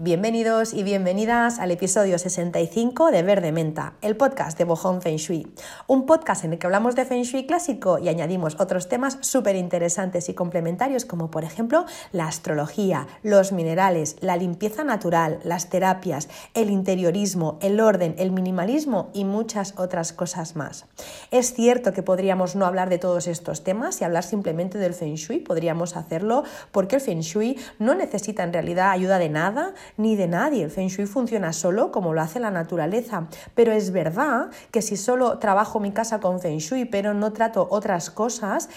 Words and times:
Bienvenidos 0.00 0.74
y 0.74 0.84
bienvenidas 0.84 1.58
al 1.58 1.72
episodio 1.72 2.20
65 2.20 3.10
de 3.10 3.24
Verde 3.24 3.50
Menta, 3.50 3.94
el 4.00 4.16
podcast 4.16 4.56
de 4.56 4.62
Bojón 4.62 5.02
Feng 5.02 5.16
Shui. 5.16 5.52
Un 5.88 6.06
podcast 6.06 6.44
en 6.44 6.52
el 6.52 6.60
que 6.60 6.68
hablamos 6.68 6.94
de 6.94 7.04
Feng 7.04 7.24
Shui 7.24 7.46
clásico 7.46 7.98
y 7.98 8.08
añadimos 8.08 8.54
otros 8.60 8.88
temas 8.88 9.18
súper 9.22 9.56
interesantes 9.56 10.28
y 10.28 10.34
complementarios 10.34 11.04
como 11.04 11.32
por 11.32 11.42
ejemplo 11.42 11.84
la 12.12 12.28
astrología, 12.28 13.08
los 13.24 13.50
minerales, 13.50 14.14
la 14.20 14.36
limpieza 14.36 14.84
natural, 14.84 15.40
las 15.42 15.68
terapias, 15.68 16.28
el 16.54 16.70
interiorismo, 16.70 17.58
el 17.60 17.80
orden, 17.80 18.14
el 18.18 18.30
minimalismo 18.30 19.10
y 19.14 19.24
muchas 19.24 19.74
otras 19.78 20.12
cosas 20.12 20.54
más. 20.54 20.86
Es 21.32 21.54
cierto 21.54 21.92
que 21.92 22.04
podríamos 22.04 22.54
no 22.54 22.66
hablar 22.66 22.88
de 22.88 22.98
todos 22.98 23.26
estos 23.26 23.64
temas 23.64 24.00
y 24.00 24.04
hablar 24.04 24.22
simplemente 24.22 24.78
del 24.78 24.94
Feng 24.94 25.16
Shui, 25.16 25.40
podríamos 25.40 25.96
hacerlo 25.96 26.44
porque 26.70 26.94
el 26.94 27.02
Feng 27.02 27.22
Shui 27.22 27.58
no 27.80 27.96
necesita 27.96 28.44
en 28.44 28.52
realidad 28.52 28.92
ayuda 28.92 29.18
de 29.18 29.28
nada 29.28 29.74
ni 29.96 30.16
de 30.16 30.28
nadie. 30.28 30.64
El 30.64 30.70
Feng 30.70 30.88
Shui 30.88 31.06
funciona 31.06 31.52
solo 31.52 31.90
como 31.92 32.14
lo 32.14 32.20
hace 32.20 32.40
la 32.40 32.50
naturaleza. 32.50 33.28
Pero 33.54 33.72
es 33.72 33.90
verdad 33.90 34.50
que 34.70 34.82
si 34.82 34.96
solo 34.96 35.38
trabajo 35.38 35.80
mi 35.80 35.92
casa 35.92 36.20
con 36.20 36.40
Feng 36.40 36.58
Shui, 36.58 36.84
pero 36.84 37.14
no 37.14 37.32
trato 37.32 37.66
otras 37.70 38.10
cosas, 38.10 38.68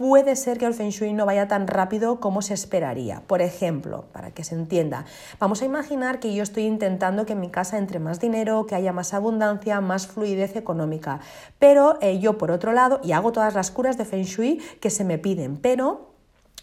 puede 0.00 0.34
ser 0.34 0.56
que 0.56 0.64
el 0.64 0.72
Feng 0.72 0.88
Shui 0.88 1.12
no 1.12 1.26
vaya 1.26 1.46
tan 1.46 1.66
rápido 1.66 2.20
como 2.20 2.40
se 2.40 2.54
esperaría. 2.54 3.22
Por 3.26 3.42
ejemplo, 3.42 4.06
para 4.12 4.30
que 4.30 4.44
se 4.44 4.54
entienda, 4.54 5.04
vamos 5.38 5.60
a 5.60 5.66
imaginar 5.66 6.20
que 6.20 6.34
yo 6.34 6.42
estoy 6.42 6.62
intentando 6.62 7.26
que 7.26 7.34
en 7.34 7.40
mi 7.40 7.50
casa 7.50 7.76
entre 7.76 7.98
más 7.98 8.18
dinero, 8.18 8.64
que 8.64 8.74
haya 8.74 8.94
más 8.94 9.12
abundancia, 9.12 9.82
más 9.82 10.06
fluidez 10.06 10.56
económica. 10.56 11.20
Pero 11.58 11.98
eh, 12.00 12.18
yo, 12.18 12.38
por 12.38 12.50
otro 12.50 12.72
lado, 12.72 13.00
y 13.04 13.12
hago 13.12 13.32
todas 13.32 13.54
las 13.54 13.70
curas 13.70 13.98
de 13.98 14.06
Feng 14.06 14.24
Shui 14.24 14.58
que 14.80 14.88
se 14.88 15.04
me 15.04 15.18
piden, 15.18 15.58
pero 15.58 16.09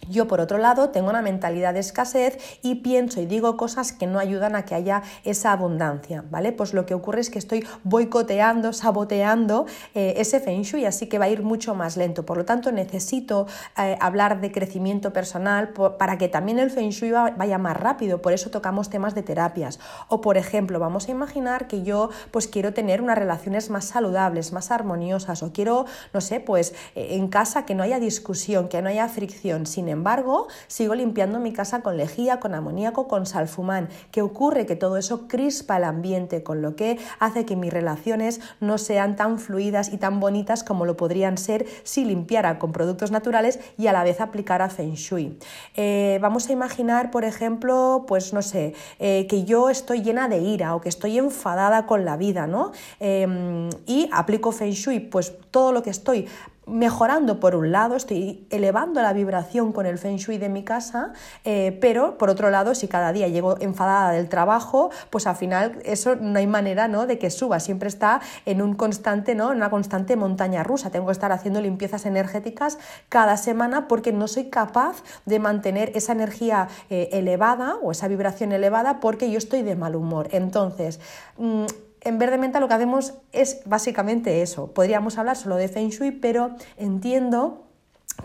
yo, 0.10 0.28
por 0.28 0.40
otro 0.40 0.58
lado, 0.58 0.90
tengo 0.90 1.10
una 1.10 1.22
mentalidad 1.22 1.74
de 1.74 1.80
escasez 1.80 2.38
y 2.62 2.76
pienso 2.76 3.20
y 3.20 3.26
digo 3.26 3.58
cosas 3.58 3.92
que 3.92 4.08
no 4.08 4.20
ayudan 4.20 4.56
a 4.56 4.64
que 4.64 4.76
haya 4.76 5.04
esa 5.24 5.52
abundancia, 5.52 6.24
¿vale? 6.30 6.52
Pues 6.52 6.74
lo 6.74 6.86
que 6.86 6.94
ocurre 6.94 7.22
es 7.22 7.30
que 7.30 7.40
estoy 7.40 7.66
boicoteando, 7.84 8.74
saboteando 8.74 9.66
eh, 9.96 10.14
ese 10.18 10.40
feng 10.40 10.62
shui, 10.62 10.86
así 10.86 11.08
que 11.08 11.20
va 11.20 11.26
a 11.26 11.30
ir 11.30 11.42
mucho 11.44 11.76
más 11.76 11.98
lento. 11.98 12.26
Por 12.26 12.38
lo 12.38 12.46
tanto, 12.46 12.72
necesito 12.72 13.48
eh, 13.78 13.98
hablar 14.00 14.40
de 14.40 14.52
crecimiento 14.52 15.12
personal 15.12 15.74
para 15.98 16.18
que 16.18 16.28
también 16.30 16.60
el 16.60 16.72
feng 16.72 16.90
shui 16.90 17.12
vaya 17.12 17.58
más 17.58 17.76
rápido. 17.76 18.22
Por 18.22 18.34
eso 18.34 18.50
tocamos 18.50 18.90
temas 18.90 19.16
de 19.16 19.24
terapias. 19.24 19.80
O, 20.08 20.22
por 20.22 20.38
ejemplo, 20.38 20.80
vamos 20.80 21.08
a 21.08 21.12
imaginar 21.12 21.68
que 21.68 21.84
yo 21.84 22.10
pues 22.32 22.48
quiero 22.48 22.74
tener 22.74 23.02
unas 23.02 23.18
relaciones 23.18 23.70
más 23.70 23.86
saludables, 23.86 24.54
más 24.54 24.72
armoniosas, 24.72 25.44
o 25.44 25.52
quiero, 25.52 25.86
no 26.14 26.22
sé, 26.22 26.40
pues 26.40 26.74
eh, 26.96 27.10
en 27.12 27.28
casa 27.28 27.66
que 27.66 27.76
no 27.76 27.84
haya 27.84 28.00
discusión, 28.00 28.68
que 28.68 28.82
no 28.82 28.90
haya 28.90 29.08
fricción, 29.10 29.66
sin 29.66 29.87
sin 29.88 29.94
embargo, 29.94 30.50
sigo 30.68 30.96
limpiando 30.96 31.40
mi 31.40 31.54
casa 31.54 31.82
con 31.82 31.96
lejía, 31.96 32.42
con 32.42 32.54
amoníaco, 32.54 33.08
con 33.08 33.26
salfumán. 33.26 33.88
¿Qué 34.12 34.22
ocurre? 34.22 34.66
Que 34.66 34.76
todo 34.76 34.98
eso 34.98 35.30
crispa 35.30 35.78
el 35.78 35.86
ambiente, 35.86 36.44
con 36.44 36.62
lo 36.62 36.76
que 36.76 37.00
hace 37.20 37.46
que 37.46 37.56
mis 37.56 37.72
relaciones 37.72 38.42
no 38.60 38.80
sean 38.80 39.16
tan 39.16 39.40
fluidas 39.40 39.94
y 39.94 39.98
tan 39.98 40.20
bonitas 40.20 40.66
como 40.66 40.86
lo 40.86 40.98
podrían 40.98 41.38
ser 41.38 41.66
si 41.86 42.04
limpiara 42.04 42.60
con 42.60 42.74
productos 42.74 43.12
naturales 43.12 43.62
y 43.78 43.88
a 43.88 43.94
la 43.94 44.04
vez 44.04 44.20
aplicara 44.20 44.68
Feng 44.68 44.96
Shui. 44.96 45.40
Eh, 45.78 46.20
vamos 46.22 46.50
a 46.50 46.52
imaginar, 46.52 47.10
por 47.10 47.24
ejemplo, 47.24 48.04
pues 48.10 48.34
no 48.34 48.42
sé, 48.42 48.74
eh, 49.00 49.26
que 49.30 49.46
yo 49.46 49.70
estoy 49.70 50.02
llena 50.02 50.28
de 50.28 50.40
ira 50.40 50.76
o 50.76 50.82
que 50.82 50.90
estoy 50.90 51.18
enfadada 51.18 51.86
con 51.86 52.04
la 52.04 52.18
vida, 52.18 52.46
¿no? 52.46 52.74
Em, 53.00 53.70
y 53.86 54.10
aplico 54.12 54.52
Feng 54.52 54.72
Shui, 54.74 55.00
pues 55.00 55.34
todo 55.50 55.72
lo 55.72 55.82
que 55.82 55.92
estoy 55.92 56.28
mejorando 56.68 57.40
por 57.40 57.56
un 57.56 57.72
lado, 57.72 57.96
estoy 57.96 58.46
elevando 58.50 59.02
la 59.02 59.14
vibración 59.14 59.72
con 59.72 59.86
el 59.86 59.98
feng 59.98 60.18
shui 60.18 60.38
de 60.38 60.50
mi 60.50 60.64
casa, 60.64 61.14
eh, 61.46 61.78
pero 61.82 62.18
por 62.18 62.30
otro 62.30 62.50
lado, 62.50 62.76
si 62.76 62.88
cada 62.88 63.14
día 63.14 63.28
llego 63.28 63.58
enfadada 63.60 64.12
del 64.12 64.30
trabajo, 64.30 64.92
pues 65.10 65.28
al 65.28 65.36
final 65.36 65.80
eso 65.86 66.16
no 66.16 66.38
hay 66.38 66.48
manera 66.48 66.88
¿no? 66.88 67.08
de 67.08 67.18
que 67.18 67.30
suba, 67.30 67.60
siempre 67.60 67.88
está 67.88 68.22
en 68.46 68.62
un 68.62 68.76
constante, 68.76 69.34
¿no? 69.34 69.52
en 69.52 69.58
una 69.58 69.70
constante 69.70 70.16
montaña 70.16 70.64
rusa. 70.64 70.90
Tengo 70.90 71.08
que 71.08 71.14
estar 71.14 71.32
haciendo 71.32 71.62
limpiezas 71.62 72.06
energéticas 72.06 72.78
cada 73.10 73.38
semana 73.38 73.88
porque 73.88 74.12
no 74.12 74.28
soy 74.28 74.50
capaz 74.50 75.04
de 75.26 75.40
mantener 75.40 75.92
esa 75.96 76.12
energía 76.12 76.68
eh, 76.90 77.10
elevada 77.14 77.78
o 77.82 77.92
esa 77.92 78.08
vibración 78.08 78.52
elevada 78.52 79.00
porque 79.00 79.32
yo 79.32 79.38
estoy 79.38 79.62
de 79.62 79.76
mal 79.76 79.96
humor. 79.96 80.28
Entonces, 80.32 81.00
mm, 81.38 81.66
en 82.08 82.18
Verde 82.18 82.38
Menta 82.38 82.60
lo 82.60 82.68
que 82.68 82.74
hacemos 82.74 83.16
es 83.32 83.62
básicamente 83.66 84.42
eso. 84.42 84.74
Podríamos 84.74 85.18
hablar 85.18 85.36
solo 85.36 85.56
de 85.56 85.68
Feng 85.68 85.90
Shui, 85.90 86.12
pero 86.12 86.56
entiendo 86.78 87.67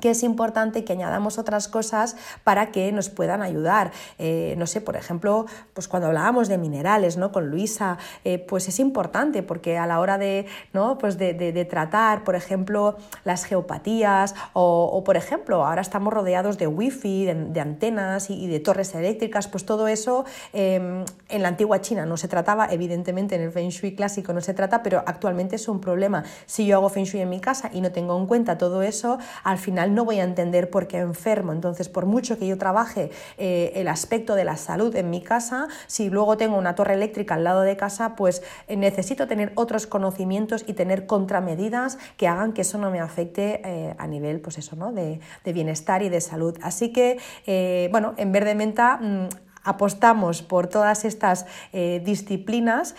que 0.01 0.11
es 0.11 0.23
importante 0.23 0.85
que 0.85 0.93
añadamos 0.93 1.39
otras 1.39 1.69
cosas 1.69 2.17
para 2.45 2.71
que 2.73 2.93
nos 2.93 3.09
puedan 3.11 3.43
ayudar. 3.43 3.93
Eh, 4.19 4.55
no 4.59 4.67
sé, 4.67 4.81
por 4.81 4.97
ejemplo, 4.97 5.47
pues 5.75 5.89
cuando 5.89 6.09
hablábamos 6.09 6.49
de 6.49 6.59
minerales, 6.59 7.17
¿no? 7.17 7.33
Con 7.33 7.51
Luisa, 7.51 7.99
eh, 8.25 8.39
pues 8.39 8.69
es 8.69 8.81
importante 8.81 9.43
porque 9.43 9.79
a 9.79 9.87
la 9.87 10.01
hora 10.01 10.19
de, 10.19 10.47
¿no? 10.73 10.99
pues 10.99 11.19
de, 11.19 11.33
tratar, 11.71 12.25
por 12.25 12.35
ejemplo, 12.35 12.97
las 13.25 13.45
geopatías 13.45 14.35
o, 14.53 15.03
por 15.05 15.17
ejemplo, 15.17 15.65
ahora 15.65 15.81
estamos 15.81 16.13
rodeados 16.13 16.59
de 16.59 16.67
wifi, 16.67 17.25
de, 17.25 17.35
de 17.35 17.61
antenas 17.61 18.31
y, 18.31 18.47
de 18.47 18.61
torres 18.61 18.95
eléctricas, 18.95 19.49
pues 19.49 19.65
todo 19.65 19.89
eso 19.89 20.25
em, 20.53 21.05
en 21.29 21.43
la 21.43 21.49
antigua 21.49 21.81
China 21.81 22.05
no 22.05 22.17
se 22.17 22.29
trataba, 22.29 22.67
evidentemente 22.71 23.37
en 23.37 23.43
el 23.43 23.53
Feng 23.53 23.71
Shui 23.71 23.95
clásico 23.95 24.33
no 24.33 24.41
se 24.41 24.55
trata, 24.55 24.83
pero 24.83 25.03
actualmente 25.07 25.57
es 25.57 25.69
un 25.69 25.81
problema. 25.81 26.25
Si 26.47 26.67
yo 26.67 26.77
hago 26.77 26.89
Feng 26.89 27.05
Shui 27.05 27.21
en 27.21 27.31
mi 27.31 27.41
casa 27.41 27.71
y 27.73 27.81
no 27.81 27.93
tengo 27.93 28.19
en 28.19 28.27
cuenta 28.27 28.59
todo 28.59 28.83
eso, 28.83 29.19
al 29.45 29.59
final 29.59 29.82
no 29.87 30.05
voy 30.05 30.21
a 30.21 30.25
entender 30.25 30.71
por 30.71 30.87
qué 30.87 30.99
enfermo. 30.99 31.53
Entonces, 31.53 31.89
por 31.89 32.07
mucho 32.07 32.39
que 32.39 32.47
yo 32.47 32.59
trabaje 32.59 33.11
eh, 33.39 33.73
el 33.75 33.89
aspecto 33.89 34.35
de 34.35 34.45
la 34.45 34.57
salud 34.57 34.95
en 34.97 35.11
mi 35.11 35.23
casa, 35.23 35.69
si 35.87 36.11
luego 36.11 36.37
tengo 36.37 36.57
una 36.57 36.75
torre 36.75 36.95
eléctrica 36.95 37.35
al 37.35 37.45
lado 37.45 37.63
de 37.63 37.77
casa, 37.77 38.17
pues 38.17 38.43
eh, 38.69 38.77
necesito 38.77 39.27
tener 39.27 39.53
otros 39.55 39.87
conocimientos 39.87 40.65
y 40.67 40.75
tener 40.75 41.07
contramedidas 41.07 41.99
que 42.17 42.29
hagan 42.29 42.53
que 42.53 42.63
eso 42.63 42.79
no 42.79 42.91
me 42.91 43.01
afecte 43.01 43.61
eh, 43.65 43.95
a 43.99 44.07
nivel 44.07 44.41
pues 44.41 44.59
eso, 44.59 44.77
¿no? 44.77 44.93
de, 44.93 45.21
bienestar 45.53 46.03
y 46.03 46.09
de 46.09 46.21
salud. 46.21 46.57
Así 46.63 46.93
que, 46.93 47.19
bueno, 47.91 48.15
en 48.17 48.33
Verde 48.33 48.55
Menta 48.55 48.97
mm, 48.97 49.29
apostamos 49.65 50.43
por 50.43 50.67
todas 50.67 51.05
estas 51.05 51.45
disciplinas 51.73 52.95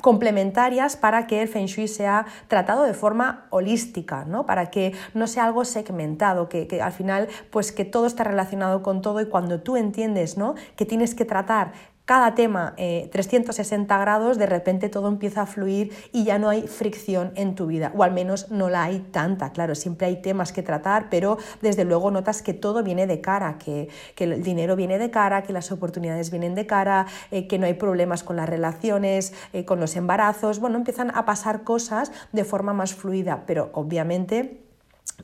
complementarias 0.00 0.96
para 0.96 1.26
que 1.26 1.42
el 1.42 1.48
feng 1.48 1.66
shui 1.66 1.86
sea 1.86 2.26
tratado 2.48 2.84
de 2.84 2.94
forma 2.94 3.46
holística, 3.50 4.24
¿no? 4.24 4.46
para 4.46 4.70
que 4.70 4.94
no 5.12 5.26
sea 5.26 5.44
algo 5.44 5.64
segmentado, 5.64 6.48
que, 6.48 6.66
que, 6.66 6.80
al 6.80 6.92
final 6.92 7.28
pues 7.50 7.72
que 7.72 7.84
todo 7.84 8.06
está 8.06 8.24
relacionado 8.24 8.82
con 8.82 9.02
todo 9.02 9.20
y 9.20 9.26
cuando 9.26 9.60
tú 9.60 9.76
entiendes 9.76 10.38
¿no? 10.38 10.54
que 10.76 10.86
tienes 10.86 11.14
que 11.14 11.26
tratar 11.26 11.72
cada 12.06 12.36
tema 12.36 12.74
360 12.76 13.94
eh, 13.94 13.98
grados, 13.98 14.38
de 14.38 14.46
repente 14.46 14.88
todo 14.88 15.08
empieza 15.08 15.42
a 15.42 15.46
fluir 15.46 15.92
y 16.12 16.22
ya 16.24 16.38
no 16.38 16.48
hay 16.48 16.68
fricción 16.68 17.32
en 17.34 17.56
tu 17.56 17.66
vida, 17.66 17.92
o 17.96 18.04
al 18.04 18.12
menos 18.12 18.50
no 18.52 18.70
la 18.70 18.84
hay 18.84 19.00
tanta. 19.00 19.50
Claro, 19.50 19.74
siempre 19.74 20.06
hay 20.06 20.22
temas 20.22 20.52
que 20.52 20.62
tratar, 20.62 21.08
pero 21.10 21.36
desde 21.60 21.84
luego 21.84 22.12
notas 22.12 22.42
que 22.42 22.54
todo 22.54 22.84
viene 22.84 23.08
de 23.08 23.20
cara, 23.20 23.58
que, 23.58 23.88
el 24.16 24.42
dinero 24.42 24.76
viene 24.76 24.98
de 24.98 25.10
cara, 25.10 25.42
que 25.42 25.52
las 25.52 25.72
oportunidades 25.72 26.30
vienen 26.30 26.54
de 26.54 26.66
cara, 26.66 27.06
eh, 27.32 27.48
que 27.48 27.58
no 27.58 27.66
hay 27.66 27.74
problemas 27.74 28.22
con 28.22 28.36
las 28.36 28.48
relaciones, 28.48 29.34
eh, 29.52 29.64
con 29.64 29.80
los 29.80 29.96
embarazos. 29.96 30.60
Bueno, 30.60 30.76
empiezan 30.76 31.10
a 31.12 31.24
pasar 31.24 31.64
cosas 31.64 32.12
de 32.32 32.44
forma 32.44 32.72
más 32.72 32.94
fluida, 32.94 33.42
pero 33.46 33.70
obviamente 33.72 34.65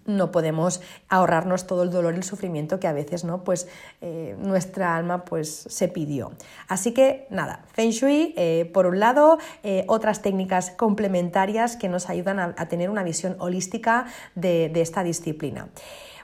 no 0.04 0.32
podemos 0.32 0.80
ahorrarnos 1.08 1.66
todo 1.66 1.82
el 1.82 1.90
dolor 1.90 2.14
y 2.14 2.18
el 2.18 2.22
sufrimiento 2.24 2.80
que 2.80 2.86
a 2.86 2.92
veces 2.92 3.24
¿no? 3.24 3.44
pues, 3.44 3.68
eh, 4.00 4.36
nuestra 4.38 4.96
alma 4.96 5.24
pues, 5.24 5.66
se 5.68 5.88
pidió. 5.88 6.32
Así 6.68 6.92
que 6.92 7.26
nada, 7.30 7.64
Feng 7.72 7.90
Shui, 7.90 8.34
eh, 8.36 8.70
por 8.72 8.86
un 8.86 9.00
lado, 9.00 9.38
eh, 9.62 9.84
otras 9.88 10.22
técnicas 10.22 10.70
complementarias 10.70 11.76
que 11.76 11.88
nos 11.88 12.08
ayudan 12.08 12.38
a, 12.40 12.54
tener 12.68 12.90
una 12.90 13.02
visión 13.02 13.36
holística 13.38 14.06
de 14.34 14.72
esta 14.76 15.02
disciplina. 15.02 15.68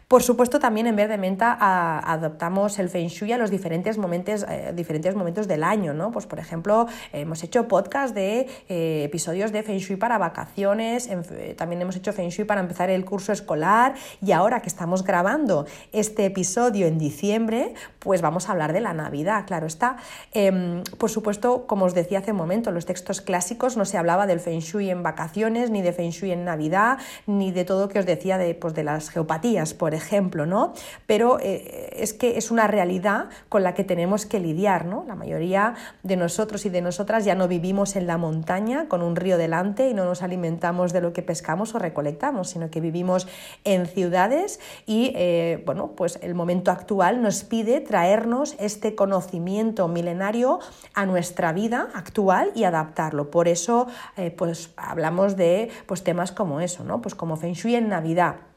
Por 0.08 0.22
supuesto, 0.22 0.58
también 0.58 0.86
en 0.86 0.96
Verde 0.96 1.18
Menta 1.18 1.58
adoptamos 2.00 2.78
el 2.78 2.88
Feng 2.88 3.08
Shui 3.08 3.30
a 3.32 3.36
los 3.36 3.50
diferentes 3.50 3.98
momentos, 3.98 4.46
eh, 4.48 4.72
diferentes 4.74 5.14
momentos 5.14 5.46
del 5.46 5.62
año, 5.62 5.92
¿no? 5.92 6.10
Pues, 6.12 6.24
por 6.24 6.38
ejemplo, 6.38 6.86
hemos 7.12 7.44
hecho 7.44 7.68
podcast 7.68 8.14
de 8.14 8.48
eh, 8.70 9.02
episodios 9.04 9.52
de 9.52 9.62
Feng 9.62 9.76
Shui 9.76 9.96
para 9.96 10.16
vacaciones, 10.16 11.10
también 11.58 11.82
hemos 11.82 11.94
hecho 11.94 12.14
Feng 12.14 12.30
Shui 12.30 12.46
para 12.46 12.62
empezar 12.62 12.88
el 12.88 13.04
curso 13.04 13.32
escolar 13.32 13.96
y 14.22 14.32
ahora 14.32 14.62
que 14.62 14.70
estamos 14.70 15.04
grabando 15.04 15.66
este 15.92 16.24
episodio 16.24 16.86
en 16.86 16.96
diciembre, 16.96 17.74
pues 17.98 18.22
vamos 18.22 18.48
a 18.48 18.52
hablar 18.52 18.72
de 18.72 18.80
la 18.80 18.94
Navidad, 18.94 19.44
claro 19.46 19.66
está. 19.66 19.98
Em, 20.32 20.84
por 20.96 21.10
supuesto, 21.10 21.66
como 21.66 21.84
os 21.84 21.92
decía 21.92 22.20
hace 22.20 22.30
un 22.30 22.38
momento, 22.38 22.70
en 22.70 22.76
los 22.76 22.86
textos 22.86 23.20
clásicos 23.20 23.76
no 23.76 23.84
se 23.84 23.98
hablaba 23.98 24.26
del 24.26 24.40
Feng 24.40 24.60
Shui 24.60 24.88
en 24.88 25.02
vacaciones, 25.02 25.68
ni 25.68 25.82
de 25.82 25.92
Feng 25.92 26.12
Shui 26.12 26.30
en 26.30 26.46
Navidad, 26.46 26.96
ni 27.26 27.52
de 27.52 27.66
todo 27.66 27.82
lo 27.82 27.88
que 27.90 27.98
os 27.98 28.06
decía 28.06 28.38
de, 28.38 28.54
pues, 28.54 28.72
de 28.72 28.84
las 28.84 29.10
geopatías, 29.10 29.74
por 29.74 29.97
ejemplo, 29.98 30.46
¿no? 30.46 30.72
Pero 31.06 31.38
eh, 31.40 31.90
es 31.98 32.14
que 32.14 32.38
es 32.38 32.50
una 32.50 32.66
realidad 32.66 33.26
con 33.48 33.62
la 33.62 33.74
que 33.74 33.84
tenemos 33.84 34.24
que 34.24 34.40
lidiar, 34.40 34.86
¿no? 34.86 35.04
La 35.06 35.14
mayoría 35.14 35.74
de 36.02 36.16
nosotros 36.16 36.64
y 36.64 36.70
de 36.70 36.80
nosotras 36.80 37.24
ya 37.24 37.34
no 37.34 37.48
vivimos 37.48 37.96
en 37.96 38.06
la 38.06 38.16
montaña 38.16 38.88
con 38.88 39.02
un 39.02 39.16
río 39.16 39.36
delante 39.36 39.88
y 39.90 39.94
no 39.94 40.04
nos 40.04 40.22
alimentamos 40.22 40.92
de 40.92 41.00
lo 41.00 41.12
que 41.12 41.22
pescamos 41.22 41.74
o 41.74 41.78
recolectamos, 41.78 42.50
sino 42.50 42.70
que 42.70 42.80
vivimos 42.80 43.28
en 43.64 43.86
ciudades 43.86 44.60
y, 44.86 45.12
eh, 45.14 45.62
bueno, 45.66 45.92
pues 45.96 46.18
el 46.22 46.34
momento 46.34 46.70
actual 46.70 47.20
nos 47.20 47.44
pide 47.44 47.80
traernos 47.80 48.56
este 48.58 48.94
conocimiento 48.94 49.88
milenario 49.88 50.60
a 50.94 51.06
nuestra 51.06 51.52
vida 51.52 51.88
actual 51.94 52.52
y 52.54 52.64
adaptarlo. 52.64 53.30
Por 53.30 53.48
eso, 53.48 53.86
eh, 54.16 54.30
pues 54.30 54.70
hablamos 54.76 55.36
de 55.36 55.70
pues, 55.86 56.04
temas 56.04 56.32
como 56.32 56.60
eso, 56.60 56.84
¿no? 56.84 57.00
Pues 57.00 57.14
como 57.14 57.36
Feng 57.36 57.54
Shui 57.54 57.74
en 57.74 57.88
Navidad 57.88 58.47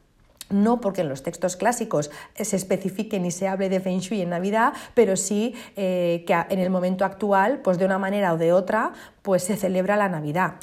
no 0.51 0.81
porque 0.81 1.01
en 1.01 1.09
los 1.09 1.23
textos 1.23 1.55
clásicos 1.55 2.11
se 2.35 2.55
especifique 2.55 3.19
ni 3.19 3.31
se 3.31 3.47
hable 3.47 3.69
de 3.69 3.79
Feng 3.79 3.99
Shui 3.99 4.21
en 4.21 4.29
Navidad, 4.29 4.73
pero 4.93 5.15
sí 5.15 5.55
eh, 5.75 6.23
que 6.27 6.33
en 6.49 6.59
el 6.59 6.69
momento 6.69 7.05
actual, 7.05 7.59
pues 7.63 7.77
de 7.77 7.85
una 7.85 7.97
manera 7.97 8.33
o 8.33 8.37
de 8.37 8.53
otra, 8.53 8.93
pues 9.21 9.43
se 9.43 9.57
celebra 9.57 9.95
la 9.95 10.09
Navidad 10.09 10.55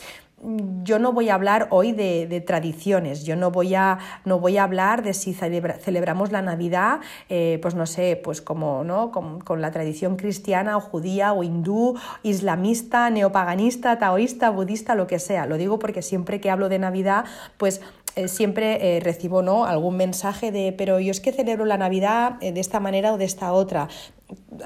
yo 0.85 0.99
no 0.99 1.12
voy 1.12 1.29
a 1.29 1.35
hablar 1.35 1.67
hoy 1.70 1.93
de, 1.93 2.43
tradiciones, 2.46 3.25
yo 3.25 3.37
no 3.37 3.50
voy, 3.50 3.75
a, 3.75 3.99
no 4.25 4.38
voy 4.38 4.56
a 4.56 4.62
hablar 4.62 5.02
de 5.02 5.12
si 5.12 5.35
celebramos 5.35 6.31
la 6.31 6.43
Navidad, 6.43 7.00
eh, 7.29 7.58
pues 7.61 7.75
no 7.75 7.87
sé, 7.87 8.20
pues 8.23 8.41
como 8.41 8.84
¿no? 8.84 9.11
Con, 9.11 9.41
con, 9.41 9.61
la 9.61 9.73
tradición 9.73 10.17
cristiana 10.17 10.76
o 10.76 10.81
judía 10.81 11.32
o 11.32 11.43
hindú, 11.43 11.99
islamista, 12.23 13.11
neopaganista, 13.11 13.99
taoísta, 13.99 14.50
budista, 14.50 14.94
lo 14.94 15.06
que 15.06 15.19
sea. 15.19 15.46
Lo 15.46 15.56
digo 15.56 15.79
porque 15.79 16.02
siempre 16.02 16.41
que 16.41 16.50
hablo 16.50 16.69
de 16.69 16.79
Navidad, 16.79 17.25
pues 17.56 17.81
eh, 18.19 18.26
siempre 18.26 18.97
eh, 18.97 18.99
recibo 18.99 19.43
¿no? 19.43 19.65
algún 19.65 19.97
mensaje 19.97 20.50
de, 20.50 20.75
pero 20.76 20.99
yo 20.99 21.12
es 21.12 21.20
que 21.20 21.31
celebro 21.31 21.65
la 21.65 21.79
Navidad 21.79 22.32
eh, 22.41 22.50
de 22.50 22.59
esta 22.59 22.81
manera 22.81 23.12
o 23.12 23.17
de 23.17 23.25
esta 23.25 23.53
otra. 23.53 23.87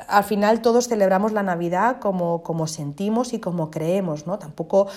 Al 0.09 0.25
final 0.25 0.63
todos 0.63 0.89
celebramos 0.89 1.33
la 1.33 1.43
Navidad 1.43 1.99
como, 2.01 2.43
como 2.43 2.67
sentimos 2.67 3.35
y 3.35 3.41
como 3.41 3.71
creemos, 3.71 4.27
¿no? 4.27 4.39
Tampoco 4.39 4.89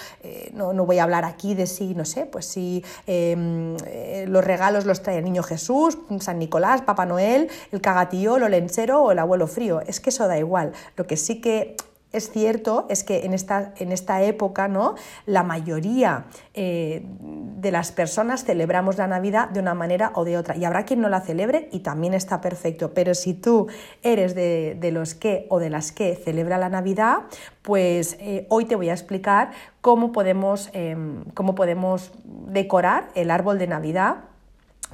no, 0.53 0.73
no, 0.73 0.85
voy 0.87 0.97
a 0.97 1.03
hablar 1.03 1.23
aquí 1.23 1.53
de 1.53 1.67
si, 1.67 1.93
no 1.93 2.03
sé, 2.03 2.25
pues 2.25 2.45
si 2.45 2.83
em, 3.05 3.77
los 4.25 4.43
regalos 4.43 4.85
los 4.85 5.03
trae 5.03 5.19
el 5.19 5.25
niño 5.25 5.43
Jesús, 5.43 5.99
San 6.19 6.39
Nicolás, 6.39 6.81
Papá 6.81 7.05
Noel, 7.05 7.49
el 7.71 7.81
cagatío, 7.81 8.37
el 8.37 8.49
lenchero 8.49 9.03
o 9.03 9.11
el 9.11 9.19
abuelo 9.19 9.45
frío. 9.45 9.81
Es 9.81 9.99
que 9.99 10.09
eso 10.09 10.27
da 10.27 10.39
igual. 10.39 10.71
Lo 10.95 11.05
que 11.05 11.17
sí 11.17 11.41
que 11.41 11.75
es 12.15 12.31
cierto 12.31 12.85
es 12.89 13.03
que 13.03 13.25
en 13.25 13.33
esta, 13.33 13.73
en 13.77 13.91
esta 13.91 14.23
época 14.23 14.67
¿no? 14.67 14.95
la 15.25 15.43
mayoría 15.43 16.25
eh, 16.53 17.03
de 17.05 17.71
las 17.71 17.91
personas 17.91 18.43
celebramos 18.43 18.97
la 18.97 19.07
Navidad 19.07 19.49
de 19.49 19.59
una 19.59 19.73
manera 19.73 20.11
o 20.15 20.23
de 20.23 20.37
otra 20.37 20.55
y 20.55 20.65
habrá 20.65 20.85
quien 20.85 21.01
no 21.01 21.09
la 21.09 21.21
celebre 21.21 21.69
y 21.71 21.79
también 21.79 22.13
está 22.13 22.41
perfecto, 22.41 22.93
pero 22.93 23.13
si 23.13 23.33
tú 23.33 23.67
eres 24.03 24.35
de, 24.35 24.77
los 24.91 25.15
que 25.15 25.47
o 25.49 25.59
de 25.59 25.69
las 25.69 25.91
que 25.91 26.15
celebra 26.15 26.57
la 26.57 26.69
Navidad, 26.69 27.23
pues 27.61 28.17
eh, 28.19 28.45
hoy 28.49 28.65
te 28.65 28.75
voy 28.75 28.89
a 28.89 28.93
explicar 28.93 29.51
cómo 29.81 30.11
podemos, 30.11 30.69
em, 30.73 31.25
cómo 31.33 31.55
podemos 31.55 32.11
decorar 32.23 33.09
el 33.15 33.31
árbol 33.31 33.59
de 33.59 33.67
Navidad 33.67 34.34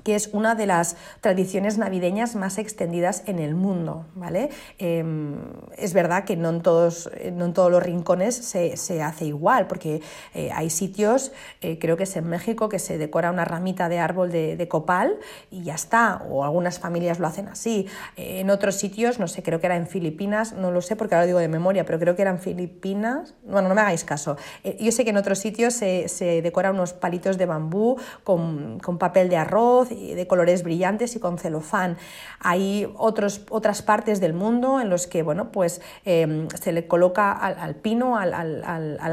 que 0.03 0.15
es 0.15 0.29
una 0.33 0.55
de 0.55 0.65
las 0.65 0.95
tradiciones 1.21 1.77
navideñas 1.77 2.35
más 2.35 2.57
extendidas 2.57 3.23
en 3.27 3.39
el 3.39 3.55
mundo. 3.55 4.05
¿vale? 4.15 4.49
Em, 4.77 5.35
es 5.77 5.93
verdad 5.93 6.23
que 6.23 6.35
no 6.35 6.49
en 6.49 6.61
todos, 6.61 7.09
no 7.33 7.45
en 7.45 7.53
todos 7.53 7.71
los 7.71 7.83
rincones 7.83 8.35
se, 8.35 9.01
hace 9.01 9.25
igual, 9.25 9.67
porque 9.67 10.01
eh, 10.33 10.51
hay 10.53 10.69
sitios, 10.69 11.31
eh, 11.61 11.77
creo 11.79 11.97
que 11.97 12.03
es 12.03 12.15
en 12.15 12.27
México, 12.27 12.69
que 12.69 12.79
se 12.79 12.97
decora 12.97 13.31
una 13.31 13.45
ramita 13.45 13.89
de 13.89 13.99
árbol 13.99 14.31
de, 14.31 14.67
copal 14.69 15.17
y 15.49 15.63
ya 15.63 15.75
está, 15.75 16.23
o 16.29 16.43
algunas 16.43 16.79
familias 16.79 17.19
lo 17.19 17.27
hacen 17.27 17.47
así. 17.47 17.87
Eh, 18.15 18.39
en 18.39 18.49
otros 18.49 18.75
sitios, 18.75 19.19
no 19.19 19.27
sé, 19.27 19.43
creo 19.43 19.59
que 19.59 19.65
era 19.65 19.75
en 19.75 19.87
Filipinas, 19.87 20.53
no 20.53 20.71
lo 20.71 20.81
sé 20.81 20.95
porque 20.95 21.15
ahora 21.15 21.23
lo 21.23 21.27
digo 21.27 21.39
de 21.39 21.47
memoria, 21.47 21.85
pero 21.85 21.99
creo 21.99 22.15
que 22.15 22.21
eran 22.21 22.39
Filipinas, 22.39 23.33
bueno, 23.43 23.67
no 23.67 23.75
me 23.75 23.81
hagáis 23.81 24.03
caso. 24.03 24.37
yo 24.79 24.91
sé 24.91 25.03
que 25.03 25.09
en 25.09 25.17
otros 25.17 25.39
sitios 25.39 25.73
se, 25.73 26.07
se 26.07 26.41
decora 26.41 26.71
unos 26.71 26.93
palitos 26.93 27.37
de 27.37 27.45
bambú 27.45 27.97
con, 28.23 28.79
con 28.79 28.97
papel 28.97 29.29
de 29.29 29.37
arroz, 29.37 29.90
de 29.95 30.27
colores 30.27 30.63
brillantes 30.63 31.15
y 31.15 31.19
con 31.19 31.37
celofán. 31.37 31.97
Hay 32.39 32.91
otros, 32.97 33.41
otras 33.49 33.81
partes 33.81 34.19
del 34.19 34.33
mundo 34.33 34.79
en 34.79 34.89
los 34.89 35.07
que 35.07 35.23
bueno, 35.23 35.51
pues, 35.51 35.81
em, 36.05 36.47
se 36.49 36.71
le 36.71 36.87
coloca 36.87 37.31
al, 37.31 37.75
pino, 37.75 38.17
al, 38.17 38.33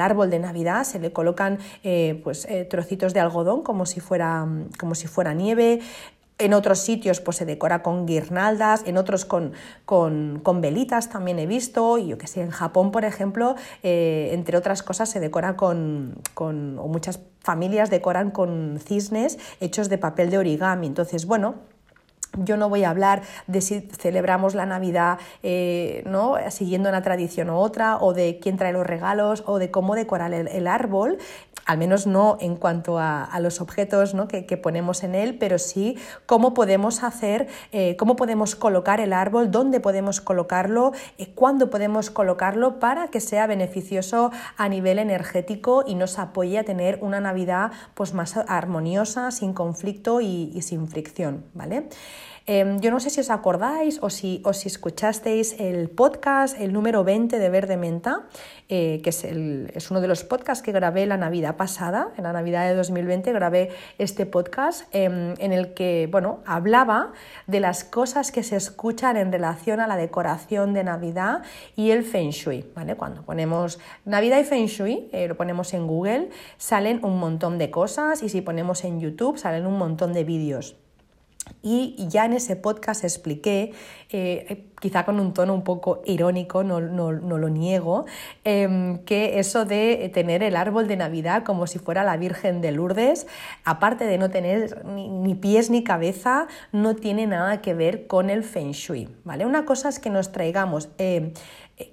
árbol 0.01 0.31
de 0.31 0.39
Navidad, 0.39 0.85
se 0.85 0.99
le 0.99 1.13
colocan 1.13 1.59
eh, 1.83 2.21
pues, 2.25 2.47
eh, 2.47 2.65
trocitos 2.65 3.15
de 3.15 3.21
algodón 3.21 3.63
como 3.63 3.87
si 3.87 4.01
fuera, 4.01 4.47
como 4.79 4.95
si 4.95 5.07
fuera 5.07 5.35
nieve, 5.35 5.81
en 6.39 6.55
otros 6.55 6.79
sitios 6.79 7.21
pues, 7.21 7.37
se 7.37 7.45
decora 7.45 7.83
con 7.83 8.07
guirnaldas, 8.07 8.83
en 8.87 8.97
otros 8.97 9.25
con, 9.25 9.53
con, 9.85 10.61
velitas 10.61 11.11
también 11.11 11.39
he 11.39 11.47
visto, 11.47 11.99
y 11.99 12.09
yo 12.09 12.19
que 12.19 12.27
sé, 12.27 12.43
en 12.43 12.51
Japón, 12.51 12.91
por 12.91 13.05
ejemplo, 13.05 13.57
eh, 13.83 14.31
entre 14.33 14.57
otras 14.57 14.83
cosas, 14.83 15.09
se 15.09 15.21
decora 15.21 15.57
con, 15.57 16.15
con, 16.35 16.79
o 16.79 16.87
muchas 16.87 17.21
familias 17.41 17.91
decoran 17.91 18.31
con 18.31 18.79
cisnes 18.85 19.39
hechos 19.61 19.89
de 19.89 19.99
papel 19.99 20.31
de 20.31 20.39
origami. 20.39 20.87
Entonces, 20.87 21.27
bueno, 21.27 21.57
yo 22.37 22.57
no 22.57 22.69
voy 22.69 22.85
a 22.85 22.91
hablar 22.91 23.23
de 23.47 23.61
si 23.61 23.81
celebramos 23.81 24.55
la 24.55 24.67
Navidad 24.67 25.19
eh, 25.43 26.03
¿no? 26.07 26.37
siguiendo 26.51 26.89
una 26.89 27.03
tradición 27.03 27.51
u 27.51 27.57
otra, 27.57 27.99
o 27.99 28.13
de 28.13 28.39
quién 28.41 28.57
trae 28.57 28.73
los 28.73 28.87
regalos, 28.87 29.43
o 29.47 29.59
de 29.59 29.71
cómo 29.71 29.95
decorar 29.95 30.33
el, 30.33 30.67
árbol, 30.67 31.19
al 31.69 31.77
menos 31.77 32.07
no 32.07 32.39
en 32.41 32.57
cuanto 32.57 32.99
a, 32.99 33.29
los 33.41 33.61
objetos 33.61 34.17
que, 34.29 34.57
ponemos 34.57 35.05
en 35.05 35.15
él, 35.15 35.37
pero 35.39 35.59
sí 35.59 35.99
cómo 36.25 36.55
podemos 36.55 37.05
hacer, 37.05 37.47
eh, 37.73 37.95
cómo 37.97 38.17
podemos 38.17 38.57
colocar 38.57 39.01
el 39.01 39.13
árbol, 39.13 39.51
dónde 39.51 39.79
podemos 39.79 40.23
colocarlo, 40.23 40.93
eh, 41.19 41.31
cuándo 41.35 41.69
podemos 41.69 42.11
colocarlo 42.11 42.81
para 42.81 43.09
que 43.09 43.21
sea 43.21 43.47
beneficioso 43.47 44.33
a 44.57 44.69
nivel 44.71 44.99
energético 44.99 45.85
y 45.87 45.95
nos 45.95 46.19
apoye 46.19 46.59
a 46.59 46.65
tener 46.65 46.99
una 47.03 47.21
Navidad 47.21 47.71
pues, 47.93 48.15
más 48.15 48.39
armoniosa, 48.49 49.31
sin 49.31 49.53
conflicto 49.53 50.23
y, 50.23 50.51
y 50.55 50.63
sin 50.63 50.89
fricción. 50.89 51.45
¿vale? 51.53 51.91
Em, 52.51 52.81
yo 52.81 52.91
no 52.91 52.99
sé 52.99 53.11
si 53.11 53.21
os 53.21 53.29
acordáis 53.29 53.99
o 54.01 54.09
si, 54.09 54.43
si 54.55 54.69
escuchasteis 54.69 55.61
el 55.61 55.91
podcast, 55.91 56.59
el 56.59 56.73
número 56.73 57.05
20 57.05 57.39
de 57.39 57.51
Verde 57.51 57.77
Menta, 57.77 58.23
eh, 58.71 59.03
que 59.05 59.11
es, 59.11 59.23
es, 59.23 59.91
uno 59.91 60.01
de 60.01 60.09
los 60.09 60.25
podcasts 60.25 60.65
que 60.65 60.73
grabé 60.73 61.05
la 61.05 61.19
Navidad 61.19 61.57
pasada, 61.57 62.09
en 62.17 62.25
la 62.25 62.33
Navidad 62.33 62.67
de 62.67 62.75
2020 62.75 63.33
grabé 63.35 63.69
este 63.99 64.25
podcast 64.25 64.89
em, 64.95 65.35
en 65.37 65.53
el 65.53 65.75
que 65.75 66.09
bueno, 66.11 66.39
hablaba 66.47 67.13
de 67.47 67.61
las 67.61 67.85
cosas 67.85 68.33
que 68.33 68.43
se 68.43 68.57
escuchan 68.57 69.19
en 69.19 69.31
relación 69.31 69.81
a 69.81 69.87
la 69.87 69.99
decoración 69.99 70.73
de 70.73 70.85
Navidad 70.85 71.43
y 71.77 71.91
el 71.91 72.03
Feng 72.03 72.31
Shui. 72.31 72.65
¿vale? 72.75 72.97
Cuando 72.97 73.27
ponemos 73.27 73.79
Navidad 74.07 74.39
y 74.41 74.45
Feng 74.45 74.69
Shui, 74.69 75.11
eh, 75.13 75.29
lo 75.29 75.37
ponemos 75.37 75.75
en 75.75 75.87
Google, 75.87 76.31
salen 76.57 77.05
un 77.05 77.19
montón 77.19 77.59
de 77.59 77.71
cosas 77.71 78.23
y 78.23 78.31
si 78.31 78.41
ponemos 78.41 78.85
en 78.85 79.01
YouTube 79.01 79.37
salen 79.37 79.67
un 79.67 79.77
montón 79.77 80.15
de 80.15 80.25
vídeos. 80.25 80.77
Y 81.63 82.07
ya 82.09 82.25
en 82.25 82.35
ese 82.35 82.57
podcast 82.57 83.05
expliqué, 83.05 83.73
eh, 84.11 84.67
quizá 84.81 85.05
con 85.05 85.19
un 85.21 85.35
tono 85.35 85.55
un 85.55 85.65
poco 85.65 86.03
irónico, 86.07 86.63
no, 86.63 86.81
lo 86.81 87.49
niego, 87.49 88.07
em, 88.45 88.99
que 89.05 89.39
eso 89.39 89.65
de 89.65 90.11
tener 90.15 90.43
el 90.43 90.57
árbol 90.57 90.87
de 90.89 90.97
Navidad 90.97 91.43
como 91.43 91.67
si 91.67 91.79
fuera 91.79 92.05
la 92.05 92.17
Virgen 92.17 92.61
de 92.61 92.73
Lourdes, 92.73 93.27
aparte 93.65 94.05
de 94.05 94.19
no 94.19 94.31
tener 94.31 94.85
ni, 94.87 95.35
pies 95.35 95.71
ni 95.71 95.85
cabeza, 95.85 96.47
no 96.73 96.95
tiene 96.95 97.27
nada 97.27 97.61
que 97.61 97.75
ver 97.75 98.07
con 98.07 98.31
el 98.31 98.45
Feng 98.45 98.73
Shui. 98.73 99.09
¿vale? 99.25 99.45
Una 99.47 99.65
cosa 99.65 99.89
es 99.89 99.99
que 99.99 100.11
nos 100.11 100.33
traigamos 100.33 100.89
em, 100.99 101.33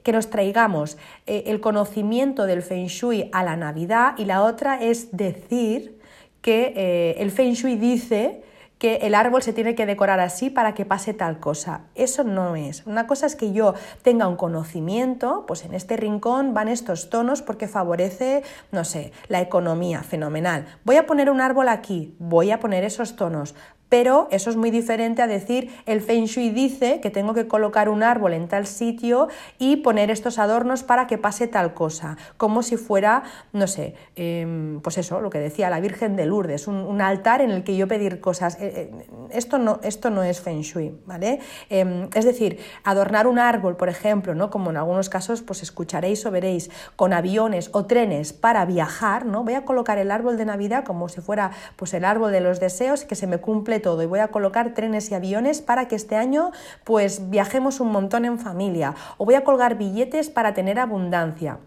que 0.03 0.11
nos 0.11 0.29
traigamos 0.29 0.97
eh, 1.27 1.43
el 1.47 1.59
conocimiento 1.59 2.45
del 2.45 2.61
Feng 2.61 2.87
Shui 2.87 3.29
a 3.31 3.43
la 3.43 3.55
Navidad 3.55 4.15
y 4.17 4.25
la 4.25 4.41
otra 4.43 4.81
es 4.81 5.15
decir 5.15 5.99
que 6.41 6.73
eh, 6.75 7.15
el 7.19 7.31
Feng 7.31 7.53
Shui 7.53 7.75
dice 7.75 8.41
que 8.77 8.97
el 8.97 9.15
árbol 9.15 9.41
se 9.41 9.53
tiene 9.53 9.75
que 9.75 9.85
decorar 9.85 10.19
así 10.19 10.49
para 10.49 10.73
que 10.73 10.85
pase 10.85 11.13
tal 11.13 11.39
cosa. 11.39 11.81
Eso 11.95 12.23
no 12.23 12.55
es. 12.55 12.85
Una 12.85 13.07
cosa 13.07 13.25
es 13.25 13.35
que 13.35 13.53
yo 13.53 13.73
tenga 14.01 14.27
un 14.27 14.35
conocimiento, 14.35 15.45
pues 15.47 15.63
en 15.63 15.73
este 15.73 15.95
rincón 15.95 16.53
van 16.53 16.67
estos 16.67 17.09
tonos 17.09 17.41
porque 17.41 17.67
favorece, 17.67 18.43
no 18.71 18.83
sé, 18.83 19.11
la 19.27 19.41
economía, 19.41 20.03
fenomenal. 20.03 20.65
Voy 20.83 20.97
a 20.97 21.05
poner 21.05 21.29
un 21.29 21.41
árbol 21.41 21.69
aquí, 21.69 22.15
voy 22.19 22.51
a 22.51 22.59
poner 22.59 22.83
esos 22.83 23.15
tonos. 23.15 23.55
Pero 23.89 24.27
eso 24.31 24.49
es 24.49 24.55
muy 24.55 24.71
diferente 24.71 25.21
a 25.21 25.27
decir 25.27 25.69
el 25.85 26.01
Feng 26.01 26.25
Shui 26.25 26.49
dice 26.49 26.99
que 27.01 27.09
tengo 27.09 27.33
que 27.33 27.47
colocar 27.47 27.89
un 27.89 28.03
árbol 28.03 28.33
en 28.33 28.47
tal 28.47 28.65
sitio 28.65 29.27
y 29.59 29.77
poner 29.77 30.09
estos 30.09 30.39
adornos 30.39 30.83
para 30.83 31.07
que 31.07 31.17
pase 31.17 31.47
tal 31.47 31.73
cosa, 31.73 32.17
como 32.37 32.63
si 32.63 32.77
fuera, 32.77 33.23
no 33.53 33.67
sé, 33.67 33.95
em, 34.15 34.81
pues 34.81 34.97
eso, 34.97 35.21
lo 35.21 35.29
que 35.29 35.39
decía 35.39 35.69
la 35.69 35.79
Virgen 35.79 36.15
de 36.15 36.25
Lourdes, 36.25 36.67
un, 36.67 37.01
altar 37.01 37.41
en 37.41 37.51
el 37.51 37.63
que 37.63 37.75
yo 37.75 37.87
pedir 37.87 38.19
cosas. 38.21 38.55
Eh, 38.55 38.89
eh, 38.91 39.07
esto, 39.31 39.57
no, 39.57 39.79
esto 39.83 40.09
no 40.09 40.23
es 40.23 40.41
Feng 40.41 40.61
Shui, 40.61 40.97
¿vale? 41.05 41.39
Em, 41.69 42.09
es 42.13 42.25
decir, 42.25 42.59
adornar 42.83 43.27
un 43.27 43.37
árbol, 43.37 43.75
por 43.75 43.89
ejemplo, 43.89 44.33
¿no? 44.33 44.49
como 44.49 44.69
en 44.69 44.77
algunos 44.77 45.09
casos 45.09 45.41
pues 45.41 45.63
escucharéis 45.63 46.25
o 46.25 46.31
veréis, 46.31 46.71
con 46.95 47.13
aviones 47.13 47.69
o 47.73 47.85
trenes 47.85 48.33
para 48.33 48.65
viajar, 48.65 49.25
¿no? 49.25 49.43
Voy 49.43 49.53
a 49.55 49.65
colocar 49.65 49.97
el 49.97 50.11
árbol 50.11 50.37
de 50.37 50.45
Navidad 50.45 50.83
como 50.85 51.09
si 51.09 51.21
fuera 51.21 51.51
pues 51.75 51.93
el 51.93 52.05
árbol 52.05 52.31
de 52.31 52.41
los 52.41 52.59
deseos 52.59 53.05
que 53.05 53.15
se 53.15 53.27
me 53.27 53.37
cumple 53.39 53.74
todo 53.79 54.03
y 54.03 54.05
voy 54.05 54.19
a 54.19 54.29
colocar 54.29 54.73
trenes 54.73 55.11
y 55.11 55.15
aviones 55.15 55.61
para 55.61 55.87
que 55.87 55.95
este 55.95 56.15
año 56.15 56.51
pues 56.83 57.29
viajemos 57.29 57.79
un 57.79 57.91
montón 57.91 58.25
en 58.25 58.39
familia 58.39 58.95
o 59.17 59.25
voy 59.25 59.35
a 59.35 59.43
colgar 59.43 59.77
billetes 59.77 60.29
para 60.29 60.53
tener 60.53 60.79
abundancia. 60.79 61.59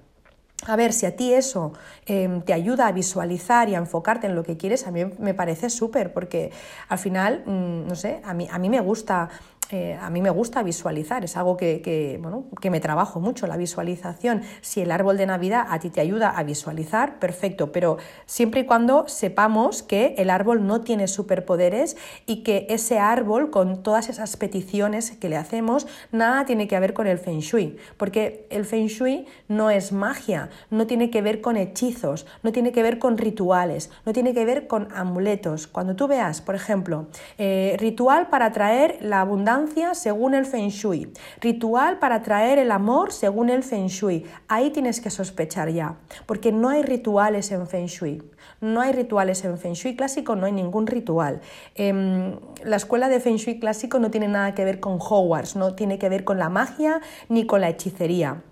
A 0.66 0.74
ver, 0.74 0.92
si 0.92 1.06
a 1.06 1.14
ti 1.14 1.32
eso 1.32 1.72
em, 2.06 2.42
te 2.42 2.52
ayuda 2.52 2.88
a 2.88 2.92
visualizar 2.92 3.68
y 3.68 3.76
a 3.76 3.78
enfocarte 3.78 4.26
en 4.26 4.34
lo 4.34 4.42
que 4.42 4.56
quieres, 4.56 4.88
a 4.88 4.90
mí 4.90 5.04
me 5.18 5.32
parece 5.32 5.70
súper, 5.70 6.12
porque 6.12 6.50
al 6.88 6.98
final, 6.98 7.44
mm, 7.46 7.86
no 7.86 7.94
sé, 7.94 8.20
a 8.24 8.34
mí, 8.34 8.48
a 8.50 8.58
mí 8.58 8.68
me 8.68 8.80
gusta 8.80 9.28
eh, 9.70 9.98
a 10.00 10.08
mí 10.08 10.22
me 10.22 10.30
gusta 10.30 10.62
visualizar, 10.62 11.24
es 11.24 11.36
algo 11.36 11.58
que, 11.58 12.18
bueno, 12.22 12.46
que 12.60 12.70
me 12.70 12.80
trabajo 12.80 13.20
mucho, 13.20 13.46
la 13.46 13.58
visualización. 13.58 14.42
Si 14.62 14.80
el 14.80 14.90
árbol 14.90 15.18
de 15.18 15.26
Navidad 15.26 15.66
a 15.68 15.78
ti 15.78 15.90
te 15.90 16.00
ayuda 16.00 16.30
a 16.30 16.42
visualizar, 16.42 17.18
perfecto, 17.18 17.70
pero 17.70 17.98
siempre 18.24 18.62
y 18.62 18.64
cuando 18.64 19.06
sepamos 19.08 19.82
que 19.82 20.14
el 20.16 20.30
árbol 20.30 20.66
no 20.66 20.80
tiene 20.80 21.06
superpoderes 21.06 21.98
y 22.24 22.42
que 22.42 22.66
ese 22.70 22.98
árbol, 22.98 23.50
con 23.50 23.82
todas 23.82 24.08
esas 24.08 24.38
peticiones 24.38 25.10
que 25.10 25.28
le 25.28 25.36
hacemos, 25.36 25.86
nada 26.12 26.46
tiene 26.46 26.66
que 26.66 26.80
ver 26.80 26.94
con 26.94 27.06
el 27.06 27.18
feng 27.18 27.40
shui, 27.40 27.76
porque 27.98 28.46
el 28.48 28.64
feng 28.64 28.86
shui 28.86 29.26
no 29.48 29.68
es 29.68 29.92
magia, 29.92 30.48
no 30.70 30.86
tiene 30.86 31.10
que 31.10 31.20
ver 31.20 31.42
con 31.42 31.58
hechizos, 31.58 32.26
no 32.42 32.52
tiene 32.52 32.72
que 32.72 32.82
ver 32.82 32.98
con 32.98 33.18
rituales, 33.18 33.90
no 34.06 34.14
tiene 34.14 34.32
que 34.32 34.46
ver 34.46 34.66
con 34.66 34.88
amuletos. 34.94 35.66
Cuando 35.66 35.94
tú 35.94 36.08
veas, 36.08 36.40
por 36.40 36.54
ejemplo, 36.54 37.08
eh, 37.36 37.76
ritual 37.78 38.28
para 38.28 38.46
atraer 38.46 38.98
la 39.02 39.20
abundancia, 39.20 39.57
según 39.94 40.34
el 40.34 40.46
Feng 40.46 40.68
Shui. 40.68 41.12
Ritual 41.40 41.98
para 41.98 42.22
traer 42.22 42.58
el 42.58 42.70
amor 42.70 43.12
según 43.12 43.50
el 43.50 43.62
Feng 43.62 43.86
Shui. 43.88 44.24
Ahí 44.46 44.70
tienes 44.70 45.00
que 45.00 45.10
sospechar 45.10 45.70
ya, 45.70 45.96
porque 46.26 46.52
no 46.52 46.68
hay 46.68 46.82
rituales 46.82 47.50
en 47.50 47.66
Feng 47.66 47.86
Shui. 47.86 48.22
No 48.60 48.80
hay 48.80 48.92
rituales 48.92 49.44
en 49.44 49.58
Feng 49.58 49.74
Shui 49.74 49.96
clásico, 49.96 50.36
no 50.36 50.46
hay 50.46 50.52
ningún 50.52 50.86
ritual. 50.86 51.40
Em, 51.74 52.38
la 52.62 52.76
escuela 52.76 53.08
de 53.08 53.20
Feng 53.20 53.36
Shui 53.36 53.58
clásico 53.58 53.98
no 53.98 54.10
tiene 54.10 54.28
nada 54.28 54.54
que 54.54 54.64
ver 54.64 54.80
con 54.80 54.98
Hogwarts, 55.00 55.56
no 55.56 55.74
tiene 55.74 55.98
que 55.98 56.08
ver 56.08 56.24
con 56.24 56.38
la 56.38 56.48
magia 56.48 57.00
ni 57.28 57.46
con 57.46 57.60
la 57.60 57.68
hechicería. 57.68 58.42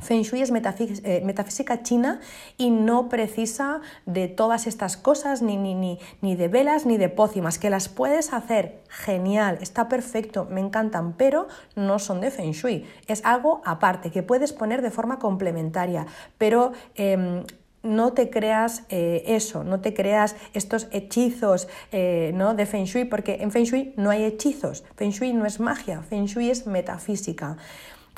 Feng 0.00 0.22
Shui 0.22 0.40
es 0.40 0.50
eh, 0.50 1.22
metafísica 1.24 1.82
china 1.82 2.20
y 2.56 2.70
no 2.70 3.08
precisa 3.08 3.80
de 4.06 4.28
todas 4.28 4.66
estas 4.66 4.96
cosas, 4.96 5.42
ni, 5.42 5.56
ni, 5.56 5.74
ni, 5.74 5.98
ni, 6.22 6.34
de 6.34 6.48
velas 6.48 6.86
ni 6.86 6.96
de 6.96 7.08
pócimas, 7.08 7.58
que 7.58 7.70
las 7.70 7.88
puedes 7.88 8.32
hacer 8.32 8.80
genial, 8.88 9.58
está 9.60 9.88
perfecto, 9.88 10.46
me 10.50 10.60
encantan, 10.60 11.12
pero 11.12 11.46
no 11.76 11.98
son 11.98 12.20
de 12.20 12.30
Feng 12.30 12.52
Shui. 12.52 12.84
Es 13.06 13.24
algo 13.24 13.60
aparte 13.64 14.10
que 14.10 14.22
puedes 14.22 14.52
poner 14.52 14.82
de 14.82 14.90
forma 14.90 15.18
complementaria, 15.18 16.06
pero 16.38 16.72
em, 16.94 17.44
no 17.82 18.12
te 18.12 18.30
creas 18.30 18.84
eh, 18.88 19.22
eso, 19.26 19.62
no 19.64 19.80
te 19.80 19.92
creas 19.92 20.36
estos 20.54 20.88
hechizos 20.92 21.68
eh, 21.90 22.32
¿no? 22.34 22.54
de 22.54 22.66
Feng 22.66 22.84
Shui, 22.84 23.04
porque 23.04 23.38
en 23.40 23.50
Feng 23.50 23.64
Shui 23.64 23.92
no 23.96 24.10
hay 24.10 24.24
hechizos, 24.24 24.84
Feng 24.96 25.10
Shui 25.10 25.32
no 25.32 25.46
es 25.46 25.60
magia, 25.60 26.02
Feng 26.02 26.26
Shui 26.26 26.50
es 26.50 26.66
metafísica. 26.66 27.56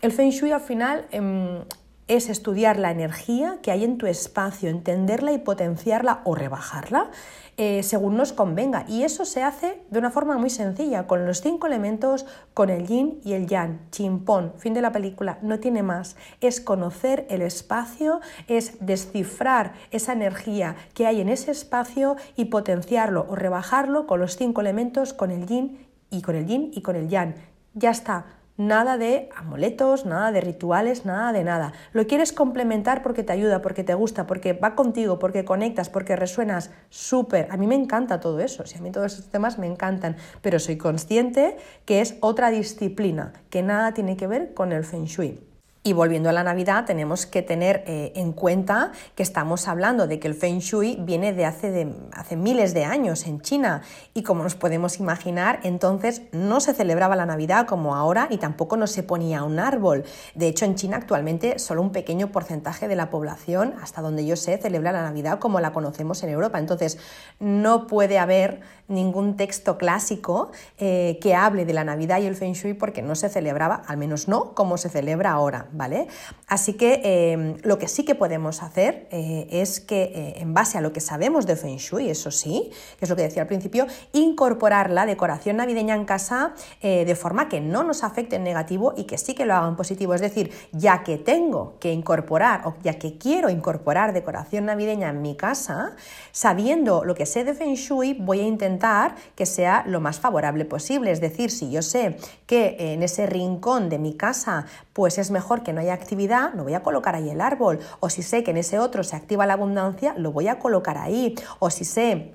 El 0.04 0.12
Feng 0.12 0.28
Shui 0.32 0.52
al 0.52 0.60
final 0.60 1.06
em, 1.12 1.64
es 2.08 2.28
estudiar 2.28 2.78
la 2.78 2.90
energía 2.90 3.56
que 3.62 3.70
hay 3.70 3.84
en 3.84 3.96
tu 3.96 4.06
espacio, 4.06 4.68
entenderla 4.68 5.32
y 5.32 5.38
potenciarla 5.38 6.20
o 6.24 6.34
rebajarla 6.34 7.10
eh, 7.56 7.82
según 7.82 8.14
nos 8.18 8.34
convenga. 8.34 8.84
Y 8.86 9.04
eso 9.04 9.24
se 9.24 9.42
hace 9.42 9.80
de 9.88 9.98
una 9.98 10.10
forma 10.10 10.36
muy 10.36 10.50
sencilla, 10.50 11.06
con 11.06 11.24
los 11.24 11.40
cinco 11.40 11.68
elementos, 11.68 12.26
con 12.52 12.68
el 12.68 12.86
yin 12.86 13.18
y 13.24 13.32
el 13.32 13.46
yang, 13.46 13.80
chimpón, 13.92 14.52
fin 14.58 14.74
de 14.74 14.82
la 14.82 14.92
película, 14.92 15.38
no 15.40 15.58
tiene 15.58 15.82
más. 15.82 16.16
Es 16.42 16.60
conocer 16.60 17.26
el 17.30 17.40
espacio, 17.40 18.20
es 18.46 18.76
descifrar 18.84 19.72
esa 19.90 20.12
energía 20.12 20.76
que 20.92 21.06
hay 21.06 21.22
en 21.22 21.30
ese 21.30 21.50
espacio 21.50 22.16
y 22.36 22.44
potenciarlo 22.44 23.24
o 23.30 23.36
rebajarlo 23.36 24.06
con 24.06 24.20
los 24.20 24.36
cinco 24.36 24.60
elementos, 24.60 25.14
con 25.14 25.30
el 25.30 25.46
yin 25.46 25.86
y 26.10 26.20
con 26.20 26.34
el 26.34 26.44
yin 26.44 26.72
y 26.74 26.82
con 26.82 26.94
el 26.94 27.08
yang. 27.08 27.36
Ya 27.72 27.88
está 27.88 28.26
Nada 28.56 28.98
de 28.98 29.30
amuletos, 29.34 30.06
nada 30.06 30.30
de 30.30 30.40
rituales, 30.40 31.04
nada 31.04 31.32
de 31.32 31.42
nada. 31.42 31.72
Lo 31.92 32.06
quieres 32.06 32.32
complementar 32.32 33.02
porque 33.02 33.24
te 33.24 33.32
ayuda, 33.32 33.60
porque 33.62 33.82
te 33.82 33.94
gusta, 33.94 34.28
porque 34.28 34.52
va 34.52 34.76
contigo, 34.76 35.18
porque 35.18 35.44
conectas, 35.44 35.88
porque 35.88 36.14
resuenas 36.14 36.70
súper. 36.88 37.48
A 37.50 37.56
mí 37.56 37.66
me 37.66 37.74
encanta 37.74 38.20
todo 38.20 38.38
eso, 38.38 38.64
si 38.64 38.78
a 38.78 38.80
mí 38.80 38.92
todos 38.92 39.14
esos 39.14 39.28
temas 39.28 39.58
me 39.58 39.66
encantan, 39.66 40.16
pero 40.40 40.60
soy 40.60 40.76
consciente 40.76 41.56
que 41.84 42.00
es 42.00 42.16
otra 42.20 42.50
disciplina, 42.50 43.32
que 43.50 43.64
nada 43.64 43.92
tiene 43.92 44.16
que 44.16 44.28
ver 44.28 44.54
con 44.54 44.70
el 44.70 44.84
feng 44.84 45.06
shui. 45.06 45.53
Y 45.86 45.92
volviendo 45.92 46.30
a 46.30 46.32
la 46.32 46.42
Navidad, 46.42 46.86
tenemos 46.86 47.26
que 47.26 47.42
tener 47.42 47.84
eh, 47.86 48.12
en 48.16 48.32
cuenta 48.32 48.92
que 49.14 49.22
estamos 49.22 49.68
hablando 49.68 50.06
de 50.06 50.18
que 50.18 50.26
el 50.26 50.34
Feng 50.34 50.60
Shui 50.60 50.96
viene 50.98 51.34
de 51.34 51.44
hace, 51.44 51.70
de 51.70 51.94
hace 52.12 52.36
miles 52.36 52.72
de 52.72 52.86
años 52.86 53.26
en 53.26 53.42
China 53.42 53.82
y 54.14 54.22
como 54.22 54.42
nos 54.42 54.54
podemos 54.54 54.98
imaginar, 54.98 55.60
entonces 55.62 56.22
no 56.32 56.60
se 56.60 56.72
celebraba 56.72 57.16
la 57.16 57.26
Navidad 57.26 57.66
como 57.66 57.96
ahora 57.96 58.28
y 58.30 58.38
tampoco 58.38 58.78
no 58.78 58.86
se 58.86 59.02
ponía 59.02 59.42
un 59.42 59.58
árbol. 59.58 60.04
De 60.34 60.48
hecho, 60.48 60.64
en 60.64 60.74
China 60.74 60.96
actualmente 60.96 61.58
solo 61.58 61.82
un 61.82 61.92
pequeño 61.92 62.32
porcentaje 62.32 62.88
de 62.88 62.96
la 62.96 63.10
población, 63.10 63.74
hasta 63.82 64.00
donde 64.00 64.24
yo 64.24 64.36
sé, 64.36 64.56
celebra 64.56 64.90
la 64.90 65.02
Navidad 65.02 65.38
como 65.38 65.60
la 65.60 65.74
conocemos 65.74 66.22
en 66.22 66.30
Europa. 66.30 66.58
Entonces, 66.58 66.96
no 67.40 67.86
puede 67.88 68.18
haber 68.18 68.62
ningún 68.88 69.36
texto 69.36 69.76
clásico 69.76 70.50
eh, 70.78 71.18
que 71.20 71.34
hable 71.34 71.66
de 71.66 71.74
la 71.74 71.84
Navidad 71.84 72.20
y 72.20 72.26
el 72.26 72.36
Feng 72.36 72.54
Shui 72.54 72.72
porque 72.72 73.02
no 73.02 73.14
se 73.14 73.28
celebraba, 73.28 73.82
al 73.86 73.98
menos 73.98 74.28
no 74.28 74.54
como 74.54 74.78
se 74.78 74.88
celebra 74.88 75.32
ahora. 75.32 75.68
¿Vale? 75.74 76.06
Así 76.48 76.74
que 76.74 77.00
em, 77.04 77.56
lo 77.62 77.78
que 77.78 77.88
sí 77.88 78.04
que 78.04 78.14
podemos 78.14 78.62
hacer 78.62 79.08
eh, 79.10 79.46
es 79.50 79.80
que 79.80 80.04
eh, 80.04 80.34
en 80.38 80.54
base 80.54 80.78
a 80.78 80.80
lo 80.80 80.92
que 80.92 81.00
sabemos 81.00 81.46
de 81.46 81.56
Feng 81.56 81.76
Shui, 81.76 82.10
eso 82.10 82.30
sí, 82.30 82.70
que 82.98 83.04
es 83.04 83.10
lo 83.10 83.16
que 83.16 83.22
decía 83.22 83.42
al 83.42 83.48
principio, 83.48 83.86
incorporar 84.12 84.90
la 84.90 85.06
decoración 85.06 85.56
navideña 85.56 85.94
en 85.94 86.04
casa 86.04 86.54
eh, 86.80 87.04
de 87.04 87.14
forma 87.16 87.48
que 87.48 87.60
no 87.60 87.82
nos 87.82 88.04
afecte 88.04 88.36
en 88.36 88.44
negativo 88.44 88.94
y 88.96 89.04
que 89.04 89.18
sí 89.18 89.34
que 89.34 89.46
lo 89.46 89.54
haga 89.54 89.68
en 89.68 89.76
positivo. 89.76 90.14
Es 90.14 90.20
decir, 90.20 90.52
ya 90.72 91.02
que 91.02 91.18
tengo 91.18 91.74
que 91.80 91.92
incorporar 91.92 92.62
o 92.66 92.74
ya 92.82 92.98
que 92.98 93.18
quiero 93.18 93.50
incorporar 93.50 94.12
decoración 94.12 94.66
navideña 94.66 95.10
en 95.10 95.22
mi 95.22 95.36
casa, 95.36 95.96
sabiendo 96.32 97.04
lo 97.04 97.14
que 97.14 97.26
sé 97.26 97.44
de 97.44 97.54
Feng 97.54 97.74
Shui, 97.74 98.14
voy 98.14 98.40
a 98.40 98.46
intentar 98.46 99.16
que 99.34 99.46
sea 99.46 99.84
lo 99.86 100.00
más 100.00 100.20
favorable 100.20 100.64
posible. 100.64 101.10
Es 101.10 101.20
decir, 101.20 101.50
si 101.50 101.70
yo 101.70 101.82
sé 101.82 102.16
que 102.46 102.76
en 102.78 103.02
ese 103.02 103.26
rincón 103.26 103.88
de 103.88 103.98
mi 103.98 104.14
casa 104.14 104.66
pues 104.92 105.18
es 105.18 105.32
mejor 105.32 105.63
que 105.64 105.72
no 105.72 105.80
haya 105.80 105.94
actividad, 105.94 106.54
no 106.54 106.62
voy 106.62 106.74
a 106.74 106.82
colocar 106.82 107.14
ahí 107.14 107.30
el 107.30 107.40
árbol. 107.40 107.80
O 108.00 108.10
si 108.10 108.22
sé 108.22 108.44
que 108.44 108.52
en 108.52 108.58
ese 108.58 108.78
otro 108.78 109.02
se 109.02 109.16
activa 109.16 109.46
la 109.46 109.54
abundancia, 109.54 110.14
lo 110.16 110.30
voy 110.30 110.48
a 110.48 110.58
colocar 110.58 110.98
ahí. 110.98 111.34
O 111.58 111.70
si 111.70 111.84
sé 111.84 112.34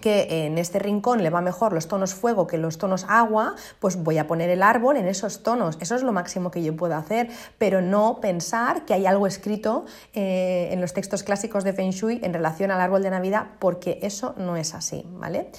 que 0.00 0.46
en 0.46 0.56
este 0.58 0.78
rincón 0.78 1.22
le 1.22 1.30
va 1.30 1.40
mejor 1.40 1.72
los 1.72 1.88
tonos 1.88 2.14
fuego 2.14 2.46
que 2.46 2.58
los 2.58 2.78
tonos 2.78 3.04
agua, 3.08 3.56
pues 3.80 3.96
voy 4.02 4.18
a 4.18 4.26
poner 4.26 4.48
el 4.50 4.62
árbol 4.62 4.96
en 4.96 5.08
esos 5.08 5.42
tonos. 5.42 5.78
Eso 5.80 5.96
es 5.96 6.02
lo 6.02 6.12
máximo 6.12 6.50
que 6.50 6.62
yo 6.62 6.76
puedo 6.76 6.94
hacer, 6.94 7.28
pero 7.58 7.82
no 7.82 8.20
pensar 8.20 8.84
que 8.84 8.94
hay 8.94 9.06
algo 9.06 9.26
escrito 9.26 9.84
eh, 10.14 10.68
en 10.70 10.80
los 10.80 10.92
textos 10.92 11.22
clásicos 11.22 11.64
de 11.64 11.72
Feng 11.72 11.90
Shui 11.90 12.20
en 12.22 12.32
relación 12.32 12.70
al 12.70 12.80
árbol 12.80 13.02
de 13.02 13.10
Navidad, 13.10 13.46
porque 13.58 13.98
eso 14.02 14.34
no 14.38 14.56
es 14.56 14.74
así, 14.74 15.04
¿vale? 15.10 15.50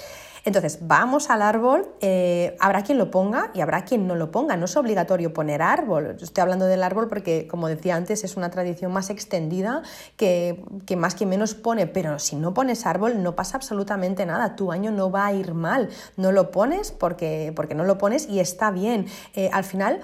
Entonces, 0.43 0.79
vamos 0.81 1.29
al 1.29 1.41
árbol, 1.41 1.87
eh, 2.01 2.57
habrá 2.59 2.83
quien 2.83 2.97
lo 2.97 3.11
ponga 3.11 3.51
y 3.53 3.61
habrá 3.61 3.85
quien 3.85 4.07
no 4.07 4.15
lo 4.15 4.31
ponga, 4.31 4.57
no 4.57 4.65
es 4.65 4.75
obligatorio 4.75 5.33
poner 5.33 5.61
árbol. 5.61 6.17
Estoy 6.19 6.41
hablando 6.41 6.65
del 6.65 6.81
árbol 6.81 7.07
porque, 7.07 7.47
como 7.47 7.67
decía 7.67 7.95
antes, 7.95 8.23
es 8.23 8.37
una 8.37 8.49
tradición 8.49 8.91
más 8.91 9.09
extendida 9.09 9.83
que, 10.17 10.63
más 10.97 11.13
que 11.13 11.25
menos 11.25 11.53
pone, 11.53 11.85
pero 11.85 12.17
si 12.17 12.35
no 12.35 12.53
pones 12.53 12.85
árbol 12.85 13.21
no 13.21 13.35
pasa 13.35 13.57
absolutamente 13.57 14.25
nada, 14.25 14.55
tu 14.55 14.71
año 14.71 14.91
no 14.91 15.11
va 15.11 15.27
a 15.27 15.33
ir 15.33 15.53
mal, 15.53 15.89
no 16.17 16.31
lo 16.31 16.49
pones 16.49 16.91
porque, 16.91 17.53
porque 17.55 17.75
no 17.75 17.83
lo 17.83 17.97
pones 17.97 18.27
y 18.27 18.39
está 18.39 18.71
bien. 18.71 19.05
Eh, 19.35 19.49
al 19.53 19.63
final, 19.63 20.01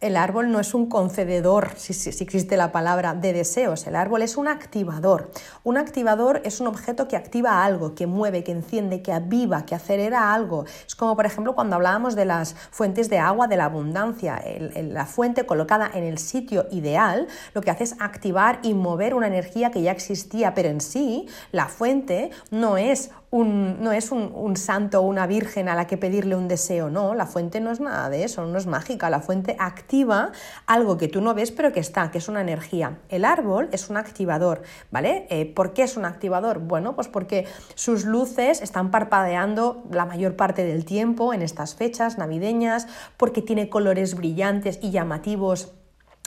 el 0.00 0.16
árbol 0.16 0.50
no 0.50 0.60
es 0.60 0.72
un 0.72 0.86
concededor, 0.86 1.72
si, 1.76 1.92
existe 2.08 2.56
la 2.56 2.72
palabra, 2.72 3.14
de 3.14 3.34
deseos. 3.34 3.86
El 3.86 3.96
árbol 3.96 4.22
es 4.22 4.38
un 4.38 4.48
activador. 4.48 5.30
Un 5.62 5.76
activador 5.76 6.40
es 6.44 6.60
un 6.60 6.68
objeto 6.68 7.06
que 7.06 7.16
activa 7.16 7.64
algo, 7.64 7.94
que 7.94 8.06
mueve, 8.06 8.42
que 8.42 8.52
enciende, 8.52 9.02
que 9.02 9.12
aviva, 9.12 9.66
que 9.66 9.74
acelera 9.74 10.32
algo. 10.32 10.64
Es 10.86 10.94
como, 10.94 11.16
por 11.16 11.26
ejemplo, 11.26 11.54
cuando 11.54 11.76
hablábamos 11.76 12.16
de 12.16 12.24
las 12.24 12.54
fuentes 12.54 13.10
de 13.10 13.18
agua 13.18 13.46
de 13.46 13.56
la 13.58 13.66
abundancia. 13.66 14.42
la 14.74 15.04
fuente 15.04 15.44
colocada 15.44 15.90
en 15.92 16.04
el 16.04 16.18
sitio 16.18 16.66
ideal 16.70 17.28
lo 17.54 17.60
que 17.60 17.70
hace 17.70 17.84
es 17.84 17.96
activar 18.00 18.60
y 18.62 18.72
mover 18.72 19.14
una 19.14 19.26
energía 19.26 19.70
que 19.70 19.82
ya 19.82 19.92
existía, 19.92 20.54
pero 20.54 20.68
en 20.70 20.80
sí 20.80 21.28
la 21.52 21.66
fuente 21.66 22.30
no 22.50 22.78
es 22.78 23.10
no 23.32 23.92
es 23.92 24.10
un, 24.10 24.56
santo 24.56 25.00
o 25.00 25.02
una 25.02 25.26
virgen 25.26 25.68
a 25.68 25.76
la 25.76 25.86
que 25.86 25.96
pedirle 25.96 26.34
un 26.34 26.48
deseo, 26.48 26.90
no, 26.90 27.14
la 27.14 27.26
fuente 27.26 27.60
no 27.60 27.70
es 27.70 27.80
nada 27.80 28.10
de 28.10 28.24
eso, 28.24 28.44
no 28.44 28.58
es 28.58 28.66
mágica, 28.66 29.08
la 29.08 29.20
fuente 29.20 29.56
activa 29.58 30.32
algo 30.66 30.98
que 30.98 31.06
tú 31.06 31.20
no 31.20 31.32
ves 31.32 31.52
pero 31.52 31.72
que 31.72 31.80
está, 31.80 32.10
que 32.10 32.18
es 32.18 32.28
una 32.28 32.40
energía. 32.40 32.98
El 33.08 33.24
árbol 33.24 33.68
es 33.72 33.88
un 33.88 33.96
activador, 33.96 34.62
¿vale? 34.90 35.26
Eh, 35.30 35.46
¿Por 35.46 35.72
qué 35.74 35.82
es 35.82 35.96
un 35.96 36.04
activador? 36.04 36.58
Bueno, 36.58 36.94
pues 36.94 37.08
porque 37.08 37.46
sus 37.74 38.04
luces 38.04 38.62
están 38.62 38.90
parpadeando 38.90 39.84
la 39.90 40.06
mayor 40.06 40.34
parte 40.34 40.64
del 40.64 40.84
tiempo 40.84 41.32
en 41.32 41.42
estas 41.42 41.76
fechas 41.76 42.18
navideñas, 42.18 42.88
porque 43.16 43.42
tiene 43.42 43.68
colores 43.68 44.16
brillantes 44.16 44.80
y 44.82 44.90
llamativos 44.90 45.72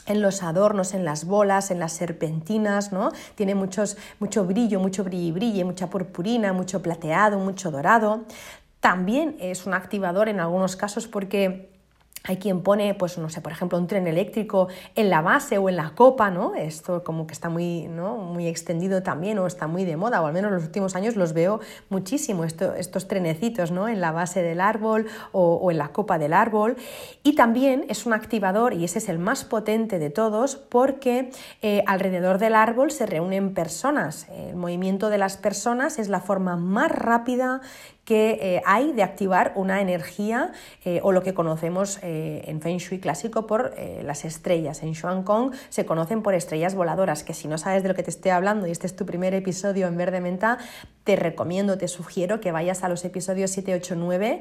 en 0.06 0.22
los 0.22 0.42
adornos, 0.42 0.94
en 0.94 1.04
las 1.04 1.24
bolas, 1.24 1.70
en 1.70 1.80
las 1.80 1.92
serpentinas, 1.92 2.92
¿no? 2.92 3.10
Tiene 3.34 3.54
muchos, 3.54 3.96
mucho 4.20 4.44
brillo, 4.44 4.80
mucho 4.80 5.04
brillo 5.04 5.40
y 5.40 5.64
mucha 5.64 5.88
purpurina, 5.90 6.52
mucho 6.52 6.82
plateado, 6.82 7.38
mucho 7.38 7.70
dorado. 7.70 8.24
También 8.80 9.36
es 9.40 9.66
un 9.66 9.74
activador 9.74 10.28
en 10.28 10.40
algunos 10.40 10.76
casos 10.76 11.08
porque 11.08 11.73
hay 12.26 12.38
quien 12.38 12.62
pone, 12.62 12.94
pues 12.94 13.18
no 13.18 13.28
sé, 13.28 13.42
por 13.42 13.52
ejemplo, 13.52 13.76
un 13.76 13.86
tren 13.86 14.06
eléctrico 14.06 14.68
en 14.94 15.10
la 15.10 15.20
base 15.20 15.58
o 15.58 15.68
en 15.68 15.76
la 15.76 15.90
copa, 15.90 16.30
¿no? 16.30 16.54
Esto 16.54 17.04
como 17.04 17.26
que 17.26 17.34
está 17.34 17.50
muy, 17.50 17.86
¿no? 17.86 18.16
muy 18.16 18.48
extendido 18.48 19.02
también 19.02 19.38
o 19.38 19.46
está 19.46 19.66
muy 19.66 19.84
de 19.84 19.98
moda, 19.98 20.22
o 20.22 20.26
al 20.26 20.32
menos 20.32 20.48
en 20.48 20.54
los 20.54 20.64
últimos 20.64 20.96
años 20.96 21.16
los 21.16 21.34
veo 21.34 21.60
muchísimo, 21.90 22.44
estos 22.44 23.08
trenecitos, 23.08 23.72
¿no? 23.72 23.88
En 23.88 24.00
la 24.00 24.10
base 24.10 24.42
del 24.42 24.62
árbol 24.62 25.06
o, 25.32 25.70
en 25.70 25.76
la 25.76 25.88
copa 25.88 26.18
del 26.18 26.32
árbol. 26.32 26.76
Y 27.22 27.34
también 27.34 27.84
es 27.90 28.06
un 28.06 28.14
activador, 28.14 28.72
y 28.72 28.84
ese 28.84 29.00
es 29.00 29.10
el 29.10 29.18
más 29.18 29.44
potente 29.44 29.98
de 29.98 30.08
todos, 30.08 30.56
porque 30.56 31.30
eh, 31.60 31.84
alrededor 31.86 32.38
del 32.38 32.54
árbol 32.54 32.90
se 32.90 33.04
reúnen 33.04 33.52
personas. 33.52 34.28
El 34.30 34.56
movimiento 34.56 35.10
de 35.10 35.18
las 35.18 35.36
personas 35.36 35.98
es 35.98 36.08
la 36.08 36.20
forma 36.20 36.56
más 36.56 36.90
rápida 36.90 37.60
que 38.04 38.38
eh, 38.40 38.62
hay 38.66 38.92
de 38.92 39.02
activar 39.02 39.52
una 39.54 39.80
energía 39.80 40.52
eh, 40.84 41.00
o 41.02 41.12
lo 41.12 41.22
que 41.22 41.34
conocemos 41.34 41.98
eh, 42.02 42.42
en 42.46 42.60
Feng 42.60 42.78
Shui 42.78 43.00
clásico 43.00 43.46
por 43.46 43.74
las 44.02 44.24
estrellas. 44.24 44.82
En 44.82 44.94
Xuan 44.94 45.22
Kong 45.22 45.52
se 45.68 45.86
conocen 45.86 46.22
por 46.22 46.34
estrellas 46.34 46.74
voladoras, 46.74 47.24
que 47.24 47.34
si 47.34 47.48
no 47.48 47.58
sabes 47.58 47.82
de 47.82 47.88
lo 47.88 47.94
que 47.94 48.02
te 48.02 48.10
estoy 48.10 48.30
hablando 48.30 48.66
y 48.66 48.70
este 48.70 48.86
es 48.86 48.96
tu 48.96 49.06
primer 49.06 49.34
episodio 49.34 49.86
en 49.86 49.96
Verde 49.96 50.20
Menta, 50.20 50.58
te 51.04 51.16
recomiendo, 51.16 51.78
te 51.78 51.86
sugiero 51.86 52.40
que 52.40 52.50
vayas 52.50 52.82
a 52.82 52.88
los 52.88 53.04
episodios 53.04 53.50
7, 53.50 53.74
8, 53.74 53.94
9 53.96 54.40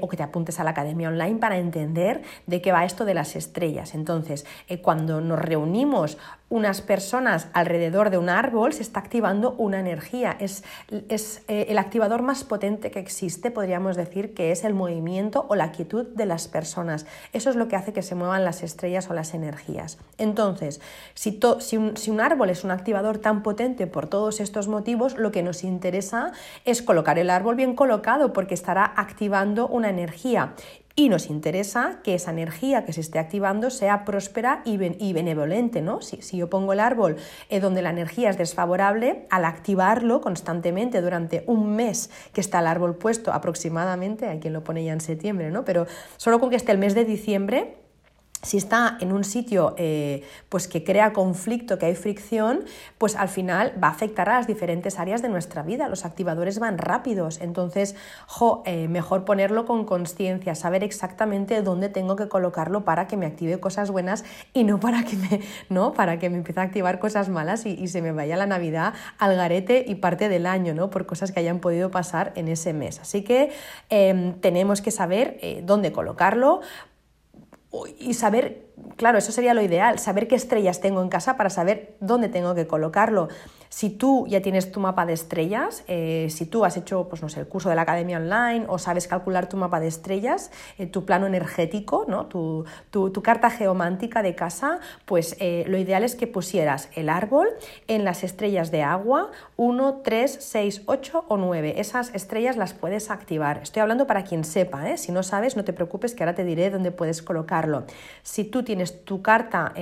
o 0.00 0.08
que 0.08 0.16
te 0.16 0.22
apuntes 0.22 0.60
a 0.60 0.64
la 0.64 0.70
academia 0.70 1.08
online 1.08 1.38
para 1.38 1.58
entender 1.58 2.22
de 2.46 2.62
qué 2.62 2.72
va 2.72 2.84
esto 2.84 3.04
de 3.04 3.14
las 3.14 3.36
estrellas. 3.36 3.94
Entonces, 3.94 4.46
cuando 4.82 5.20
nos 5.20 5.38
reunimos 5.38 6.16
unas 6.48 6.80
personas 6.80 7.48
alrededor 7.52 8.10
de 8.10 8.18
un 8.18 8.28
árbol, 8.28 8.72
se 8.72 8.82
está 8.82 9.00
activando 9.00 9.56
una 9.58 9.80
energía. 9.80 10.36
Es, 10.38 10.62
es 11.08 11.42
el 11.48 11.76
activador 11.76 12.22
más 12.22 12.44
potente 12.44 12.92
que 12.92 13.00
existe, 13.00 13.50
podríamos 13.50 13.96
decir 13.96 14.32
que 14.32 14.52
es 14.52 14.62
el 14.62 14.74
movimiento 14.74 15.46
o 15.48 15.56
la 15.56 15.72
quietud 15.72 16.06
de 16.06 16.24
las 16.24 16.46
personas. 16.46 17.06
Eso 17.32 17.50
es 17.50 17.56
lo 17.56 17.66
que 17.66 17.74
hace 17.74 17.92
que 17.92 18.02
se 18.02 18.14
muevan 18.14 18.44
las 18.44 18.62
estrellas 18.62 19.10
o 19.10 19.14
las 19.14 19.34
energías. 19.34 19.98
Entonces, 20.18 20.80
si, 21.14 21.40
si, 21.58 21.76
un, 21.76 21.96
si 21.96 22.10
un 22.12 22.20
árbol 22.20 22.50
es 22.50 22.62
un 22.62 22.70
activador 22.70 23.18
tan 23.18 23.42
potente 23.42 23.88
por 23.88 24.06
todos 24.06 24.38
estos 24.38 24.68
motivos, 24.68 25.16
lo 25.16 25.32
que 25.32 25.42
nos 25.42 25.64
interesa 25.64 25.95
es 26.64 26.82
colocar 26.82 27.18
el 27.18 27.30
árbol 27.30 27.56
bien 27.56 27.74
colocado 27.74 28.32
porque 28.32 28.54
estará 28.54 28.92
activando 28.96 29.68
una 29.68 29.90
energía 29.90 30.54
y 30.98 31.10
nos 31.10 31.28
interesa 31.28 32.00
que 32.02 32.14
esa 32.14 32.30
energía 32.30 32.86
que 32.86 32.94
se 32.94 33.02
esté 33.02 33.18
activando 33.18 33.68
sea 33.68 34.06
próspera 34.06 34.62
y, 34.64 34.78
benevolente. 35.12 35.82
¿no? 35.82 36.00
Si, 36.00 36.18
yo 36.36 36.48
pongo 36.48 36.72
el 36.72 36.80
árbol 36.80 37.16
eh, 37.50 37.60
donde 37.60 37.82
la 37.82 37.90
energía 37.90 38.30
es 38.30 38.38
desfavorable, 38.38 39.26
al 39.30 39.44
activarlo 39.44 40.22
constantemente 40.22 41.02
durante 41.02 41.44
un 41.46 41.76
mes 41.76 42.10
que 42.32 42.40
está 42.40 42.60
el 42.60 42.66
árbol 42.66 42.96
puesto 42.96 43.32
aproximadamente, 43.34 44.26
hay 44.26 44.40
quien 44.40 44.54
lo 44.54 44.64
pone 44.64 44.84
ya 44.84 44.94
en 44.94 45.02
septiembre, 45.02 45.50
¿no? 45.50 45.66
pero 45.66 45.86
solo 46.16 46.40
con 46.40 46.48
que 46.48 46.56
esté 46.56 46.72
el 46.72 46.78
mes 46.78 46.94
de 46.94 47.04
diciembre, 47.04 47.76
si 48.42 48.58
está 48.58 48.96
en 49.00 49.12
un 49.12 49.24
sitio 49.24 49.74
eh, 49.76 50.22
pues 50.48 50.68
que 50.68 50.84
crea 50.84 51.12
conflicto, 51.12 51.78
que 51.78 51.86
hay 51.86 51.94
fricción, 51.94 52.64
pues 52.98 53.16
al 53.16 53.28
final 53.28 53.72
va 53.82 53.88
a 53.88 53.90
afectar 53.90 54.28
a 54.28 54.36
las 54.36 54.46
diferentes 54.46 54.98
áreas 54.98 55.22
de 55.22 55.28
nuestra 55.28 55.62
vida. 55.62 55.88
Los 55.88 56.04
activadores 56.04 56.58
van 56.58 56.78
rápidos, 56.78 57.40
entonces, 57.40 57.96
jo, 58.26 58.62
eh, 58.66 58.88
mejor 58.88 59.24
ponerlo 59.24 59.64
con 59.64 59.84
conciencia, 59.84 60.54
saber 60.54 60.84
exactamente 60.84 61.62
dónde 61.62 61.88
tengo 61.88 62.14
que 62.14 62.28
colocarlo 62.28 62.84
para 62.84 63.06
que 63.06 63.16
me 63.16 63.26
active 63.26 63.58
cosas 63.58 63.90
buenas 63.90 64.24
y 64.52 64.64
no 64.64 64.78
para 64.78 65.02
que 65.04 65.16
me, 65.16 65.40
¿no? 65.68 65.92
Para 65.92 66.18
que 66.18 66.30
me 66.30 66.36
empiece 66.36 66.60
a 66.60 66.64
activar 66.64 66.98
cosas 66.98 67.28
malas 67.28 67.66
y, 67.66 67.86
se 67.86 68.02
me 68.02 68.12
vaya 68.12 68.36
la 68.36 68.46
Navidad 68.46 68.94
al 69.18 69.36
garete 69.36 69.84
y 69.86 69.94
parte 69.96 70.28
del 70.28 70.46
año, 70.46 70.74
¿no? 70.74 70.90
Por 70.90 71.06
cosas 71.06 71.32
que 71.32 71.40
hayan 71.40 71.60
podido 71.60 71.90
pasar 71.90 72.32
en 72.36 72.48
ese 72.48 72.72
mes. 72.72 73.00
Así 73.00 73.22
que 73.22 73.52
em, 73.88 74.34
tenemos 74.40 74.80
que 74.80 74.90
saber 74.90 75.38
eh, 75.40 75.62
dónde 75.64 75.92
colocarlo 75.92 76.60
y 77.98 78.14
saber, 78.14 78.66
claro, 78.96 79.18
eso 79.18 79.32
sería 79.32 79.54
lo 79.54 79.62
ideal, 79.62 79.98
saber 79.98 80.28
qué 80.28 80.34
estrellas 80.34 80.80
tengo 80.80 81.02
en 81.02 81.08
casa 81.08 81.36
para 81.36 81.50
saber 81.50 81.96
dónde 82.00 82.28
tengo 82.28 82.54
que 82.54 82.66
colocarlo. 82.66 83.28
Si 83.68 83.90
tú 83.90 84.26
ya 84.28 84.40
tienes 84.40 84.70
tu 84.72 84.80
mapa 84.80 85.04
de 85.06 85.12
estrellas, 85.12 85.84
eh, 85.88 86.28
si 86.30 86.46
tú 86.46 86.64
has 86.64 86.76
hecho 86.76 87.08
pues, 87.08 87.22
no 87.22 87.28
sé, 87.28 87.40
el 87.40 87.48
curso 87.48 87.68
de 87.68 87.74
la 87.74 87.82
academia 87.82 88.18
online 88.18 88.64
o 88.68 88.78
sabes 88.78 89.08
calcular 89.08 89.48
tu 89.48 89.56
mapa 89.56 89.80
de 89.80 89.88
estrellas, 89.88 90.50
eh, 90.78 90.86
tu 90.86 91.04
plano 91.04 91.26
energético, 91.26 92.06
¿no? 92.08 92.26
tu, 92.26 92.64
carta 93.22 93.50
geomántica 93.50 94.22
de 94.22 94.34
casa, 94.34 94.78
pues 95.04 95.36
eh, 95.40 95.64
lo 95.66 95.78
ideal 95.78 96.04
es 96.04 96.14
que 96.14 96.26
pusieras 96.26 96.88
el 96.94 97.08
árbol 97.08 97.48
en 97.88 98.04
las 98.04 98.22
estrellas 98.22 98.70
de 98.70 98.82
agua 98.82 99.30
1, 99.56 100.00
3, 100.04 100.38
6, 100.40 100.82
8 100.86 101.24
o 101.28 101.36
9. 101.36 101.74
Esas 101.78 102.14
estrellas 102.14 102.56
las 102.56 102.72
puedes 102.72 103.10
activar. 103.10 103.58
Estoy 103.62 103.82
hablando 103.82 104.06
para 104.06 104.22
quien 104.22 104.44
sepa, 104.44 104.96
si 104.96 105.10
no 105.10 105.22
sabes 105.22 105.56
no 105.56 105.64
te 105.64 105.72
preocupes 105.72 106.14
que 106.14 106.22
ahora 106.22 106.34
te 106.34 106.44
diré 106.44 106.70
dónde 106.70 106.92
puedes 106.92 107.22
Si 108.22 108.44
tú 108.44 108.62
tienes 108.62 109.04
tu 109.04 109.22
carta, 109.22 109.72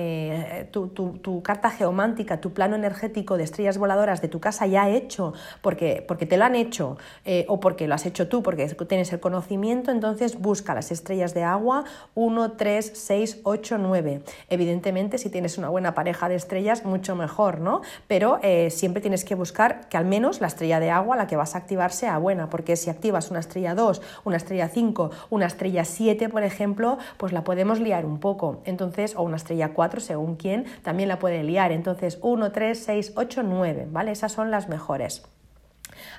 tu, 0.71 0.87
tu 0.89 1.43
carta 1.43 1.69
geomántica, 1.69 2.41
tu 2.41 2.53
plano 2.53 2.75
energético 2.75 3.37
de 3.37 3.43
estrellas 3.43 3.77
voladoras 3.77 4.21
de 4.21 4.27
tu 4.27 4.39
casa 4.39 4.67
ya 4.67 4.89
hecho, 4.89 5.33
porque, 5.61 6.03
porque 6.07 6.25
te 6.25 6.37
lo 6.37 6.45
han 6.45 6.55
hecho 6.55 6.97
eh, 7.23 7.45
o 7.47 7.59
porque 7.59 7.87
lo 7.87 7.95
has 7.95 8.05
hecho 8.05 8.27
tú, 8.27 8.43
porque 8.43 8.67
tienes 8.87 9.11
el 9.13 9.19
conocimiento, 9.19 9.91
entonces 9.91 10.39
busca 10.39 10.73
las 10.73 10.91
estrellas 10.91 11.33
de 11.33 11.43
agua 11.43 11.85
1, 12.15 12.51
3, 12.53 12.91
6, 12.93 13.39
8, 13.43 13.77
9. 13.77 14.21
Evidentemente, 14.49 15.17
si 15.17 15.29
tienes 15.29 15.57
una 15.57 15.69
buena 15.69 15.93
pareja 15.93 16.29
de 16.29 16.35
estrellas, 16.35 16.85
mucho 16.85 17.15
mejor, 17.15 17.59
¿no? 17.59 17.81
Pero 18.07 18.39
eh, 18.41 18.69
siempre 18.69 19.01
tienes 19.01 19.25
que 19.25 19.35
buscar 19.35 19.87
que 19.89 19.97
al 19.97 20.05
menos 20.05 20.41
la 20.41 20.47
estrella 20.47 20.79
de 20.79 20.91
agua, 20.91 21.15
la 21.15 21.27
que 21.27 21.35
vas 21.35 21.55
a 21.55 21.59
activar, 21.59 21.91
sea 21.91 22.17
buena, 22.17 22.49
porque 22.49 22.75
si 22.75 22.89
activas 22.89 23.31
una 23.31 23.39
estrella 23.39 23.75
2, 23.75 24.01
una 24.23 24.37
estrella 24.37 24.69
5, 24.69 25.11
una 25.29 25.45
estrella 25.45 25.85
7, 25.85 26.29
por 26.29 26.43
ejemplo, 26.43 26.97
pues 27.17 27.33
la 27.33 27.43
podemos 27.43 27.74
liar 27.79 28.05
un 28.05 28.19
poco. 28.19 28.61
Entonces, 28.65 29.15
o 29.15 29.23
una 29.23 29.37
estrella 29.37 29.73
4, 29.73 30.01
según 30.01 30.35
quién, 30.35 30.65
también 30.83 31.09
la 31.09 31.19
puede 31.19 31.43
liar. 31.43 31.71
Entonces, 31.71 32.19
1, 32.21 32.51
3, 32.51 32.83
6, 32.83 33.13
8, 33.15 33.43
9. 33.43 33.87
¿vale? 33.91 34.11
Esas 34.11 34.31
son 34.31 34.51
las 34.51 34.69
mejores. 34.69 35.23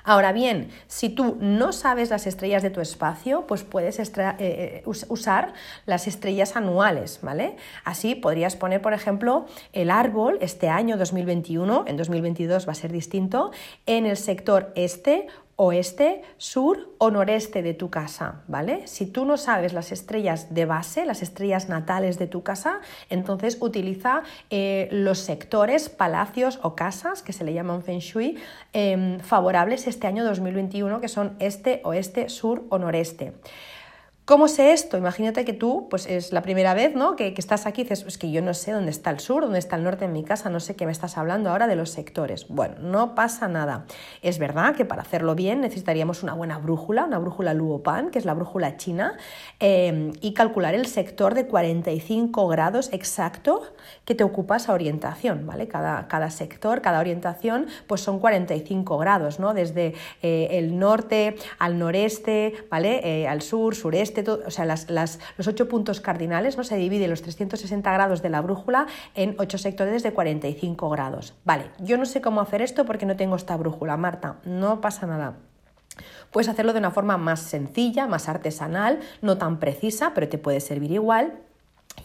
Ahora 0.03 0.31
bien, 0.31 0.69
si 0.87 1.09
tú 1.09 1.37
no 1.39 1.73
sabes 1.73 2.09
las 2.09 2.27
estrellas 2.27 2.63
de 2.63 2.69
tu 2.69 2.81
espacio, 2.81 3.45
pues 3.47 3.63
puedes 3.63 3.99
eh, 3.99 4.05
eh, 4.39 4.83
usar 4.85 5.53
las 5.85 6.07
estrellas 6.07 6.55
anuales, 6.55 7.19
¿vale? 7.21 7.57
Así 7.83 8.15
podrías 8.15 8.55
poner, 8.55 8.81
por 8.81 8.93
ejemplo, 8.93 9.45
el 9.73 9.91
árbol 9.91 10.37
este 10.41 10.69
año 10.69 10.97
2021, 10.97 11.85
en 11.87 11.97
2022 11.97 12.67
va 12.67 12.71
a 12.71 12.75
ser 12.75 12.91
distinto, 12.91 13.51
en 13.85 14.05
el 14.05 14.17
sector 14.17 14.71
este 14.75 15.27
oeste, 15.57 16.21
sur 16.37 16.93
o 16.99 17.09
noreste 17.09 17.63
de 17.63 17.73
tu 17.73 17.89
casa, 17.89 18.43
¿vale? 18.47 18.85
Si 18.85 19.07
tú 19.07 19.25
no 19.25 19.37
sabes 19.37 19.73
las 19.73 19.91
estrellas 19.91 20.53
de 20.53 20.65
base, 20.65 21.03
las 21.03 21.23
estrellas 21.23 21.67
natales 21.67 22.19
de 22.19 22.27
tu 22.27 22.43
casa, 22.43 22.79
entonces 23.09 23.57
utiliza 23.59 24.21
eh, 24.51 24.87
los 24.91 25.17
sectores, 25.17 25.89
palacios 25.89 26.59
o 26.61 26.75
casas, 26.75 27.23
que 27.23 27.33
se 27.33 27.43
le 27.43 27.53
llaman 27.53 27.81
feng 27.81 27.99
shui, 27.99 28.37
em, 28.71 29.19
favorables 29.19 29.87
este 29.87 30.05
año 30.05 30.23
2021, 30.23 31.01
que 31.01 31.07
son 31.07 31.35
este, 31.39 31.81
oeste, 31.83 32.29
sur 32.29 32.63
o 32.69 32.77
noreste. 32.77 33.33
¿Cómo 34.27 34.49
sé 34.49 34.73
esto? 34.73 34.97
Imagínate 34.97 35.45
que 35.45 35.53
tú, 35.53 35.87
pues 35.89 36.05
es 36.05 36.33
la 36.33 36.41
primera 36.41 36.73
vez 36.73 36.93
¿no? 36.93 37.15
que, 37.15 37.33
estás 37.37 37.65
aquí 37.65 37.79
y 37.79 37.83
dices, 37.85 38.03
es 38.05 38.17
que 38.17 38.29
yo 38.29 38.41
no 38.41 38.53
sé 38.53 38.73
dónde 38.73 38.91
está 38.91 39.09
el 39.09 39.21
sur, 39.21 39.43
dónde 39.43 39.57
está 39.57 39.77
el 39.77 39.85
norte 39.85 40.03
en 40.03 40.11
mi 40.11 40.25
casa, 40.25 40.49
no 40.49 40.59
sé 40.59 40.75
qué 40.75 40.85
me 40.85 40.91
estás 40.91 41.17
hablando 41.17 41.49
ahora 41.49 41.65
de 41.65 41.77
los 41.77 41.91
sectores. 41.91 42.45
Bueno, 42.49 42.75
no 42.81 43.15
pasa 43.15 43.47
nada. 43.47 43.85
Es 44.21 44.37
verdad 44.37 44.75
que 44.75 44.83
para 44.83 45.01
hacerlo 45.01 45.33
bien 45.33 45.61
necesitaríamos 45.61 46.23
una 46.23 46.33
buena 46.33 46.57
brújula, 46.57 47.05
una 47.05 47.19
brújula 47.19 47.53
Luopan, 47.53 48.09
que 48.09 48.19
es 48.19 48.25
la 48.25 48.33
brújula 48.33 48.75
china, 48.75 49.15
eh, 49.61 50.11
y 50.19 50.33
calcular 50.33 50.75
el 50.75 50.87
sector 50.87 51.33
de 51.33 51.47
45 51.47 52.49
grados 52.49 52.89
exacto 52.91 53.61
que 54.03 54.13
te 54.13 54.25
ocupa 54.25 54.57
esa 54.57 54.73
orientación, 54.73 55.47
¿vale? 55.47 55.69
Cada, 55.69 56.09
cada 56.09 56.31
sector, 56.31 56.81
cada 56.81 56.99
orientación, 56.99 57.67
pues 57.87 58.01
son 58.01 58.19
45 58.19 58.97
grados, 58.97 59.39
¿no? 59.39 59.53
Desde 59.53 59.93
eh, 60.21 60.49
el 60.51 60.77
norte 60.77 61.37
al 61.59 61.79
noreste, 61.79 62.55
¿vale? 62.69 63.21
Eh, 63.21 63.25
al 63.25 63.41
sur, 63.41 63.73
sureste 63.73 64.16
o 64.27 64.51
sea, 64.51 64.65
los 64.65 65.47
ocho 65.47 65.67
puntos 65.67 66.01
cardinales, 66.01 66.57
¿no? 66.57 66.63
Se 66.63 66.77
divide 66.77 67.07
los 67.07 67.21
360 67.21 67.91
grados 67.91 68.21
de 68.21 68.29
la 68.29 68.41
brújula 68.41 68.87
en 69.15 69.35
ocho 69.37 69.57
sectores 69.57 70.03
de 70.03 70.13
45 70.13 70.89
grados. 70.89 71.33
Vale, 71.45 71.71
yo 71.79 71.97
no 71.97 72.05
sé 72.05 72.21
cómo 72.21 72.41
hacer 72.41 72.61
esto 72.61 72.85
porque 72.85 73.05
no 73.05 73.15
tengo 73.15 73.35
esta 73.35 73.55
brújula, 73.57 73.97
Marta, 73.97 74.37
no 74.45 74.81
pasa 74.81 75.07
nada. 75.07 75.37
Puedes 76.31 76.49
hacerlo 76.49 76.73
de 76.73 76.79
una 76.79 76.91
forma 76.91 77.17
más 77.17 77.39
sencilla, 77.39 78.07
más 78.07 78.29
artesanal, 78.29 78.99
no 79.21 79.37
tan 79.37 79.59
precisa, 79.59 80.11
pero 80.13 80.29
te 80.29 80.37
puede 80.37 80.59
servir 80.59 80.91
igual 80.91 81.39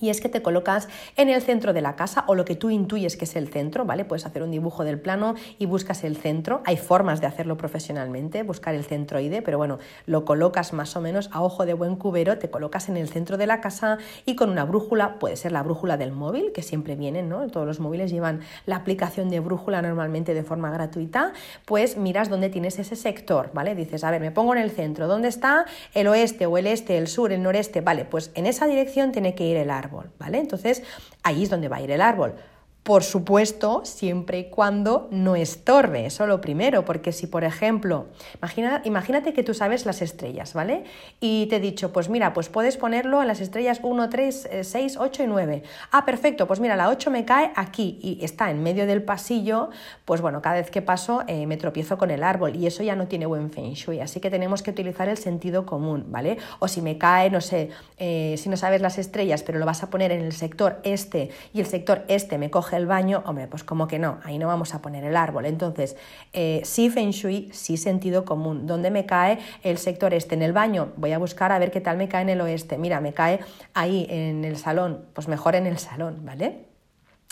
y 0.00 0.10
es 0.10 0.20
que 0.20 0.28
te 0.28 0.42
colocas 0.42 0.88
en 1.16 1.28
el 1.28 1.42
centro 1.42 1.72
de 1.72 1.80
la 1.80 1.96
casa 1.96 2.24
o 2.26 2.34
lo 2.34 2.44
que 2.44 2.56
tú 2.56 2.70
intuyes 2.70 3.16
que 3.16 3.24
es 3.24 3.36
el 3.36 3.48
centro, 3.48 3.84
¿vale? 3.84 4.04
Puedes 4.04 4.26
hacer 4.26 4.42
un 4.42 4.50
dibujo 4.50 4.84
del 4.84 4.98
plano 4.98 5.34
y 5.58 5.66
buscas 5.66 6.04
el 6.04 6.16
centro. 6.16 6.62
Hay 6.64 6.76
formas 6.76 7.20
de 7.20 7.26
hacerlo 7.26 7.56
profesionalmente, 7.56 8.42
buscar 8.42 8.74
el 8.74 8.84
centroide, 8.84 9.42
pero 9.42 9.58
bueno, 9.58 9.78
lo 10.06 10.24
colocas 10.24 10.72
más 10.72 10.96
o 10.96 11.00
menos 11.00 11.28
a 11.32 11.42
ojo 11.42 11.66
de 11.66 11.74
buen 11.74 11.96
cubero, 11.96 12.38
te 12.38 12.50
colocas 12.50 12.88
en 12.88 12.96
el 12.96 13.08
centro 13.08 13.36
de 13.36 13.46
la 13.46 13.60
casa 13.60 13.98
y 14.24 14.36
con 14.36 14.50
una 14.50 14.64
brújula, 14.64 15.18
puede 15.18 15.36
ser 15.36 15.52
la 15.52 15.62
brújula 15.62 15.96
del 15.96 16.12
móvil, 16.12 16.52
que 16.52 16.62
siempre 16.62 16.96
vienen, 16.96 17.28
¿no? 17.28 17.46
Todos 17.48 17.66
los 17.66 17.80
móviles 17.80 18.10
llevan 18.10 18.40
la 18.66 18.76
aplicación 18.76 19.28
de 19.28 19.40
brújula 19.40 19.82
normalmente 19.82 20.34
de 20.34 20.42
forma 20.42 20.70
gratuita, 20.70 21.32
pues 21.64 21.96
miras 21.96 22.28
dónde 22.28 22.50
tienes 22.50 22.78
ese 22.78 22.96
sector, 22.96 23.50
¿vale? 23.52 23.74
Dices, 23.74 24.04
a 24.04 24.10
ver, 24.10 24.20
me 24.20 24.30
pongo 24.30 24.54
en 24.54 24.60
el 24.60 24.70
centro, 24.70 25.06
¿dónde 25.06 25.28
está 25.28 25.64
el 25.94 26.06
oeste 26.08 26.46
o 26.46 26.58
el 26.58 26.66
este, 26.66 26.98
el 26.98 27.08
sur, 27.08 27.32
el 27.32 27.42
noreste? 27.42 27.80
Vale, 27.80 28.04
pues 28.04 28.30
en 28.34 28.46
esa 28.46 28.66
dirección 28.66 29.12
tiene 29.12 29.34
que 29.34 29.46
ir 29.46 29.56
el 29.56 29.70
¿vale? 30.18 30.38
Entonces, 30.38 30.82
ahí 31.22 31.42
es 31.42 31.50
donde 31.50 31.68
va 31.68 31.76
a 31.76 31.80
ir 31.80 31.90
el 31.90 32.00
árbol. 32.00 32.34
Por 32.82 33.04
supuesto, 33.04 33.82
siempre 33.84 34.40
y 34.40 34.44
cuando 34.50 35.06
no 35.12 35.36
estorbe, 35.36 36.04
eso 36.06 36.26
lo 36.26 36.40
primero, 36.40 36.84
porque 36.84 37.12
si 37.12 37.28
por 37.28 37.44
ejemplo, 37.44 38.08
imagina, 38.38 38.82
imagínate 38.84 39.32
que 39.32 39.44
tú 39.44 39.54
sabes 39.54 39.86
las 39.86 40.02
estrellas, 40.02 40.52
¿vale? 40.52 40.82
Y 41.20 41.46
te 41.46 41.56
he 41.56 41.60
dicho, 41.60 41.92
pues 41.92 42.08
mira, 42.08 42.32
pues 42.32 42.48
puedes 42.48 42.76
ponerlo 42.76 43.22
en 43.22 43.28
las 43.28 43.40
estrellas 43.40 43.78
1, 43.84 44.08
3, 44.08 44.48
6, 44.62 44.96
8 44.98 45.22
y 45.22 45.26
9. 45.28 45.62
Ah, 45.92 46.04
perfecto, 46.04 46.48
pues 46.48 46.58
mira, 46.58 46.74
la 46.74 46.88
8 46.88 47.12
me 47.12 47.24
cae 47.24 47.52
aquí 47.54 48.00
y 48.02 48.24
está 48.24 48.50
en 48.50 48.64
medio 48.64 48.84
del 48.84 49.04
pasillo, 49.04 49.70
pues 50.04 50.20
bueno, 50.20 50.42
cada 50.42 50.56
vez 50.56 50.72
que 50.72 50.82
paso 50.82 51.22
eh, 51.28 51.46
me 51.46 51.58
tropiezo 51.58 51.98
con 51.98 52.10
el 52.10 52.24
árbol 52.24 52.56
y 52.56 52.66
eso 52.66 52.82
ya 52.82 52.96
no 52.96 53.06
tiene 53.06 53.26
buen 53.26 53.52
feng 53.52 53.74
shui, 53.74 54.00
así 54.00 54.18
que 54.18 54.28
tenemos 54.28 54.60
que 54.64 54.72
utilizar 54.72 55.08
el 55.08 55.18
sentido 55.18 55.66
común, 55.66 56.06
¿vale? 56.08 56.38
O 56.58 56.66
si 56.66 56.82
me 56.82 56.98
cae, 56.98 57.30
no 57.30 57.40
sé, 57.40 57.70
eh, 57.98 58.34
si 58.38 58.48
no 58.48 58.56
sabes 58.56 58.82
las 58.82 58.98
estrellas, 58.98 59.44
pero 59.44 59.60
lo 59.60 59.66
vas 59.66 59.84
a 59.84 59.90
poner 59.90 60.10
en 60.10 60.22
el 60.22 60.32
sector 60.32 60.80
este 60.82 61.30
y 61.54 61.60
el 61.60 61.66
sector 61.66 62.02
este 62.08 62.38
me 62.38 62.50
coge 62.50 62.71
el 62.76 62.86
baño, 62.86 63.22
hombre, 63.26 63.46
pues 63.46 63.64
como 63.64 63.88
que 63.88 63.98
no, 63.98 64.18
ahí 64.24 64.38
no 64.38 64.46
vamos 64.46 64.74
a 64.74 64.82
poner 64.82 65.04
el 65.04 65.16
árbol. 65.16 65.46
Entonces, 65.46 65.96
eh, 66.32 66.60
sí 66.64 66.90
Feng 66.90 67.10
Shui, 67.10 67.50
sí 67.52 67.76
sentido 67.76 68.24
común. 68.24 68.66
¿Dónde 68.66 68.90
me 68.90 69.06
cae 69.06 69.38
el 69.62 69.78
sector 69.78 70.14
este? 70.14 70.34
En 70.34 70.42
el 70.42 70.52
baño, 70.52 70.92
voy 70.96 71.12
a 71.12 71.18
buscar 71.18 71.52
a 71.52 71.58
ver 71.58 71.70
qué 71.70 71.80
tal 71.80 71.96
me 71.96 72.08
cae 72.08 72.22
en 72.22 72.30
el 72.30 72.40
oeste. 72.40 72.78
Mira, 72.78 73.00
me 73.00 73.12
cae 73.12 73.40
ahí 73.74 74.06
en 74.08 74.44
el 74.44 74.56
salón, 74.56 75.04
pues 75.12 75.28
mejor 75.28 75.54
en 75.54 75.66
el 75.66 75.78
salón, 75.78 76.24
¿vale? 76.24 76.71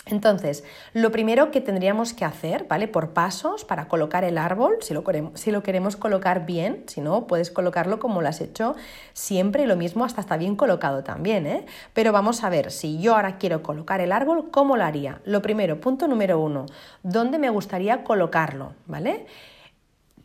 Entonces, 0.07 0.63
lo 0.93 1.11
primero 1.11 1.51
que 1.51 1.61
tendríamos 1.61 2.13
que 2.13 2.25
hacer, 2.25 2.65
¿vale? 2.67 2.87
Por 2.87 3.11
pasos 3.11 3.65
para 3.65 3.87
colocar 3.87 4.23
el 4.23 4.39
árbol, 4.39 4.77
si 4.81 4.95
lo, 4.95 5.03
queremos, 5.03 5.39
si 5.39 5.51
lo 5.51 5.61
queremos 5.61 5.95
colocar 5.95 6.45
bien, 6.47 6.83
si 6.87 7.01
no, 7.01 7.27
puedes 7.27 7.51
colocarlo 7.51 7.99
como 7.99 8.21
lo 8.21 8.27
has 8.27 8.41
hecho 8.41 8.75
siempre, 9.13 9.67
lo 9.67 9.75
mismo 9.75 10.03
hasta 10.03 10.21
está 10.21 10.37
bien 10.37 10.55
colocado 10.55 11.03
también, 11.03 11.45
¿eh? 11.45 11.65
Pero 11.93 12.11
vamos 12.11 12.43
a 12.43 12.49
ver, 12.49 12.71
si 12.71 12.99
yo 12.99 13.15
ahora 13.15 13.37
quiero 13.37 13.61
colocar 13.61 14.01
el 14.01 14.11
árbol, 14.11 14.49
¿cómo 14.49 14.75
lo 14.75 14.83
haría? 14.83 15.21
Lo 15.23 15.43
primero, 15.43 15.79
punto 15.79 16.07
número 16.07 16.39
uno, 16.39 16.65
¿dónde 17.03 17.37
me 17.37 17.51
gustaría 17.51 18.03
colocarlo? 18.03 18.73
¿Vale? 18.87 19.27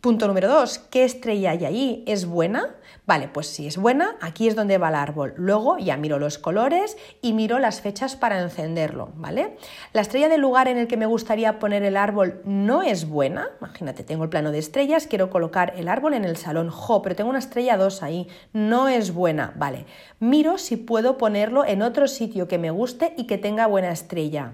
Punto 0.07 0.29
número 0.29 0.47
dos, 0.47 0.79
¿qué 0.79 1.03
estrella 1.03 1.51
hay 1.51 1.65
ahí? 1.65 2.05
¿Es 2.07 2.27
buena? 2.27 2.77
Vale, 3.07 3.27
pues 3.27 3.49
si 3.49 3.67
es 3.67 3.77
buena, 3.77 4.15
aquí 4.21 4.47
es 4.47 4.55
donde 4.55 4.79
va 4.79 4.91
el 4.91 4.95
árbol. 4.95 5.35
Luego 5.37 5.79
ya 5.79 5.97
miro 5.97 6.21
los 6.21 6.39
colores 6.39 6.97
y 7.23 7.33
miro 7.33 7.59
las 7.59 7.81
fechas 7.81 8.15
para 8.15 8.41
encenderlo, 8.41 9.11
¿vale? 9.17 9.57
La 9.93 10.03
estrella 10.03 10.29
del 10.29 10.43
lugar 10.43 10.69
en 10.69 10.79
el 10.79 10.87
que 10.87 10.97
me 10.97 11.07
gustaría 11.07 11.59
poner 11.59 11.83
el 11.83 11.97
árbol 11.97 12.41
no 12.45 12.83
es 12.83 13.09
buena. 13.09 13.49
Imagínate, 13.61 14.05
tengo 14.05 14.23
el 14.23 14.31
plano 14.31 14.53
de 14.53 14.59
estrellas, 14.59 15.09
quiero 15.09 15.29
colocar 15.29 15.73
el 15.77 15.89
árbol 15.89 16.15
en 16.15 16.25
el 16.25 16.37
salón. 16.37 16.71
Jo, 16.71 17.03
pero 17.03 17.17
tengo 17.17 17.31
una 17.31 17.41
estrella 17.41 17.77
2 17.77 18.05
ahí. 18.05 18.29
No 18.53 18.87
es 18.87 19.13
buena. 19.13 19.55
Vale, 19.57 19.87
miro 20.21 20.59
si 20.59 20.77
puedo 20.77 21.19
ponerlo 21.19 21.65
en 21.65 21.83
otro 21.83 22.07
sitio 22.07 22.47
que 22.47 22.59
me 22.59 22.71
guste 22.71 23.13
y 23.17 23.25
que 23.25 23.39
tenga 23.39 23.67
buena 23.67 23.91
estrella. 23.91 24.53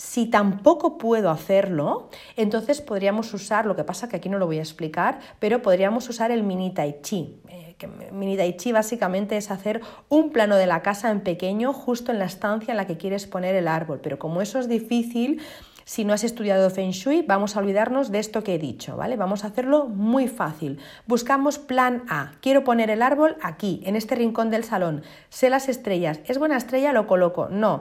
Si 0.00 0.24
tampoco 0.24 0.96
puedo 0.96 1.28
hacerlo, 1.28 2.08
entonces 2.34 2.80
podríamos 2.80 3.34
usar, 3.34 3.66
lo 3.66 3.76
que 3.76 3.84
pasa 3.84 4.08
que 4.08 4.16
aquí 4.16 4.30
no 4.30 4.38
lo 4.38 4.46
voy 4.46 4.56
a 4.56 4.62
explicar, 4.62 5.20
pero 5.38 5.60
podríamos 5.60 6.08
usar 6.08 6.30
el 6.30 6.42
mini 6.42 6.72
tai 6.72 7.02
chi. 7.02 7.38
Eh, 7.48 7.76
mini 8.10 8.34
tai 8.34 8.56
chi 8.56 8.72
básicamente 8.72 9.36
es 9.36 9.50
hacer 9.50 9.82
un 10.08 10.30
plano 10.30 10.56
de 10.56 10.66
la 10.66 10.80
casa 10.80 11.10
en 11.10 11.20
pequeño 11.20 11.74
justo 11.74 12.12
en 12.12 12.18
la 12.18 12.24
estancia 12.24 12.72
en 12.72 12.78
la 12.78 12.86
que 12.86 12.96
quieres 12.96 13.26
poner 13.26 13.54
el 13.54 13.68
árbol, 13.68 14.00
pero 14.02 14.18
como 14.18 14.40
eso 14.40 14.58
es 14.58 14.70
difícil, 14.70 15.42
si 15.84 16.04
no 16.04 16.14
has 16.14 16.22
estudiado 16.22 16.70
Feng 16.70 16.92
Shui, 16.92 17.22
vamos 17.22 17.56
a 17.56 17.58
olvidarnos 17.58 18.12
de 18.12 18.20
esto 18.20 18.44
que 18.44 18.54
he 18.54 18.58
dicho, 18.58 18.96
¿vale? 18.96 19.16
Vamos 19.16 19.42
a 19.42 19.48
hacerlo 19.48 19.86
muy 19.86 20.28
fácil. 20.28 20.78
Buscamos 21.06 21.58
plan 21.58 22.04
A. 22.08 22.32
Quiero 22.40 22.62
poner 22.62 22.90
el 22.90 23.02
árbol 23.02 23.36
aquí, 23.42 23.82
en 23.84 23.96
este 23.96 24.14
rincón 24.14 24.50
del 24.50 24.62
salón. 24.62 25.02
Sé 25.30 25.50
las 25.50 25.68
estrellas. 25.68 26.20
¿Es 26.26 26.38
buena 26.38 26.56
estrella? 26.56 26.92
Lo 26.92 27.08
coloco. 27.08 27.48
No. 27.48 27.80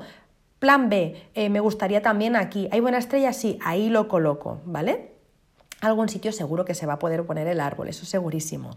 Plan 0.59 0.89
B, 0.89 1.15
eh, 1.33 1.49
me 1.49 1.61
gustaría 1.61 2.01
también 2.01 2.35
aquí. 2.35 2.67
¿Hay 2.71 2.81
buena 2.81 2.97
estrella? 2.97 3.31
Sí, 3.33 3.57
ahí 3.63 3.89
lo 3.89 4.07
coloco, 4.07 4.61
¿vale? 4.65 5.13
Algún 5.81 6.09
sitio 6.09 6.33
seguro 6.33 6.65
que 6.65 6.75
se 6.75 6.85
va 6.85 6.93
a 6.93 6.99
poder 6.99 7.25
poner 7.25 7.47
el 7.47 7.61
árbol, 7.61 7.87
eso 7.87 8.05
segurísimo. 8.05 8.75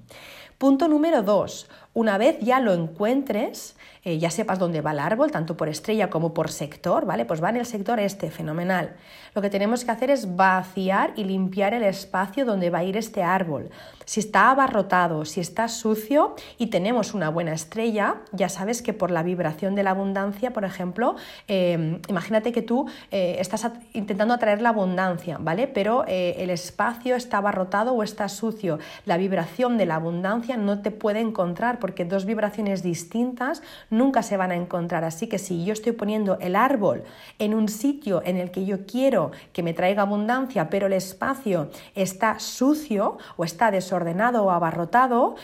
Punto 0.59 0.87
número 0.87 1.23
dos, 1.23 1.69
una 1.95 2.17
vez 2.17 2.39
ya 2.41 2.59
lo 2.61 2.73
encuentres, 2.73 3.77
eh, 4.05 4.19
ya 4.19 4.31
sepas 4.31 4.59
dónde 4.59 4.81
va 4.81 4.93
el 4.93 4.99
árbol, 4.99 5.31
tanto 5.31 5.57
por 5.57 5.69
estrella 5.69 6.09
como 6.09 6.33
por 6.33 6.51
sector, 6.51 7.05
¿vale? 7.05 7.27
Pues 7.27 7.43
va 7.43 7.51
en 7.51 7.57
el 7.57 7.67
sector 7.67 8.01
este, 8.01 8.31
fenomenal. 8.31 8.97
Lo 9.35 9.43
que 9.43 9.51
tenemos 9.51 9.85
que 9.85 9.91
hacer 9.91 10.11
es 10.11 10.35
vaciar 10.35 11.13
y 11.17 11.25
limpiar 11.25 11.75
el 11.75 11.83
espacio 11.83 12.45
donde 12.45 12.71
va 12.71 12.79
a 12.79 12.85
ir 12.85 12.97
este 12.97 13.23
árbol. 13.23 13.71
Si 14.07 14.21
está 14.21 14.51
abarrotado, 14.51 15.25
si 15.25 15.41
está 15.41 15.69
sucio 15.69 16.35
y 16.59 16.69
tenemos 16.69 17.15
una 17.15 17.29
buena 17.29 17.53
estrella, 17.53 18.17
ya 18.33 18.49
sabes 18.49 18.83
que 18.83 18.93
por 18.93 19.11
la 19.11 19.23
vibración 19.23 19.75
de 19.75 19.83
la 19.83 19.91
abundancia, 19.91 20.53
por 20.53 20.65
ejemplo, 20.65 21.17
eh, 21.47 22.01
imagínate 22.09 22.53
que 22.53 22.63
tú 22.63 22.87
eh, 23.11 23.37
estás 23.39 23.71
intentando 23.93 24.35
atraer 24.35 24.63
la 24.63 24.71
abundancia, 24.71 25.37
¿vale? 25.39 25.69
Pero 25.69 26.05
el 26.07 26.51
espacio 26.51 27.17
está 27.17 27.39
abarrotado 27.39 27.93
o 27.93 28.03
está 28.03 28.29
sucio. 28.29 28.79
La 29.05 29.17
vibración 29.17 29.79
de 29.79 29.87
la 29.87 29.97
abundancia 29.97 30.57
no 30.57 30.81
te 30.81 30.91
puede 30.91 31.21
encontrar 31.21 31.79
porque 31.83 32.05
dos 32.05 32.27
vibraciones 32.27 32.85
distintas 32.85 33.61
nunca 33.91 34.23
se 34.23 34.37
van 34.37 34.53
a 34.53 34.55
encontrar. 34.55 35.03
Así 35.03 35.27
que 35.27 35.41
si 35.41 35.65
yo 35.65 35.73
estoy 35.73 35.91
poniendo 35.91 36.39
el 36.39 36.55
árbol 36.55 37.03
en 37.41 37.55
un 37.55 37.69
sitio 37.69 38.23
en 38.25 38.37
el 38.37 38.53
que 38.53 38.65
yo 38.65 38.87
quiero 38.87 39.33
que 39.53 39.65
me 39.65 39.75
traiga 39.75 40.03
abundancia, 40.03 40.71
pero 40.71 40.87
el 40.87 40.93
espacio 40.93 41.71
está 41.97 42.39
sucio 42.39 43.19
o 43.37 43.43
está 43.43 43.73
desordenado 43.73 44.45
o 44.45 44.51
abarrotado, 44.53 45.35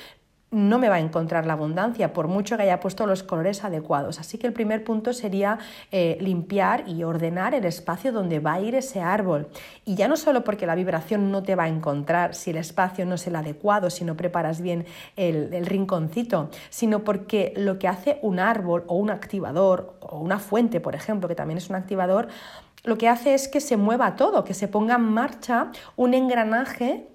no 0.50 0.78
me 0.78 0.88
va 0.88 0.96
a 0.96 1.00
encontrar 1.00 1.44
la 1.46 1.52
abundancia, 1.52 2.12
por 2.12 2.26
mucho 2.26 2.56
que 2.56 2.62
haya 2.62 2.80
puesto 2.80 3.06
los 3.06 3.22
colores 3.22 3.64
adecuados. 3.64 4.18
Así 4.18 4.38
que 4.38 4.46
el 4.46 4.54
primer 4.54 4.82
punto 4.82 5.12
sería 5.12 5.58
eh, 5.92 6.16
limpiar 6.20 6.88
y 6.88 7.04
ordenar 7.04 7.54
el 7.54 7.66
espacio 7.66 8.12
donde 8.12 8.40
va 8.40 8.54
a 8.54 8.61
ir 8.61 8.74
ese 8.74 9.00
árbol. 9.00 9.48
Y 9.84 9.94
ya 9.94 10.08
no 10.08 10.16
solo 10.16 10.44
porque 10.44 10.66
la 10.66 10.74
vibración 10.74 11.30
no 11.30 11.42
te 11.42 11.54
va 11.54 11.64
a 11.64 11.68
encontrar 11.68 12.34
si 12.34 12.50
el 12.50 12.56
espacio 12.56 13.04
no 13.04 13.16
es 13.16 13.26
el 13.26 13.37
adecuado, 13.37 13.90
si 13.90 14.04
no 14.04 14.16
preparas 14.16 14.62
bien 14.62 14.87
el, 15.16 15.52
el 15.52 15.66
rinconcito, 15.66 16.50
sino 16.70 17.04
porque 17.04 17.52
lo 17.56 17.78
que 17.78 17.88
hace 17.88 18.18
un 18.22 18.38
árbol 18.38 18.84
o 18.87 18.96
un 18.96 19.11
activador 19.11 19.98
o 20.00 20.18
una 20.18 20.38
fuente, 20.38 20.80
por 20.80 20.94
ejemplo, 20.94 21.28
que 21.28 21.34
también 21.34 21.58
es 21.58 21.68
un 21.68 21.76
activador, 21.76 22.28
lo 22.84 22.96
que 22.96 23.08
hace 23.08 23.34
es 23.34 23.48
que 23.48 23.61
se 23.61 23.76
mueva 23.76 24.16
todo, 24.16 24.44
que 24.44 24.54
se 24.54 24.68
ponga 24.68 24.94
en 24.94 25.02
marcha 25.02 25.72
un 25.96 26.14
engranaje 26.14 27.08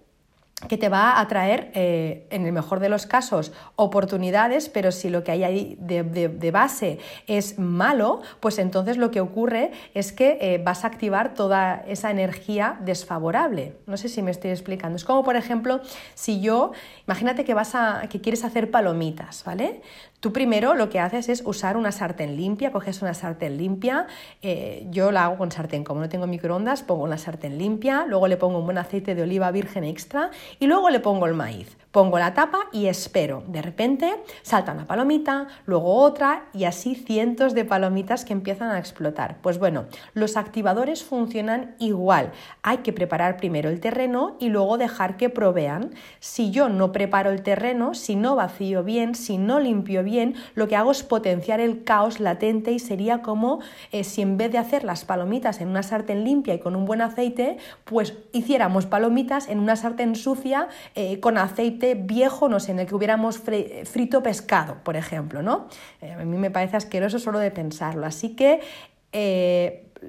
que 0.67 0.78
te 0.78 0.89
va 0.89 1.19
a 1.19 1.28
traer, 1.28 1.71
eh, 1.73 2.28
en 2.30 2.45
el 2.45 2.52
mejor 2.52 2.80
de 2.80 2.89
los 2.89 3.06
casos, 3.06 3.52
oportunidades, 3.76 4.69
pero 4.69 4.91
si 4.91 5.10
lo 5.10 5.23
que 5.23 5.32
hay 5.32 5.43
ahí 5.43 5.78
de, 5.80 6.52
base 6.52 6.99
es 7.28 7.58
malo, 7.58 8.21
pues 8.39 8.60
entonces 8.60 8.97
lo 8.97 9.10
que 9.12 9.21
ocurre 9.21 9.71
es 9.93 10.12
que 10.12 10.38
eh, 10.39 10.62
vas 10.63 10.84
a 10.84 10.88
activar 10.88 11.34
toda 11.34 11.84
esa 11.88 12.12
energía 12.12 12.78
desfavorable. 12.82 13.76
No 13.88 13.97
sé 13.97 14.10
si 14.10 14.21
me 14.21 14.32
estoy 14.32 14.52
explicando. 14.52 14.95
Es 14.95 15.06
como, 15.06 15.23
por 15.23 15.36
ejemplo, 15.36 15.82
si 16.13 16.41
yo, 16.41 16.71
imagínate 17.08 17.43
que 17.43 17.54
vas 17.54 17.76
a, 17.76 18.04
que 18.10 18.21
quieres 18.21 18.43
hacer 18.43 18.69
palomitas, 18.71 19.43
¿vale? 19.43 19.82
Tú 20.24 20.32
primero 20.32 20.74
lo 20.74 20.88
que 20.90 21.02
haces 21.02 21.28
es 21.28 21.44
usar 21.46 21.76
una 21.76 21.92
sartén 21.92 22.38
limpia, 22.38 22.72
coges 22.72 23.02
una 23.02 23.14
sartén 23.14 23.58
limpia, 23.58 24.08
eh, 24.42 24.88
yo 24.90 25.12
la 25.12 25.26
hago 25.26 25.38
con 25.38 25.52
sartén, 25.52 25.84
como 25.84 26.00
no 26.00 26.08
tengo 26.08 26.28
microondas, 26.28 26.82
pongo 26.82 27.04
una 27.04 27.18
sartén 27.18 27.58
limpia, 27.58 28.06
luego 28.08 28.30
le 28.30 28.38
pongo 28.38 28.60
un 28.60 28.64
buen 28.64 28.78
aceite 28.78 29.16
de 29.16 29.24
oliva 29.24 29.52
virgen 29.52 29.84
extra 29.84 30.32
y 30.62 30.68
luego 30.68 30.90
le 30.90 31.02
pongo 31.02 31.26
el 31.26 31.34
maíz. 31.34 31.76
Pongo 31.92 32.18
la 32.18 32.34
tapa 32.34 32.70
y 32.72 32.88
espero. 32.88 33.44
De 33.48 33.62
repente 33.62 34.16
salta 34.42 34.72
una 34.72 34.88
palomita, 34.88 35.48
luego 35.66 35.94
otra 35.94 36.46
y 36.54 36.64
así 36.64 36.96
cientos 36.96 37.54
de 37.54 37.66
palomitas 37.66 38.26
que 38.26 38.34
empiezan 38.34 38.72
a 38.72 38.80
explotar. 38.80 39.38
Pues 39.44 39.60
bueno, 39.60 39.86
los 40.16 40.38
activadores 40.38 41.04
funcionan 41.04 41.76
igual. 41.78 42.32
Hay 42.64 42.78
que 42.78 42.94
preparar 42.94 43.38
primero 43.38 43.70
el 43.70 43.80
terreno 43.80 44.38
y 44.40 44.48
luego 44.50 44.80
dejar 44.80 45.18
que 45.18 45.30
provean. 45.30 45.92
Si 46.20 46.50
yo 46.50 46.68
no 46.68 46.94
preparo 46.94 47.30
el 47.30 47.44
terreno, 47.44 47.94
si 47.94 48.16
no 48.16 48.36
vacío 48.36 48.84
bien, 48.84 49.14
si 49.14 49.38
no 49.38 49.60
limpio 49.60 50.02
bien, 50.02 50.12
lo 50.56 50.67
que 50.67 50.76
hago 50.76 50.91
es 50.91 51.04
potenciar 51.04 51.60
el 51.60 51.84
caos 51.84 52.19
latente 52.19 52.71
y 52.71 52.80
sería 52.80 53.21
como 53.21 53.60
eh, 53.91 54.04
si 54.04 54.21
en 54.21 54.38
vez 54.38 54.52
de 54.52 54.58
hacer 54.58 54.84
las 54.84 55.06
palomitas 55.06 55.62
en 55.62 55.69
una 55.69 55.84
sartén 55.84 56.23
limpia 56.23 56.54
y 56.54 56.60
con 56.60 56.76
un 56.76 56.86
buen 56.86 57.02
aceite, 57.02 57.58
pues 57.84 58.13
hiciéramos 58.32 58.86
palomitas 58.86 59.47
en 59.47 59.60
una 59.60 59.76
sartén 59.76 60.15
sucia 60.15 60.67
eh, 60.95 61.19
con 61.19 61.38
aceite 61.38 61.95
viejo, 61.95 62.49
no 62.49 62.60
sé, 62.60 62.71
en 62.71 62.80
el 62.80 62.88
que 62.88 62.95
hubiéramos 62.95 63.41
frito 63.86 64.23
pescado, 64.23 64.78
por 64.84 64.95
ejemplo, 64.95 65.41
¿no? 65.41 65.67
Eh, 66.02 66.12
a 66.12 66.23
mí 66.23 66.38
me 66.38 66.52
parece 66.52 66.78
asqueroso 66.78 67.19
solo 67.19 67.39
de 67.39 67.52
pensarlo. 67.52 68.06
Así 68.06 68.36
que 68.36 68.62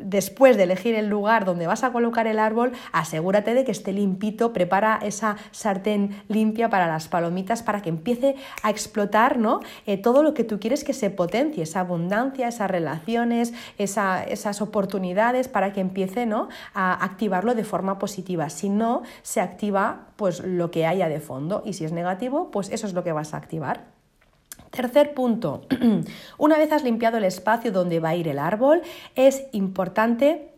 después 0.00 0.56
de 0.56 0.64
elegir 0.64 0.94
el 0.94 1.08
lugar 1.08 1.44
donde 1.44 1.66
vas 1.66 1.84
a 1.84 1.92
colocar 1.92 2.26
el 2.26 2.38
árbol, 2.38 2.72
asegúrate 2.92 3.54
de 3.54 3.64
que 3.64 3.72
esté 3.72 3.92
limpito, 3.92 4.52
prepara 4.52 4.98
esa 5.02 5.36
sartén 5.50 6.22
limpia 6.28 6.70
para 6.70 6.86
las 6.86 7.08
palomitas 7.08 7.62
para 7.62 7.82
que 7.82 7.88
empiece 7.88 8.36
a 8.62 8.70
explotar 8.70 9.38
¿no? 9.38 9.60
Eh, 9.86 9.98
todo 9.98 10.22
lo 10.22 10.34
que 10.34 10.44
tú 10.44 10.60
quieres 10.60 10.84
que 10.84 10.92
se 10.92 11.10
potencie, 11.10 11.62
esa 11.62 11.80
abundancia, 11.80 12.48
esas 12.48 12.70
relaciones, 12.70 13.52
esas 13.78 14.60
oportunidades 14.60 15.48
para 15.48 15.72
que 15.72 15.80
empiece 15.80 16.26
¿no? 16.26 16.48
a 16.74 17.04
activarlo 17.04 17.54
de 17.54 17.64
forma 17.64 17.98
positiva. 17.98 18.48
Si 18.50 18.68
no, 18.68 19.02
se 19.22 19.40
activa 19.40 20.08
pues 20.16 20.40
lo 20.40 20.70
que 20.70 20.86
haya 20.86 21.08
de 21.08 21.20
fondo 21.20 21.62
y 21.64 21.74
si 21.74 21.84
es 21.84 21.92
negativo, 21.92 22.50
pues 22.50 22.70
eso 22.70 22.86
es 22.86 22.92
lo 22.92 23.04
que 23.04 23.12
vas 23.12 23.34
a 23.34 23.36
activar. 23.36 23.93
Tercer 24.74 25.14
punto, 25.14 25.62
una 26.38 26.58
vez 26.58 26.72
has 26.72 26.82
limpiado 26.82 27.18
el 27.18 27.24
espacio 27.24 27.70
donde 27.70 28.00
va 28.00 28.08
a 28.08 28.16
ir 28.16 28.26
el 28.26 28.40
árbol, 28.40 28.82
es 29.14 29.44
importante 29.52 30.50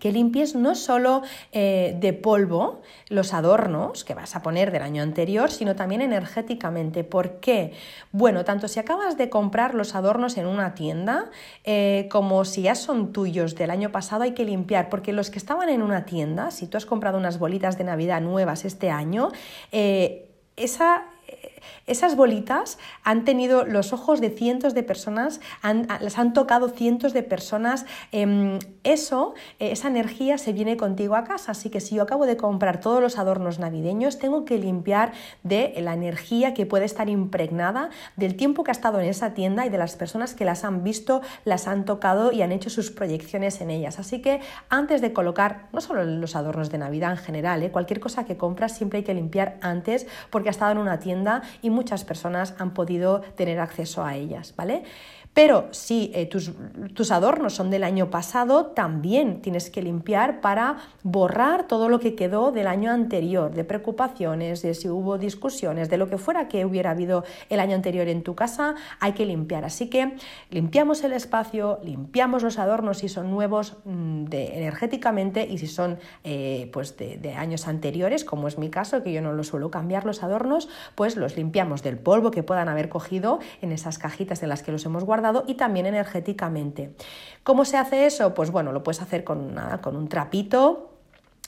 que 0.00 0.10
limpies 0.10 0.56
no 0.56 0.74
solo 0.74 1.22
eh, 1.52 1.96
de 2.00 2.12
polvo 2.12 2.80
los 3.08 3.32
adornos 3.32 4.02
que 4.02 4.14
vas 4.14 4.34
a 4.34 4.42
poner 4.42 4.72
del 4.72 4.82
año 4.82 5.00
anterior, 5.00 5.48
sino 5.48 5.76
también 5.76 6.00
energéticamente. 6.00 7.04
¿Por 7.04 7.38
qué? 7.38 7.74
Bueno, 8.10 8.44
tanto 8.44 8.66
si 8.66 8.80
acabas 8.80 9.16
de 9.16 9.30
comprar 9.30 9.74
los 9.74 9.94
adornos 9.94 10.38
en 10.38 10.46
una 10.46 10.74
tienda 10.74 11.30
eh, 11.62 12.08
como 12.10 12.44
si 12.44 12.62
ya 12.62 12.74
son 12.74 13.12
tuyos 13.12 13.54
del 13.54 13.70
año 13.70 13.92
pasado, 13.92 14.24
hay 14.24 14.32
que 14.32 14.44
limpiar, 14.44 14.88
porque 14.88 15.12
los 15.12 15.30
que 15.30 15.38
estaban 15.38 15.68
en 15.68 15.82
una 15.82 16.04
tienda, 16.04 16.50
si 16.50 16.66
tú 16.66 16.78
has 16.78 16.86
comprado 16.86 17.16
unas 17.16 17.38
bolitas 17.38 17.78
de 17.78 17.84
Navidad 17.84 18.20
nuevas 18.20 18.64
este 18.64 18.90
año, 18.90 19.30
eh, 19.70 20.30
esa 20.56 21.04
esas 21.86 22.16
bolitas 22.16 22.78
han 23.04 23.24
tenido 23.24 23.64
los 23.64 23.92
ojos 23.92 24.20
de 24.20 24.30
cientos 24.30 24.74
de 24.74 24.82
personas, 24.82 25.40
las 25.62 26.18
han 26.18 26.32
tocado 26.32 26.68
cientos 26.68 27.12
de 27.12 27.22
personas. 27.22 27.86
Em, 28.12 28.58
eso, 28.84 29.34
eh, 29.58 29.72
esa 29.72 29.88
energía 29.88 30.38
se 30.38 30.52
viene 30.52 30.76
contigo 30.76 31.16
a 31.16 31.24
casa. 31.24 31.52
Así 31.52 31.70
que 31.70 31.80
si 31.80 31.96
yo 31.96 32.02
acabo 32.02 32.26
de 32.26 32.36
comprar 32.36 32.80
todos 32.80 33.00
los 33.00 33.18
adornos 33.18 33.58
navideños, 33.58 34.18
tengo 34.18 34.44
que 34.44 34.58
limpiar 34.58 35.12
de 35.42 35.74
la 35.80 35.94
energía 35.94 36.54
que 36.54 36.66
puede 36.66 36.84
estar 36.84 37.08
impregnada 37.08 37.90
del 38.16 38.36
tiempo 38.36 38.64
que 38.64 38.70
ha 38.70 38.72
estado 38.72 39.00
en 39.00 39.08
esa 39.08 39.34
tienda 39.34 39.66
y 39.66 39.70
de 39.70 39.78
las 39.78 39.96
personas 39.96 40.34
que 40.34 40.44
las 40.44 40.64
han 40.64 40.84
visto, 40.84 41.22
las 41.44 41.68
han 41.68 41.84
tocado 41.84 42.32
y 42.32 42.42
han 42.42 42.52
hecho 42.52 42.70
sus 42.70 42.90
proyecciones 42.90 43.60
en 43.60 43.70
ellas. 43.70 43.98
Así 43.98 44.20
que 44.20 44.40
antes 44.68 45.00
de 45.00 45.12
colocar, 45.12 45.68
no 45.72 45.80
solo 45.80 46.04
los 46.04 46.36
adornos 46.36 46.70
de 46.70 46.78
Navidad 46.78 47.12
en 47.12 47.18
general, 47.18 47.62
¿eh? 47.62 47.70
cualquier 47.70 48.00
cosa 48.00 48.24
que 48.24 48.36
compras 48.36 48.76
siempre 48.76 48.98
hay 48.98 49.04
que 49.04 49.14
limpiar 49.14 49.58
antes 49.60 50.06
porque 50.30 50.48
ha 50.48 50.50
estado 50.50 50.72
en 50.72 50.78
una 50.78 50.98
tienda 50.98 51.42
y 51.60 51.70
muchas 51.70 52.04
personas 52.04 52.54
han 52.58 52.74
podido 52.74 53.20
tener 53.36 53.60
acceso 53.60 54.04
a 54.04 54.16
ellas, 54.16 54.54
¿vale? 54.56 54.84
Pero 55.34 55.68
si 55.70 56.10
eh, 56.14 56.26
tus, 56.26 57.10
adornos 57.10 57.54
son 57.54 57.70
del 57.70 57.84
año 57.84 58.10
pasado, 58.10 58.66
también 58.66 59.40
tienes 59.40 59.70
que 59.70 59.80
limpiar 59.80 60.42
para 60.42 60.76
borrar 61.02 61.66
todo 61.66 61.88
lo 61.88 62.00
que 62.00 62.14
quedó 62.14 62.52
del 62.52 62.66
año 62.66 62.90
anterior, 62.90 63.50
de 63.54 63.64
preocupaciones, 63.64 64.60
de 64.60 64.74
si 64.74 64.90
hubo 64.90 65.16
discusiones, 65.16 65.88
de 65.88 65.96
lo 65.96 66.10
que 66.10 66.18
fuera 66.18 66.48
que 66.48 66.66
hubiera 66.66 66.90
habido 66.90 67.24
el 67.48 67.60
año 67.60 67.74
anterior 67.74 68.08
en 68.08 68.22
tu 68.22 68.34
casa, 68.34 68.74
hay 69.00 69.12
que 69.12 69.24
limpiar. 69.24 69.64
Así 69.64 69.88
que 69.88 70.16
limpiamos 70.50 71.02
el 71.02 71.14
espacio, 71.14 71.80
limpiamos 71.82 72.42
los 72.42 72.58
adornos 72.58 72.98
si 72.98 73.08
son 73.08 73.30
nuevos 73.30 73.78
mm, 73.86 74.24
de, 74.24 74.58
energéticamente 74.58 75.46
y 75.46 75.56
si 75.56 75.66
son 75.66 75.98
eh, 76.24 76.68
pues 76.74 76.98
de, 76.98 77.16
de 77.16 77.32
años 77.34 77.68
anteriores, 77.68 78.26
como 78.26 78.48
es 78.48 78.58
mi 78.58 78.68
caso, 78.68 79.02
que 79.02 79.14
yo 79.14 79.22
no 79.22 79.32
lo 79.32 79.44
suelo 79.44 79.70
cambiar 79.70 80.04
los 80.04 80.22
adornos, 80.22 80.68
pues 80.94 81.16
los 81.16 81.38
limpiamos 81.38 81.82
del 81.82 81.96
polvo 81.96 82.30
que 82.30 82.42
puedan 82.42 82.68
haber 82.68 82.90
cogido 82.90 83.38
en 83.62 83.72
esas 83.72 83.98
cajitas 83.98 84.42
en 84.42 84.50
las 84.50 84.62
que 84.62 84.72
los 84.72 84.84
hemos 84.84 85.04
guardado 85.04 85.21
y 85.46 85.54
también 85.54 85.86
energéticamente. 85.86 86.94
¿Cómo 87.42 87.64
se 87.64 87.76
hace 87.76 88.06
eso? 88.06 88.34
Pues 88.34 88.50
bueno, 88.50 88.72
lo 88.72 88.82
puedes 88.82 89.02
hacer 89.02 89.24
con, 89.24 89.56
con 89.80 89.96
un 89.96 90.08
trapito 90.08 90.92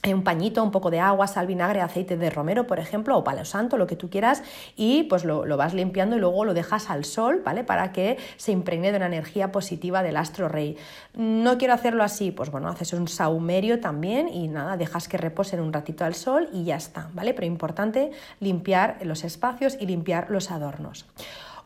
eh, 0.05 0.13
un 0.13 0.23
pañito, 0.23 0.63
un 0.63 0.69
poco 0.69 0.91
de 0.91 0.99
agua, 0.99 1.25
sal, 1.25 1.47
vinagre, 1.47 1.81
aceite 1.81 2.15
de 2.15 2.29
romero, 2.29 2.67
por 2.67 2.79
ejemplo, 2.79 3.17
o 3.17 3.23
palo 3.23 3.43
santo, 3.43 3.75
lo 3.75 3.87
que 3.87 3.95
tú 3.95 4.07
quieras, 4.07 4.43
y 4.75 5.03
pues 5.03 5.25
lo, 5.25 5.57
vas 5.57 5.73
limpiando 5.73 6.15
y 6.15 6.19
luego 6.19 6.45
lo 6.45 6.53
dejas 6.53 6.91
al 6.91 7.05
sol, 7.05 7.41
¿vale? 7.43 7.63
Para 7.63 7.91
que 7.91 8.17
se 8.37 8.51
impregne 8.51 8.91
de 8.91 8.97
una 8.97 9.07
energía 9.07 9.51
positiva 9.51 10.03
del 10.03 10.17
astro 10.17 10.47
rey. 10.47 10.77
No 11.15 11.57
quiero 11.57 11.73
hacerlo 11.73 12.03
así, 12.03 12.29
pues 12.29 12.51
bueno, 12.51 12.67
haces 12.67 12.93
un 12.93 13.07
saumerio 13.07 13.79
también 13.79 14.29
y 14.29 14.47
nada, 14.47 14.77
dejas 14.77 15.07
que 15.07 15.17
reposen 15.17 15.59
un 15.59 15.73
ratito 15.73 16.05
al 16.05 16.13
sol 16.13 16.49
y 16.53 16.65
ya 16.65 16.75
está, 16.75 17.09
¿vale? 17.13 17.33
Pero 17.33 17.47
importante 17.47 18.11
limpiar 18.39 18.99
los 19.01 19.23
espacios 19.23 19.75
y 19.79 19.87
limpiar 19.87 20.29
los 20.29 20.51
adornos. 20.51 21.07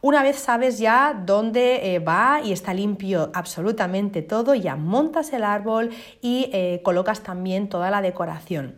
Una 0.02 0.24
vez 0.24 0.38
sabes 0.38 0.80
ya 0.80 1.14
dónde 1.26 1.94
eh, 1.94 2.00
va 2.00 2.40
y 2.42 2.54
está 2.54 2.74
limpio 2.74 3.32
absolutamente 3.34 4.22
todo, 4.22 4.56
ya 4.56 4.78
montas 4.78 5.34
el 5.34 5.44
árbol 5.44 5.90
y 6.22 6.50
eh, 6.54 6.80
colocas 6.84 7.22
también 7.22 7.68
toda 7.68 7.92
la 7.92 8.02
decoración. 8.02 8.76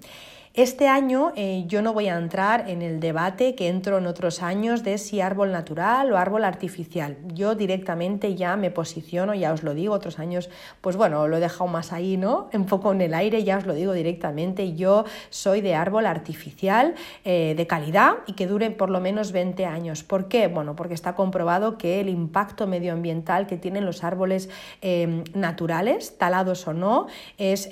Este 0.54 0.90
año 0.90 1.32
eh, 1.38 1.64
yo 1.68 1.82
no 1.82 1.94
voy 1.94 2.10
a 2.10 2.18
entrar 2.18 2.70
en 2.70 2.82
el 2.82 3.00
debate 3.00 3.56
que 3.56 3.70
entro 3.70 4.00
en 4.00 4.06
otros 4.06 4.44
años 4.44 4.84
de 4.84 4.98
si 4.98 5.22
árbol 5.22 5.54
natural 5.54 6.12
o 6.12 6.18
árbol 6.18 6.44
artificial. 6.44 7.16
Yo 7.34 7.56
directamente 7.56 8.36
ya 8.36 8.58
me 8.58 8.70
posiciono, 8.70 9.34
ya 9.34 9.54
os 9.54 9.64
lo 9.64 9.74
digo, 9.74 9.94
otros 9.94 10.20
años, 10.20 10.50
pues 10.82 10.98
bueno, 10.98 11.26
lo 11.30 11.38
he 11.38 11.40
dejado 11.40 11.70
más 11.70 11.94
ahí, 11.94 12.18
¿no? 12.18 12.50
Un 12.54 12.66
poco 12.66 12.92
en 12.92 13.00
el 13.00 13.14
aire, 13.14 13.46
ya 13.46 13.60
os 13.60 13.66
lo 13.66 13.74
digo 13.74 13.94
directamente. 13.94 14.74
Yo 14.74 15.06
soy 15.30 15.62
de 15.62 15.74
árbol 15.74 16.06
artificial 16.06 16.96
eh, 17.24 17.54
de 17.56 17.66
calidad 17.66 18.16
y 18.28 18.34
que 18.34 18.46
dure 18.46 18.72
por 18.72 18.90
lo 18.90 19.00
menos 19.00 19.32
20 19.32 19.66
años. 19.66 20.04
¿Por 20.04 20.28
qué? 20.28 20.48
Bueno, 20.48 20.76
porque 20.76 20.96
está 20.96 21.16
comprobado 21.16 21.78
que 21.78 22.02
el 22.02 22.10
impacto 22.10 22.68
medioambiental 22.68 23.48
que 23.48 23.56
tienen 23.56 23.86
los 23.86 24.04
árboles 24.04 24.50
eh, 24.82 25.24
naturales, 25.34 26.18
talados 26.18 26.68
o 26.68 26.74
no, 26.74 27.08
es 27.38 27.70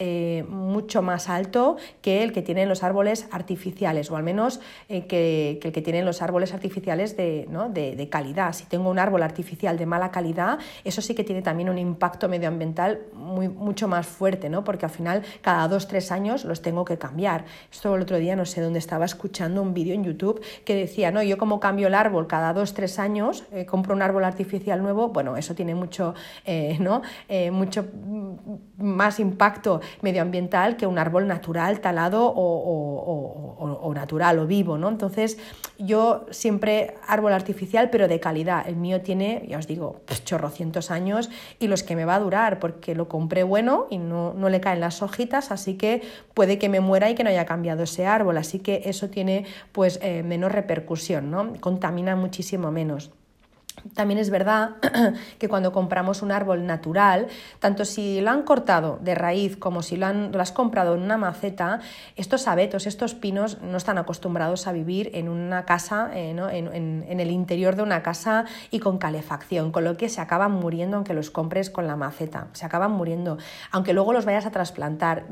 mucho 0.47 1.01
más 1.01 1.27
alto 1.27 1.75
que 2.01 2.23
el 2.23 2.31
que 2.31 2.41
tienen 2.41 2.68
los 2.69 2.84
árboles 2.84 3.27
artificiales, 3.32 4.10
o 4.12 4.15
al 4.15 4.23
menos 4.23 4.60
eh, 4.88 5.08
que, 5.08 5.60
el 5.62 5.71
que 5.71 5.82
tienen 5.82 6.05
los 6.05 6.21
árboles 6.21 6.53
artificiales 6.53 7.17
de, 7.17 7.47
de, 7.73 8.10
calidad. 8.10 8.53
Si 8.53 8.65
tengo 8.65 8.89
un 8.89 8.99
árbol 8.99 9.23
artificial 9.23 9.77
de 9.77 9.86
mala 9.86 10.12
calidad, 10.12 10.60
eso 10.84 11.01
sí 11.01 11.13
que 11.15 11.23
tiene 11.23 11.41
también 11.41 11.69
un 11.69 11.77
impacto 11.77 12.29
medioambiental 12.29 13.01
muy, 13.13 13.49
mucho 13.49 13.88
más 13.88 14.08
fuerte, 14.08 14.49
¿no? 14.49 14.63
porque 14.63 14.86
al 14.86 14.91
final 14.91 15.23
cada 15.41 15.67
dos, 15.67 15.88
tres 15.88 16.12
años 16.12 16.45
los 16.45 16.62
tengo 16.62 16.86
que 16.86 16.97
cambiar. 16.97 17.45
Esto 17.71 17.95
el 17.95 18.01
otro 18.01 18.17
día 18.17 18.36
no 18.36 18.45
sé 18.45 18.62
dónde 18.62 18.79
estaba 18.79 19.05
escuchando 19.05 19.62
un 19.62 19.73
vídeo 19.73 19.93
en 19.93 20.03
YouTube 20.03 20.41
que 20.63 20.75
decía, 20.75 21.12
no, 21.12 21.21
yo 21.23 21.38
como 21.38 21.60
cambio 21.60 21.88
el 21.88 21.95
árbol 21.95 22.27
cada 22.27 22.53
dos, 22.53 22.73
tres 22.73 22.99
años, 22.99 23.43
eh, 23.51 23.65
compro 23.65 23.93
un 23.93 24.01
árbol 24.01 24.23
artificial 24.23 24.82
nuevo, 24.82 25.10
bueno, 25.10 25.36
eso 25.38 25.55
tiene 25.55 25.75
mucho, 25.75 26.13
eh, 26.45 26.77
¿no? 26.79 27.01
mucho 27.51 27.86
más 28.77 29.19
impacto 29.19 29.82
medioambiental 30.01 30.77
que 30.77 30.88
un 30.88 30.97
árbol 30.97 31.27
natural, 31.27 31.79
talado 31.79 32.27
o, 32.27 32.58
o, 32.59 33.93
natural 33.93 34.39
o 34.39 34.47
vivo, 34.47 34.77
¿no? 34.77 34.89
Entonces 34.89 35.37
yo 35.77 36.25
siempre 36.29 36.95
árbol 37.07 37.33
artificial, 37.33 37.89
pero 37.89 38.07
de 38.07 38.19
calidad. 38.19 38.67
El 38.67 38.75
mío 38.75 39.01
tiene, 39.01 39.45
ya 39.47 39.57
os 39.57 39.67
digo, 39.67 40.01
pues 40.05 40.23
chorrocientos 40.23 40.91
años 40.91 41.29
y 41.59 41.67
los 41.67 41.83
que 41.83 41.95
me 41.95 42.05
va 42.05 42.15
a 42.15 42.19
durar, 42.19 42.59
porque 42.59 42.95
lo 42.95 43.07
compré 43.07 43.43
bueno 43.43 43.87
y 43.89 43.97
no, 43.97 44.33
no 44.33 44.49
le 44.49 44.61
caen 44.61 44.79
las 44.79 45.01
hojitas, 45.01 45.51
así 45.51 45.75
que 45.75 46.01
puede 46.33 46.57
que 46.57 46.69
me 46.69 46.79
muera 46.79 47.09
y 47.09 47.15
que 47.15 47.23
no 47.23 47.29
haya 47.29 47.45
cambiado 47.45 47.83
ese 47.83 48.05
árbol, 48.05 48.37
así 48.37 48.59
que 48.59 48.83
eso 48.85 49.09
tiene 49.09 49.45
pues 49.71 49.99
eh, 50.01 50.23
menos 50.23 50.51
repercusión, 50.51 51.31
¿no? 51.31 51.53
Contamina 51.59 52.15
muchísimo 52.15 52.71
menos. 52.71 53.11
También 53.93 54.19
es 54.19 54.29
verdad 54.29 54.71
que 55.39 55.49
cuando 55.49 55.71
compramos 55.71 56.21
un 56.21 56.31
árbol 56.31 56.65
natural, 56.65 57.27
tanto 57.59 57.85
si 57.85 58.21
lo 58.21 58.31
han 58.31 58.43
cortado 58.43 58.99
de 59.01 59.15
raíz 59.15 59.57
como 59.57 59.81
si 59.81 59.97
lo, 59.97 60.05
han, 60.05 60.35
has 60.39 60.51
comprado 60.51 60.95
en 60.95 61.01
una 61.01 61.17
maceta, 61.17 61.79
estos 62.15 62.47
abetos, 62.47 62.87
estos 62.87 63.15
pinos 63.15 63.61
no 63.61 63.77
están 63.77 63.97
acostumbrados 63.97 64.67
a 64.67 64.71
vivir 64.71 65.11
en 65.13 65.29
una 65.29 65.65
casa, 65.65 66.11
eh, 66.13 66.29
en, 66.31 67.19
el 67.19 67.31
interior 67.31 67.75
de 67.75 67.83
una 67.83 68.03
casa 68.03 68.45
y 68.71 68.79
con 68.79 68.97
calefacción, 68.97 69.71
con 69.71 69.83
lo 69.83 69.97
que 69.97 70.09
se 70.09 70.21
acaban 70.21 70.51
muriendo 70.51 70.97
aunque 70.97 71.13
los 71.13 71.29
compres 71.29 71.69
con 71.69 71.87
la 71.87 71.95
maceta, 71.95 72.47
se 72.53 72.65
acaban 72.65 72.91
muriendo, 72.91 73.37
aunque 73.71 73.93
luego 73.93 74.13
los 74.13 74.25
vayas 74.25 74.45
a 74.45 74.51
trasplantar, 74.51 75.25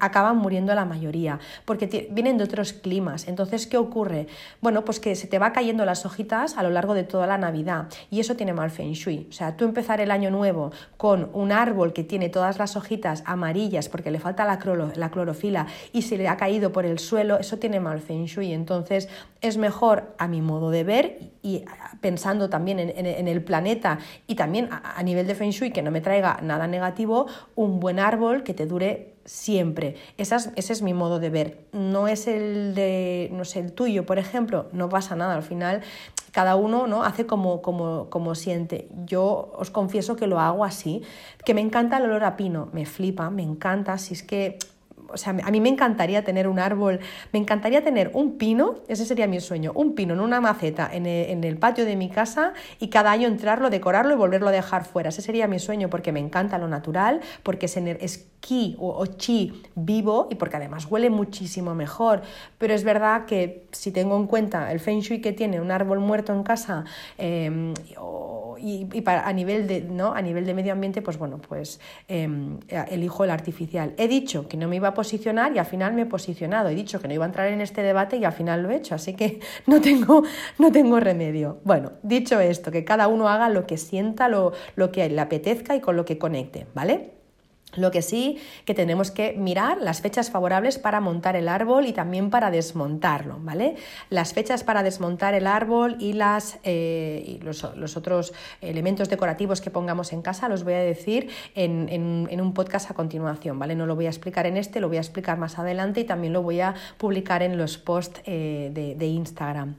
acaban 0.00 0.36
muriendo 0.36 0.74
la 0.74 0.84
mayoría, 0.84 1.38
porque 1.64 2.08
vienen 2.10 2.38
de 2.38 2.44
otros 2.44 2.72
climas. 2.72 3.28
Entonces, 3.28 3.66
¿qué 3.66 3.76
ocurre? 3.76 4.26
Bueno, 4.60 4.84
pues 4.84 5.00
que 5.00 5.14
se 5.16 5.26
te 5.26 5.38
va 5.38 5.52
cayendo 5.52 5.84
las 5.84 6.06
hojitas 6.06 6.56
a 6.56 6.62
lo 6.62 6.70
largo 6.70 6.94
de 6.94 7.04
toda 7.04 7.26
la 7.26 7.38
Navidad 7.38 7.88
y 8.10 8.20
eso 8.20 8.36
tiene 8.36 8.52
mal 8.52 8.70
feng 8.70 8.92
shui. 8.92 9.26
O 9.28 9.32
sea, 9.32 9.56
tú 9.56 9.64
empezar 9.64 10.00
el 10.00 10.10
año 10.10 10.30
nuevo 10.30 10.72
con 10.96 11.30
un 11.32 11.52
árbol 11.52 11.92
que 11.92 12.04
tiene 12.04 12.28
todas 12.28 12.58
las 12.58 12.76
hojitas 12.76 13.22
amarillas 13.26 13.88
porque 13.88 14.10
le 14.10 14.18
falta 14.18 14.44
la, 14.44 14.58
la 14.96 15.10
clorofila 15.10 15.66
y 15.92 16.02
se 16.02 16.16
le 16.16 16.28
ha 16.28 16.36
caído 16.36 16.72
por 16.72 16.86
el 16.86 16.98
suelo, 16.98 17.38
eso 17.38 17.58
tiene 17.58 17.80
mal 17.80 18.00
feng 18.00 18.26
shui. 18.26 18.52
Entonces 18.52 19.08
es 19.40 19.56
mejor, 19.56 20.14
a 20.18 20.28
mi 20.28 20.40
modo 20.40 20.70
de 20.70 20.84
ver, 20.84 21.18
y 21.42 21.64
pensando 22.00 22.48
también 22.48 22.78
en, 22.78 23.28
el 23.28 23.44
planeta 23.44 23.98
y 24.26 24.34
también 24.34 24.70
a, 24.70 25.02
nivel 25.02 25.26
de 25.26 25.34
feng 25.34 25.50
shui, 25.50 25.70
que 25.70 25.82
no 25.82 25.90
me 25.90 26.00
traiga 26.00 26.38
nada 26.42 26.66
negativo, 26.66 27.26
un 27.54 27.80
buen 27.80 27.98
árbol 27.98 28.42
que 28.42 28.54
te 28.54 28.66
dure 28.66 29.14
siempre. 29.24 29.96
ese 30.16 30.54
es 30.56 30.82
mi 30.82 30.94
modo 30.94 31.18
de 31.18 31.30
ver. 31.30 31.58
No 31.72 32.08
es 32.08 32.26
el 32.26 32.74
de, 32.74 33.28
no 33.32 33.42
el 33.54 33.72
tuyo, 33.72 34.06
por 34.06 34.18
ejemplo, 34.18 34.66
no 34.72 34.88
pasa 34.88 35.16
nada. 35.16 35.34
Al 35.34 35.42
final, 35.42 35.82
cada 36.34 36.56
uno 36.56 36.88
¿no? 36.88 37.04
hace 37.04 37.26
como, 37.26 37.62
como, 37.62 38.10
como 38.10 38.34
siente. 38.34 38.88
Yo 39.06 39.52
os 39.56 39.70
confieso 39.70 40.16
que 40.16 40.26
lo 40.26 40.40
hago 40.40 40.64
así, 40.64 41.02
que 41.44 41.54
me 41.54 41.60
encanta 41.60 41.98
el 41.98 42.06
olor 42.06 42.24
a 42.24 42.36
pino, 42.36 42.70
me 42.72 42.86
flipa, 42.86 43.30
me 43.30 43.44
encanta. 43.44 43.98
Si 43.98 44.14
es 44.14 44.24
que 44.24 44.58
o 45.08 45.16
sea, 45.16 45.36
a 45.42 45.50
mí 45.50 45.60
me 45.60 45.68
encantaría 45.68 46.24
tener 46.24 46.48
un 46.48 46.58
árbol, 46.58 47.00
me 47.32 47.38
encantaría 47.38 47.82
tener 47.82 48.10
un 48.14 48.38
pino, 48.38 48.76
ese 48.88 49.04
sería 49.04 49.26
mi 49.26 49.40
sueño, 49.40 49.72
un 49.74 49.94
pino 49.94 50.14
en 50.14 50.20
una 50.20 50.40
maceta 50.40 50.88
en 50.92 51.06
el, 51.06 51.56
patio 51.56 51.84
de 51.84 51.96
mi 51.96 52.10
casa 52.10 52.52
y 52.80 52.88
cada 52.88 53.10
año 53.10 53.28
entrarlo, 53.28 53.70
decorarlo 53.70 54.14
y 54.14 54.16
volverlo 54.16 54.48
a 54.48 54.52
dejar 54.52 54.84
fuera. 54.84 55.10
Ese 55.10 55.22
sería 55.22 55.46
mi 55.46 55.58
sueño 55.58 55.88
porque 55.88 56.12
me 56.12 56.20
encanta 56.20 56.58
lo 56.58 56.68
natural, 56.68 57.20
porque 57.42 57.66
es, 57.66 57.76
es 57.76 58.26
ki 58.44 58.76
o, 58.78 59.06
chi 59.06 59.62
vivo 59.74 60.28
y 60.30 60.34
porque 60.34 60.56
además 60.56 60.86
huele 60.90 61.10
muchísimo 61.10 61.74
mejor. 61.74 62.22
Pero 62.58 62.74
es 62.74 62.84
verdad 62.84 63.24
que 63.24 63.66
si 63.72 63.90
tengo 63.90 64.16
en 64.16 64.26
cuenta 64.26 64.70
el 64.72 64.80
feng 64.80 65.00
shui 65.00 65.20
que 65.20 65.32
tiene 65.32 65.60
un 65.60 65.70
árbol 65.70 66.00
muerto 66.00 66.32
en 66.32 66.42
casa 66.42 66.84
em, 67.16 67.72
y, 68.58 69.00
para, 69.02 69.26
a, 69.26 69.32
nivel 69.32 69.66
de, 69.66 69.80
¿no? 69.82 70.14
a 70.14 70.22
nivel 70.22 70.46
de 70.46 70.54
medio 70.54 70.72
ambiente, 70.72 71.02
pues 71.02 71.18
bueno, 71.18 71.38
pues 71.38 71.80
em, 72.08 72.58
elijo 72.68 73.24
el 73.24 73.30
artificial. 73.30 73.94
He 73.96 74.08
dicho 74.08 74.48
que 74.48 74.56
no 74.56 74.68
me 74.68 74.76
iba 74.76 74.88
a 74.88 74.93
posicionar 74.94 75.54
y 75.54 75.58
al 75.58 75.66
final 75.66 75.94
me 75.94 76.02
he 76.02 76.06
posicionado. 76.06 76.68
He 76.68 76.74
dicho 76.74 77.00
que 77.00 77.08
no 77.08 77.14
iba 77.14 77.24
a 77.24 77.28
entrar 77.28 77.48
en 77.48 77.60
este 77.60 77.82
debate 77.82 78.16
y 78.16 78.24
al 78.24 78.32
final 78.32 78.62
lo 78.62 78.70
he 78.70 78.76
hecho, 78.76 78.94
así 78.94 79.14
que 79.14 79.40
no 79.66 79.80
tengo, 79.80 80.22
no 80.58 80.72
tengo 80.72 81.00
remedio. 81.00 81.58
Bueno, 81.64 81.92
dicho 82.02 82.40
esto, 82.40 82.70
que 82.70 82.84
cada 82.84 83.08
uno 83.08 83.28
haga 83.28 83.48
lo 83.48 83.66
que 83.66 83.76
sienta, 83.76 84.28
lo, 84.28 84.52
lo 84.76 84.90
que 84.92 85.08
le 85.08 85.20
apetezca 85.20 85.76
y 85.76 85.80
con 85.80 85.96
lo 85.96 86.04
que 86.04 86.18
conecte, 86.18 86.66
¿vale? 86.74 87.13
Lo 87.76 87.90
que 87.90 88.02
sí 88.02 88.38
que 88.64 88.74
tenemos 88.74 89.10
que 89.10 89.34
mirar 89.36 89.78
las 89.80 90.00
fechas 90.00 90.30
favorables 90.30 90.78
para 90.78 91.00
montar 91.00 91.36
el 91.36 91.48
árbol 91.48 91.86
y 91.86 91.92
también 91.92 92.30
para 92.30 92.50
desmontarlo, 92.50 93.38
¿vale? 93.40 93.76
Las 94.10 94.32
fechas 94.32 94.64
para 94.64 94.82
desmontar 94.82 95.34
el 95.34 95.46
árbol 95.46 95.96
y, 95.98 96.12
las, 96.12 96.58
eh, 96.64 97.38
los, 97.42 97.96
otros 97.96 98.32
elementos 98.60 99.08
decorativos 99.08 99.60
que 99.60 99.70
pongamos 99.70 100.12
en 100.12 100.22
casa 100.22 100.48
los 100.48 100.64
voy 100.64 100.74
a 100.74 100.80
decir 100.80 101.30
en, 101.54 102.40
un 102.40 102.54
podcast 102.54 102.90
a 102.90 102.94
continuación, 102.94 103.58
¿vale? 103.58 103.74
No 103.74 103.86
lo 103.86 103.94
voy 103.94 104.06
a 104.06 104.10
explicar 104.10 104.46
en 104.46 104.56
este, 104.56 104.80
lo 104.80 104.88
voy 104.88 104.98
a 104.98 105.00
explicar 105.00 105.38
más 105.38 105.58
adelante 105.58 106.00
y 106.00 106.04
también 106.04 106.32
lo 106.32 106.42
voy 106.42 106.60
a 106.60 106.74
publicar 106.98 107.42
en 107.42 107.56
los 107.56 107.78
posts 107.78 108.20
eh, 108.26 108.70
de 108.72 109.06
Instagram 109.06 109.76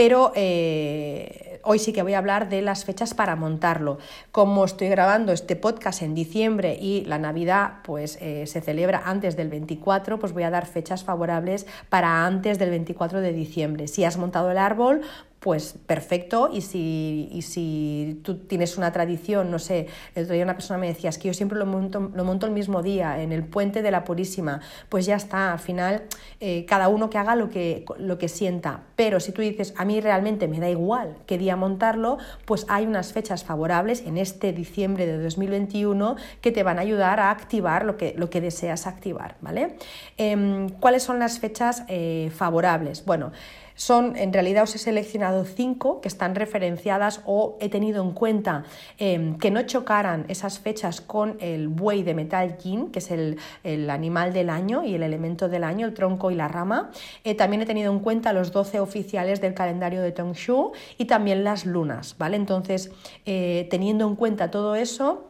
pero 0.00 0.32
eh, 0.34 1.60
hoy 1.62 1.78
sí 1.78 1.92
que 1.92 2.02
voy 2.02 2.14
a 2.14 2.18
hablar 2.18 2.48
de 2.48 2.62
las 2.62 2.86
fechas 2.86 3.12
para 3.12 3.36
montarlo. 3.36 3.98
Como 4.32 4.64
estoy 4.64 4.88
grabando 4.88 5.30
este 5.30 5.56
podcast 5.56 6.00
en 6.00 6.14
diciembre 6.14 6.78
y 6.80 7.04
la 7.04 7.18
Navidad 7.18 7.80
pues 7.84 8.16
eh, 8.22 8.46
se 8.46 8.62
celebra 8.62 9.02
antes 9.04 9.36
del 9.36 9.50
24, 9.50 10.18
pues 10.18 10.32
voy 10.32 10.44
a 10.44 10.50
dar 10.50 10.64
fechas 10.64 11.04
favorables 11.04 11.66
para 11.90 12.24
antes 12.24 12.58
del 12.58 12.70
24 12.70 13.20
de 13.20 13.34
diciembre. 13.34 13.88
Si 13.88 14.02
has 14.02 14.16
montado 14.16 14.50
el 14.50 14.56
árbol, 14.56 15.02
pues 15.40 15.74
perfecto. 15.86 16.50
Y 16.52 16.60
si, 16.60 17.28
y 17.32 17.42
si 17.42 18.20
tú 18.22 18.36
tienes 18.36 18.76
una 18.76 18.92
tradición, 18.92 19.50
no 19.50 19.58
sé, 19.58 19.88
el 20.14 20.24
otro 20.24 20.34
día 20.34 20.44
una 20.44 20.54
persona 20.54 20.78
me 20.78 20.86
decía, 20.86 21.10
es 21.10 21.18
que 21.18 21.28
yo 21.28 21.34
siempre 21.34 21.58
lo 21.58 21.66
monto, 21.66 22.10
lo 22.14 22.24
monto 22.24 22.46
el 22.46 22.52
mismo 22.52 22.82
día, 22.82 23.20
en 23.22 23.32
el 23.32 23.44
puente 23.44 23.82
de 23.82 23.90
la 23.90 24.04
Purísima, 24.04 24.60
pues 24.90 25.06
ya 25.06 25.16
está, 25.16 25.52
al 25.52 25.58
final 25.58 26.02
eh, 26.40 26.66
cada 26.66 26.88
uno 26.88 27.08
que 27.10 27.18
haga 27.18 27.34
lo 27.36 27.48
que, 27.48 27.84
lo 27.98 28.18
que 28.18 28.28
sienta. 28.28 28.82
Pero 28.96 29.18
si 29.18 29.32
tú 29.32 29.40
dices, 29.40 29.72
a 29.78 29.84
mí 29.86 30.00
realmente 30.00 30.46
me 30.46 30.60
da 30.60 30.68
igual 30.68 31.16
qué 31.26 31.38
día 31.38 31.56
montarlo, 31.56 32.18
pues 32.44 32.66
hay 32.68 32.86
unas 32.86 33.12
fechas 33.12 33.42
favorables 33.42 34.02
en 34.06 34.18
este 34.18 34.52
diciembre 34.52 35.06
de 35.06 35.18
2021 35.18 36.16
que 36.42 36.52
te 36.52 36.62
van 36.62 36.78
a 36.78 36.82
ayudar 36.82 37.18
a 37.18 37.30
activar 37.30 37.86
lo 37.86 37.96
que, 37.96 38.14
lo 38.16 38.28
que 38.28 38.42
deseas 38.42 38.86
activar, 38.86 39.36
¿vale? 39.40 39.76
Em, 40.18 40.68
¿Cuáles 40.68 41.02
son 41.02 41.18
las 41.18 41.38
fechas 41.38 41.84
eh, 41.88 42.30
favorables? 42.34 43.06
Bueno, 43.06 43.32
son, 43.80 44.14
en 44.16 44.30
realidad 44.30 44.64
os 44.64 44.74
he 44.74 44.78
seleccionado 44.78 45.46
cinco 45.46 46.02
que 46.02 46.08
están 46.08 46.34
referenciadas 46.34 47.22
o 47.24 47.56
he 47.60 47.70
tenido 47.70 48.02
en 48.04 48.12
cuenta 48.12 48.64
em, 48.98 49.38
que 49.38 49.50
no 49.50 49.62
chocaran 49.62 50.26
esas 50.28 50.58
fechas 50.58 51.00
con 51.00 51.38
el 51.40 51.68
buey 51.68 52.02
de 52.02 52.12
metal 52.12 52.58
yin, 52.58 52.90
que 52.90 52.98
es 52.98 53.10
el, 53.10 53.38
animal 53.88 54.34
del 54.34 54.50
año 54.50 54.84
y 54.84 54.94
el 54.94 55.02
elemento 55.02 55.48
del 55.48 55.64
año, 55.64 55.86
el 55.86 55.94
tronco 55.94 56.30
y 56.30 56.34
la 56.34 56.46
rama. 56.46 56.90
Eh, 57.24 57.34
también 57.34 57.62
he 57.62 57.66
tenido 57.66 57.90
en 57.90 58.00
cuenta 58.00 58.34
los 58.34 58.52
12 58.52 58.80
oficiales 58.80 59.40
del 59.40 59.54
calendario 59.54 60.02
de 60.02 60.12
Tongshu 60.12 60.72
y 60.98 61.06
también 61.06 61.42
las 61.42 61.64
lunas, 61.64 62.16
¿vale? 62.18 62.36
Entonces, 62.36 62.90
eh, 63.24 63.66
teniendo 63.70 64.06
en 64.06 64.14
cuenta 64.14 64.50
todo 64.50 64.74
eso, 64.74 65.29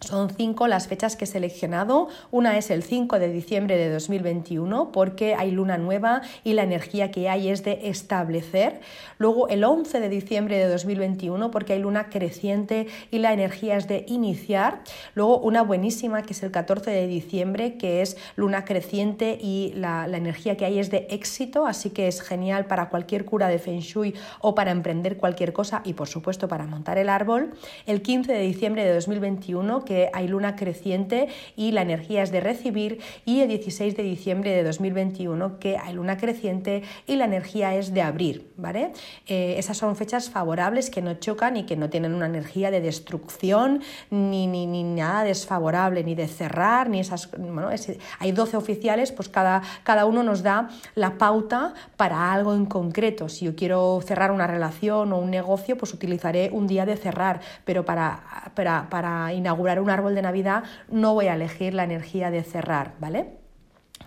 son 0.00 0.30
cinco 0.30 0.68
las 0.68 0.88
fechas 0.88 1.16
que 1.16 1.24
he 1.24 1.28
seleccionado. 1.28 2.08
Una 2.30 2.58
es 2.58 2.70
el 2.70 2.82
5 2.82 3.18
de 3.18 3.28
diciembre 3.28 3.76
de 3.76 3.90
2021 3.90 4.92
porque 4.92 5.34
hay 5.34 5.50
luna 5.50 5.78
nueva 5.78 6.20
y 6.44 6.52
la 6.52 6.64
energía 6.64 7.10
que 7.10 7.28
hay 7.30 7.48
es 7.48 7.64
de 7.64 7.88
establecer. 7.88 8.80
Luego 9.18 9.48
el 9.48 9.64
11 9.64 10.00
de 10.00 10.08
diciembre 10.08 10.58
de 10.58 10.68
2021 10.68 11.50
porque 11.50 11.72
hay 11.72 11.78
luna 11.80 12.10
creciente 12.10 12.88
y 13.10 13.18
la 13.18 13.32
energía 13.32 13.76
es 13.76 13.88
de 13.88 14.04
iniciar. 14.06 14.82
Luego 15.14 15.38
una 15.38 15.62
buenísima 15.62 16.22
que 16.22 16.34
es 16.34 16.42
el 16.42 16.50
14 16.50 16.90
de 16.90 17.06
diciembre 17.06 17.78
que 17.78 18.02
es 18.02 18.18
luna 18.36 18.64
creciente 18.66 19.38
y 19.40 19.72
la, 19.74 20.06
la 20.08 20.18
energía 20.18 20.58
que 20.58 20.66
hay 20.66 20.78
es 20.78 20.90
de 20.90 21.06
éxito. 21.10 21.66
Así 21.66 21.88
que 21.90 22.06
es 22.06 22.20
genial 22.20 22.66
para 22.66 22.90
cualquier 22.90 23.24
cura 23.24 23.48
de 23.48 23.58
Feng 23.58 23.80
Shui 23.80 24.14
o 24.40 24.54
para 24.54 24.72
emprender 24.72 25.16
cualquier 25.16 25.54
cosa 25.54 25.80
y 25.84 25.94
por 25.94 26.06
supuesto 26.06 26.48
para 26.48 26.66
montar 26.66 26.98
el 26.98 27.08
árbol. 27.08 27.54
El 27.86 28.02
15 28.02 28.30
de 28.30 28.40
diciembre 28.40 28.84
de 28.84 28.92
2021 28.92 29.85
que 29.86 30.10
hay 30.12 30.28
luna 30.28 30.54
creciente 30.56 31.28
y 31.56 31.72
la 31.72 31.80
energía 31.80 32.22
es 32.22 32.30
de 32.30 32.40
recibir 32.40 33.00
y 33.24 33.40
el 33.40 33.48
16 33.48 33.96
de 33.96 34.02
diciembre 34.02 34.50
de 34.50 34.62
2021 34.62 35.58
que 35.58 35.78
hay 35.78 35.94
luna 35.94 36.18
creciente 36.18 36.82
y 37.06 37.16
la 37.16 37.24
energía 37.24 37.74
es 37.74 37.94
de 37.94 38.02
abrir, 38.02 38.52
¿vale? 38.58 38.92
Eh, 39.26 39.54
esas 39.56 39.78
son 39.78 39.96
fechas 39.96 40.28
favorables 40.28 40.90
que 40.90 41.00
no 41.00 41.14
chocan 41.14 41.56
y 41.56 41.64
que 41.64 41.76
no 41.76 41.88
tienen 41.88 42.12
una 42.12 42.26
energía 42.26 42.70
de 42.70 42.82
destrucción 42.82 43.80
ni, 44.10 44.46
ni, 44.46 44.66
ni 44.66 44.84
nada 44.84 45.24
desfavorable, 45.24 46.04
ni 46.04 46.14
de 46.14 46.28
cerrar, 46.28 46.90
ni 46.90 47.00
esas... 47.00 47.30
Bueno, 47.30 47.70
hay 48.18 48.32
12 48.32 48.56
oficiales, 48.56 49.12
pues 49.12 49.28
cada, 49.28 49.62
cada 49.84 50.04
uno 50.06 50.22
nos 50.22 50.42
da 50.42 50.68
la 50.94 51.18
pauta 51.18 51.74
para 51.96 52.32
algo 52.32 52.54
en 52.54 52.66
concreto. 52.66 53.28
Si 53.28 53.44
yo 53.44 53.54
quiero 53.54 54.00
cerrar 54.04 54.30
una 54.30 54.46
relación 54.46 55.12
o 55.12 55.18
un 55.18 55.30
negocio, 55.30 55.76
pues 55.76 55.94
utilizaré 55.94 56.50
un 56.52 56.66
día 56.66 56.84
de 56.86 56.96
cerrar, 56.96 57.40
pero 57.64 57.84
para, 57.84 58.50
para, 58.54 58.88
para 58.90 59.32
inaugurar 59.32 59.75
un 59.80 59.90
árbol 59.90 60.14
de 60.14 60.22
Navidad 60.22 60.64
no 60.88 61.14
voy 61.14 61.26
a 61.26 61.34
elegir 61.34 61.74
la 61.74 61.84
energía 61.84 62.30
de 62.30 62.42
cerrar, 62.42 62.94
¿vale? 62.98 63.38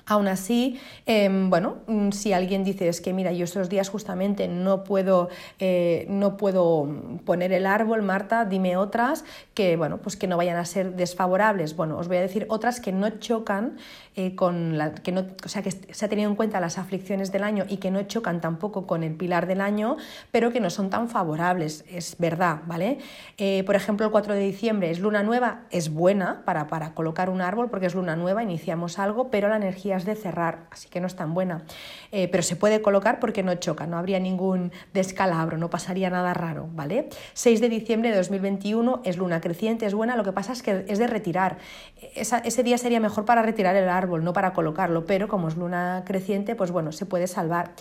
Aún 0.10 0.28
así, 0.28 0.80
em, 1.06 1.52
bueno, 1.52 1.78
mm, 1.86 2.10
si 2.10 2.34
alguien 2.34 2.64
dice 2.64 2.88
es 2.88 3.00
que 3.00 3.14
mira, 3.14 3.32
yo 3.32 3.44
estos 3.44 3.70
días 3.70 3.90
justamente 3.90 4.48
no 4.48 4.84
puedo, 4.84 5.30
eh, 5.60 6.08
no 6.10 6.36
puedo 6.36 6.90
poner 7.26 7.54
el 7.54 7.68
árbol, 7.68 8.02
Marta, 8.02 8.44
dime 8.44 8.76
otras 8.76 9.24
que, 9.54 9.78
bueno, 9.78 10.00
pues 10.00 10.16
que 10.16 10.26
no 10.26 10.36
vayan 10.36 10.58
a 10.58 10.66
ser 10.66 10.96
desfavorables. 10.96 11.76
Bueno, 11.76 11.96
os 12.00 12.08
voy 12.08 12.18
a 12.18 12.22
decir 12.22 12.48
otras 12.50 12.80
que 12.80 12.92
no 12.92 13.20
chocan 13.20 13.78
eh, 14.16 14.36
con 14.36 14.80
la, 14.80 14.96
que 14.96 15.12
no, 15.12 15.28
o 15.46 15.48
sea, 15.48 15.62
que 15.62 15.70
se 15.70 16.06
ha 16.06 16.10
tenido 16.10 16.28
en 16.28 16.36
cuenta 16.36 16.60
las 16.60 16.80
aflicciones 16.80 17.32
del 17.32 17.44
año 17.44 17.66
y 17.70 17.78
que 17.78 17.92
no 17.92 18.02
chocan 18.02 18.42
tampoco 18.42 18.88
con 18.88 19.04
el 19.04 19.14
pilar 19.14 19.46
del 19.46 19.62
año, 19.62 19.98
pero 20.32 20.52
que 20.52 20.60
no 20.60 20.72
son 20.72 20.90
tan 20.90 21.08
favorables, 21.08 21.86
es 21.88 22.16
verdad, 22.18 22.62
¿vale? 22.66 22.98
Eh, 23.38 23.64
por 23.64 23.76
ejemplo, 23.76 24.08
el 24.08 24.12
4 24.12 24.34
de 24.34 24.40
diciembre 24.40 24.90
es 24.90 25.00
luna 25.00 25.22
nueva, 25.22 25.66
es 25.70 25.94
buena 25.94 26.42
para, 26.46 26.66
para 26.68 26.96
colocar 26.96 27.30
un 27.30 27.42
árbol 27.42 27.70
porque 27.70 27.86
es 27.86 27.94
luna 27.94 28.16
nueva, 28.16 28.42
iniciamos 28.42 28.98
algo, 28.98 29.30
pero 29.30 29.50
la 29.50 29.58
energía 29.58 29.99
de 30.06 30.16
cerrar, 30.16 30.68
así 30.72 30.90
que 30.90 31.00
no 31.00 31.08
es 31.08 31.16
tan 31.16 31.34
buena. 31.34 31.64
Eh, 32.12 32.28
pero 32.28 32.44
se 32.44 32.56
puede 32.56 32.82
colocar 32.82 33.20
porque 33.20 33.44
no 33.44 33.56
choca, 33.56 33.88
no 33.88 33.98
habría 33.98 34.20
ningún 34.20 34.72
descalabro, 34.94 35.58
no 35.58 35.70
pasaría 35.70 36.10
nada 36.10 36.34
raro, 36.34 36.68
¿vale? 36.74 37.10
6 37.34 37.62
de 37.62 37.70
diciembre 37.70 38.12
de 38.12 38.18
2021 38.18 39.02
es 39.06 39.18
luna 39.18 39.42
creciente, 39.42 39.86
es 39.86 39.94
buena, 39.94 40.16
lo 40.16 40.24
que 40.24 40.32
pasa 40.32 40.54
es 40.54 40.64
que 40.64 40.86
es 40.88 41.00
de 41.00 41.08
retirar. 41.08 41.58
ese 42.16 42.64
día 42.64 42.78
sería 42.78 43.00
mejor 43.00 43.26
para 43.26 43.42
retirar 43.42 43.76
el 43.76 43.90
árbol, 43.90 44.24
no 44.24 44.34
para 44.34 44.54
colocarlo, 44.54 45.06
pero 45.06 45.28
como 45.28 45.48
es 45.48 45.56
luna 45.56 46.04
creciente, 46.06 46.56
pues 46.56 46.72
bueno, 46.72 46.92
se 46.92 47.06
puede 47.06 47.28
salvar. 47.28 47.72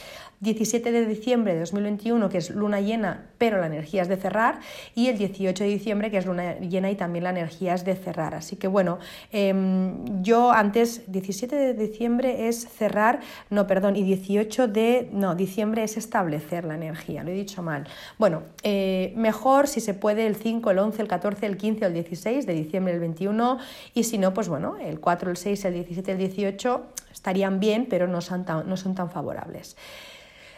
17 0.40 0.92
de 0.92 1.06
diciembre 1.06 1.54
de 1.54 1.60
2021, 1.60 2.28
que 2.28 2.38
es 2.38 2.50
luna 2.50 2.80
llena, 2.80 3.26
pero 3.38 3.58
la 3.58 3.66
energía 3.66 4.02
es 4.02 4.08
de 4.08 4.16
cerrar, 4.16 4.60
y 4.94 5.08
el 5.08 5.18
18 5.18 5.64
de 5.64 5.70
diciembre, 5.70 6.10
que 6.10 6.18
es 6.18 6.26
luna 6.26 6.58
llena 6.60 6.90
y 6.90 6.94
también 6.94 7.24
la 7.24 7.30
energía 7.30 7.74
es 7.74 7.84
de 7.84 7.96
cerrar. 7.96 8.34
Así 8.34 8.56
que 8.56 8.68
bueno, 8.68 8.98
em, 9.32 10.22
yo 10.22 10.52
antes, 10.52 11.10
17 11.10 11.56
de 11.56 11.74
diciembre 11.74 12.07
es 12.16 12.68
cerrar, 12.68 13.20
no, 13.50 13.66
perdón, 13.66 13.96
y 13.96 14.02
18 14.02 14.68
de, 14.68 15.08
no, 15.12 15.34
diciembre 15.34 15.82
es 15.82 15.96
establecer 15.96 16.64
la 16.64 16.74
energía, 16.74 17.22
lo 17.22 17.30
he 17.30 17.34
dicho 17.34 17.62
mal. 17.62 17.86
Bueno, 18.18 18.42
eh, 18.62 19.12
mejor 19.16 19.68
si 19.68 19.80
se 19.80 19.94
puede 19.94 20.26
el 20.26 20.36
5, 20.36 20.70
el 20.70 20.78
11, 20.78 21.02
el 21.02 21.08
14, 21.08 21.46
el 21.46 21.56
15 21.56 21.84
o 21.84 21.88
el 21.88 21.94
16 21.94 22.46
de 22.46 22.52
diciembre, 22.52 22.94
el 22.94 23.00
21, 23.00 23.58
y 23.94 24.04
si 24.04 24.18
no, 24.18 24.34
pues 24.34 24.48
bueno, 24.48 24.76
el 24.78 25.00
4, 25.00 25.30
el 25.30 25.36
6, 25.36 25.64
el 25.66 25.74
17, 25.74 26.12
el 26.12 26.18
18 26.18 26.86
estarían 27.12 27.60
bien, 27.60 27.86
pero 27.88 28.06
no 28.06 28.20
son 28.20 28.44
tan, 28.44 28.68
no 28.68 28.76
son 28.76 28.94
tan 28.94 29.10
favorables. 29.10 29.76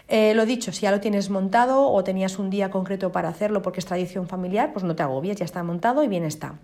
Eh, 0.08 0.34
lo 0.34 0.44
dicho, 0.44 0.72
si 0.72 0.82
ya 0.82 0.90
lo 0.90 0.98
tienes 0.98 1.30
montado 1.30 1.88
o 1.88 2.02
tenías 2.02 2.38
un 2.40 2.50
día 2.50 2.70
concreto 2.70 3.12
para 3.12 3.28
hacerlo 3.28 3.62
porque 3.62 3.78
es 3.78 3.86
tradición 3.86 4.26
familiar, 4.26 4.72
pues 4.72 4.84
no 4.84 4.96
te 4.96 5.04
agobies, 5.04 5.36
ya 5.36 5.44
está 5.44 5.62
montado 5.62 6.02
y 6.02 6.08
bien 6.08 6.24
está. 6.24 6.56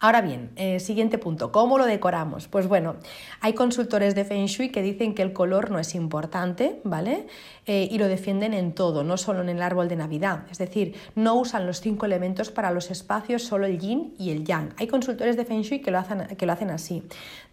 Ahora 0.00 0.20
bien, 0.20 0.50
eh, 0.56 0.80
siguiente 0.80 1.18
punto, 1.18 1.50
¿cómo 1.50 1.78
lo 1.78 1.86
decoramos? 1.86 2.48
Pues 2.48 2.66
bueno, 2.66 2.96
hay 3.40 3.54
consultores 3.54 4.14
de 4.14 4.24
Feng 4.24 4.46
Shui 4.46 4.68
que 4.68 4.82
dicen 4.82 5.14
que 5.14 5.22
el 5.22 5.32
color 5.32 5.70
no 5.70 5.78
es 5.78 5.94
importante, 5.94 6.80
¿vale? 6.84 7.26
Eh, 7.66 7.88
y 7.90 7.96
lo 7.96 8.06
defienden 8.06 8.52
en 8.52 8.74
todo, 8.74 9.02
no 9.04 9.16
solo 9.16 9.40
en 9.40 9.48
el 9.48 9.62
árbol 9.62 9.88
de 9.88 9.96
Navidad. 9.96 10.44
Es 10.50 10.58
decir, 10.58 10.94
no 11.14 11.36
usan 11.36 11.66
los 11.66 11.80
cinco 11.80 12.04
elementos 12.06 12.50
para 12.50 12.70
los 12.70 12.90
espacios, 12.90 13.44
solo 13.44 13.66
el 13.66 13.78
yin 13.78 14.14
y 14.18 14.30
el 14.30 14.44
yang. 14.44 14.74
Hay 14.76 14.88
consultores 14.88 15.36
de 15.36 15.44
Feng 15.44 15.62
Shui 15.62 15.80
que 15.80 15.90
lo 15.90 15.98
hacen, 15.98 16.26
que 16.36 16.44
lo 16.44 16.52
hacen 16.52 16.70
así. 16.70 17.02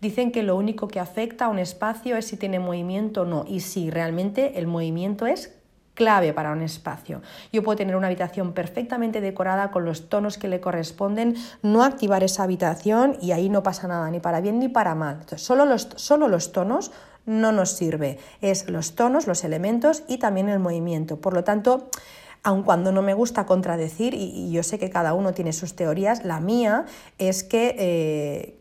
Dicen 0.02 0.32
que 0.32 0.44
lo 0.44 0.58
único 0.58 0.88
que 0.88 1.00
afecta 1.00 1.46
a 1.46 1.50
un 1.50 1.60
espacio 1.60 2.18
es 2.18 2.26
si 2.26 2.38
tiene 2.38 2.60
movimiento 2.60 3.22
o 3.22 3.26
no. 3.26 3.46
Y 3.48 3.62
si 3.62 3.90
realmente 3.90 4.60
el 4.60 4.68
movimiento 4.68 5.26
es 5.26 5.61
clave 6.02 6.34
para 6.34 6.52
un 6.52 6.64
espacio. 6.64 7.22
Yo 7.54 7.62
puedo 7.62 7.78
tener 7.78 7.96
una 7.96 8.08
habitación 8.08 8.54
perfectamente 8.54 9.22
decorada 9.22 9.70
con 9.70 9.86
los 9.86 10.10
tonos 10.10 10.40
que 10.40 10.48
le 10.48 10.60
corresponden, 10.60 11.36
no 11.62 11.84
activar 11.84 12.24
esa 12.24 12.42
habitación 12.42 13.18
y 13.22 13.34
ahí 13.34 13.50
no 13.50 13.62
pasa 13.62 13.88
nada, 13.88 14.10
ni 14.10 14.20
para 14.20 14.42
bien 14.42 14.58
ni 14.58 14.68
para 14.68 14.96
mal. 14.96 15.20
Solo, 15.36 15.66
los, 15.66 15.90
solo 15.98 16.28
los 16.28 16.54
tonos 16.54 16.92
no 17.28 17.52
nos 17.52 17.74
sirve. 17.74 18.18
Es 18.42 18.68
los 18.68 18.96
tonos, 18.96 19.28
los 19.28 19.44
elementos 19.44 20.02
y 20.08 20.18
también 20.18 20.50
el 20.50 20.58
movimiento. 20.58 21.22
Por 21.22 21.36
lo 21.36 21.44
tanto, 21.44 21.92
aun 22.42 22.64
cuando 22.64 22.92
no 22.92 23.04
me 23.04 23.14
gusta 23.14 23.46
contradecir, 23.46 24.16
y, 24.16 24.52
yo 24.52 24.64
sé 24.64 24.80
que 24.80 24.90
cada 24.90 25.14
uno 25.14 25.34
tiene 25.34 25.54
sus 25.54 25.76
teorías, 25.76 26.26
la 26.26 26.40
mía 26.40 26.86
es 27.20 27.44
que, 27.44 27.76
eh, 27.78 28.58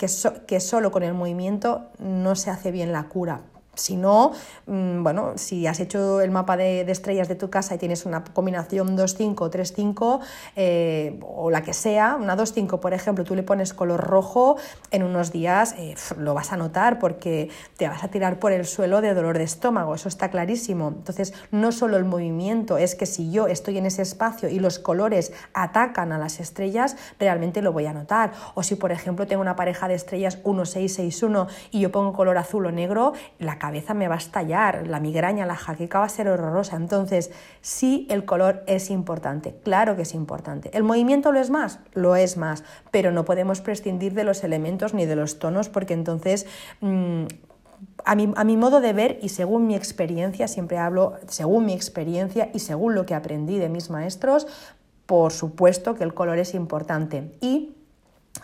que 0.46 0.60
solo 0.60 0.90
con 0.90 1.04
el 1.04 1.14
movimiento 1.14 1.86
no 1.98 2.36
se 2.36 2.50
hace 2.50 2.70
bien 2.70 2.92
la 2.92 3.04
cura. 3.04 3.40
Si 3.80 3.96
no, 3.96 4.32
mm, 4.66 5.02
bueno, 5.02 5.32
si 5.36 5.66
has 5.66 5.80
hecho 5.80 6.20
el 6.20 6.30
mapa 6.30 6.56
de, 6.56 6.82
estrellas 6.82 7.28
de 7.28 7.34
tu 7.34 7.48
casa 7.48 7.74
y 7.74 7.78
tienes 7.78 8.04
una 8.04 8.22
combinación 8.24 8.96
2-5 8.96 9.40
o 9.40 9.50
3-5, 9.50 10.20
eh, 10.56 11.18
o 11.22 11.50
la 11.50 11.62
que 11.62 11.72
sea, 11.72 12.16
una 12.20 12.36
2-5, 12.36 12.78
por 12.78 12.92
ejemplo, 12.92 13.24
tú 13.24 13.34
le 13.34 13.42
pones 13.42 13.72
color 13.72 14.00
rojo, 14.00 14.56
en 14.90 15.02
unos 15.02 15.32
días 15.32 15.74
eh, 15.78 15.94
lo 16.18 16.34
vas 16.34 16.52
a 16.52 16.56
notar 16.56 16.98
porque 16.98 17.48
te 17.78 17.88
vas 17.88 18.04
a 18.04 18.08
tirar 18.08 18.38
por 18.38 18.52
el 18.52 18.66
suelo 18.66 19.00
de 19.00 19.14
dolor 19.14 19.38
de 19.38 19.44
estómago, 19.44 19.94
eso 19.94 20.08
está 20.08 20.28
clarísimo. 20.28 20.88
Entonces, 20.88 21.32
no 21.50 21.72
solo 21.72 21.96
el 21.96 22.04
movimiento, 22.04 22.76
es 22.76 22.94
que 22.94 23.06
si 23.06 23.30
yo 23.30 23.46
estoy 23.46 23.78
en 23.78 23.86
ese 23.86 24.02
espacio 24.02 24.50
y 24.50 24.58
los 24.58 24.78
colores 24.78 25.32
atacan 25.54 26.12
a 26.12 26.18
las 26.18 26.38
estrellas, 26.38 26.96
realmente 27.18 27.62
lo 27.62 27.72
voy 27.72 27.86
a 27.86 27.94
notar. 27.94 28.32
O 28.54 28.62
si, 28.62 28.74
por 28.74 28.92
ejemplo, 28.92 29.26
tengo 29.26 29.40
una 29.40 29.56
pareja 29.56 29.88
de 29.88 29.94
estrellas 29.94 30.42
1-6-6-1 30.44 31.48
y 31.70 31.80
yo 31.80 31.90
pongo 31.90 32.12
color 32.12 32.36
azul 32.36 32.66
o 32.66 32.72
negro, 32.72 33.14
la 33.38 33.58
cabeza 33.58 33.69
me 33.94 34.08
va 34.08 34.14
a 34.14 34.18
estallar, 34.18 34.86
la 34.86 35.00
migraña, 35.00 35.46
la 35.46 35.56
jaqueca 35.56 36.00
va 36.00 36.04
a 36.04 36.08
ser 36.08 36.28
horrorosa. 36.28 36.76
Entonces, 36.76 37.30
sí, 37.60 38.06
el 38.10 38.24
color 38.24 38.62
es 38.66 38.90
importante, 38.90 39.56
claro 39.64 39.96
que 39.96 40.02
es 40.02 40.14
importante. 40.14 40.70
¿El 40.72 40.82
movimiento 40.82 41.32
lo 41.32 41.40
es 41.40 41.50
más? 41.50 41.80
Lo 41.92 42.16
es 42.16 42.36
más, 42.36 42.64
pero 42.90 43.12
no 43.12 43.24
podemos 43.24 43.60
prescindir 43.60 44.14
de 44.14 44.24
los 44.24 44.44
elementos 44.44 44.94
ni 44.94 45.06
de 45.06 45.16
los 45.16 45.38
tonos 45.38 45.68
porque 45.68 45.94
entonces... 45.94 46.46
Mm, 46.80 47.24
a 48.04 48.14
mi, 48.14 48.30
a 48.36 48.44
mi, 48.44 48.58
modo 48.58 48.82
de 48.82 48.92
ver 48.92 49.18
y 49.22 49.30
según 49.30 49.66
mi 49.66 49.74
experiencia, 49.74 50.48
siempre 50.48 50.76
hablo 50.76 51.14
según 51.28 51.64
mi 51.64 51.72
experiencia 51.72 52.50
y 52.52 52.58
según 52.58 52.94
lo 52.94 53.06
que 53.06 53.14
aprendí 53.14 53.58
de 53.58 53.70
mis 53.70 53.88
maestros, 53.88 54.46
por 55.06 55.32
supuesto 55.32 55.94
que 55.94 56.04
el 56.04 56.12
color 56.12 56.38
es 56.38 56.54
importante. 56.54 57.32
Y 57.40 57.74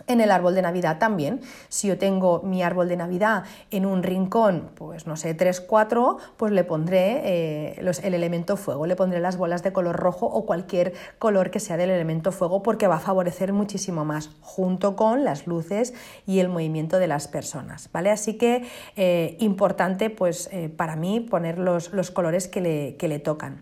en 0.07 0.21
el 0.21 0.31
árbol 0.31 0.55
de 0.55 0.61
Navidad 0.61 0.97
también. 0.99 1.41
Si 1.69 1.87
yo 1.87 1.97
tengo 1.97 2.41
mi 2.43 2.63
árbol 2.63 2.87
de 2.87 2.97
Navidad 2.97 3.43
en 3.71 3.85
un 3.85 4.03
rincón, 4.03 4.69
pues 4.75 5.07
no 5.07 5.15
sé, 5.15 5.33
3, 5.33 5.61
4, 5.61 6.17
pues 6.37 6.51
le 6.51 6.63
pondré 6.63 7.21
eh, 7.23 7.91
el 8.03 8.13
elemento 8.13 8.57
fuego, 8.57 8.85
le 8.85 8.95
pondré 8.95 9.19
las 9.19 9.37
bolas 9.37 9.63
de 9.63 9.73
color 9.73 9.95
rojo 9.95 10.25
o 10.25 10.45
cualquier 10.45 10.93
color 11.19 11.51
que 11.51 11.59
sea 11.59 11.77
del 11.77 11.89
elemento 11.89 12.31
fuego 12.31 12.63
porque 12.63 12.87
va 12.87 12.97
a 12.97 12.99
favorecer 12.99 13.53
muchísimo 13.53 14.05
más, 14.05 14.29
junto 14.41 14.95
con 14.95 15.23
las 15.23 15.47
luces 15.47 15.93
y 16.25 16.39
el 16.39 16.49
movimiento 16.49 16.99
de 16.99 17.07
las 17.07 17.27
personas. 17.27 17.89
¿vale? 17.91 18.11
Así 18.11 18.37
que 18.37 18.65
eh, 18.95 19.37
importante 19.39 20.09
pues 20.09 20.49
eh, 20.51 20.69
para 20.69 20.95
mí 20.95 21.19
poner 21.19 21.57
los, 21.57 21.89
colores 22.11 22.47
que 22.47 22.61
le, 22.61 22.95
que 22.97 23.07
le 23.07 23.19
tocan. 23.19 23.61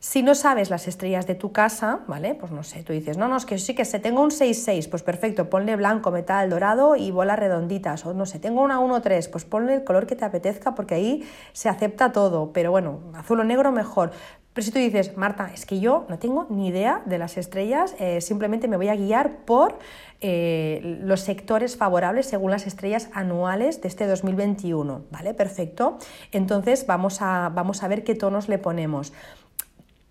Si 0.00 0.22
no 0.22 0.36
sabes 0.36 0.70
las 0.70 0.86
estrellas 0.86 1.26
de 1.26 1.34
tu 1.34 1.50
casa, 1.50 2.00
¿vale? 2.06 2.36
Pues 2.36 2.52
no 2.52 2.62
sé, 2.62 2.84
tú 2.84 2.92
dices, 2.92 3.16
no, 3.16 3.26
no, 3.26 3.36
es 3.36 3.44
que 3.44 3.58
sí 3.58 3.74
que 3.74 3.84
sé, 3.84 3.98
tengo 3.98 4.22
un 4.22 4.30
6-6, 4.30 4.88
pues 4.88 5.02
perfecto, 5.02 5.50
ponle 5.50 5.74
blanco, 5.74 6.12
metal, 6.12 6.48
dorado 6.50 6.94
y 6.94 7.10
bolas 7.10 7.38
redonditas. 7.38 8.06
O 8.06 8.14
no 8.14 8.24
sé, 8.24 8.38
tengo 8.38 8.62
una 8.62 8.78
1-3, 8.80 9.28
pues 9.28 9.44
ponle 9.44 9.74
el 9.74 9.84
color 9.84 10.06
que 10.06 10.14
te 10.14 10.24
apetezca 10.24 10.76
porque 10.76 10.94
ahí 10.94 11.28
se 11.52 11.68
acepta 11.68 12.12
todo. 12.12 12.52
Pero 12.52 12.70
bueno, 12.70 13.00
azul 13.14 13.40
o 13.40 13.44
negro 13.44 13.72
mejor. 13.72 14.12
Pero 14.52 14.64
si 14.64 14.72
tú 14.72 14.78
dices, 14.80 15.16
Marta, 15.16 15.50
es 15.54 15.66
que 15.66 15.78
yo 15.78 16.04
no 16.08 16.18
tengo 16.18 16.46
ni 16.50 16.68
idea 16.68 17.02
de 17.06 17.18
las 17.18 17.36
estrellas, 17.36 17.94
eh, 18.00 18.20
simplemente 18.20 18.66
me 18.66 18.76
voy 18.76 18.88
a 18.88 18.96
guiar 18.96 19.44
por 19.44 19.78
eh, 20.20 20.98
los 21.02 21.20
sectores 21.20 21.76
favorables 21.76 22.26
según 22.26 22.50
las 22.50 22.66
estrellas 22.66 23.08
anuales 23.12 23.80
de 23.82 23.86
este 23.86 24.06
2021, 24.08 25.02
¿vale? 25.12 25.32
Perfecto. 25.34 25.98
Entonces 26.32 26.86
vamos 26.88 27.22
a, 27.22 27.52
vamos 27.54 27.84
a 27.84 27.88
ver 27.88 28.02
qué 28.02 28.16
tonos 28.16 28.48
le 28.48 28.58
ponemos 28.58 29.12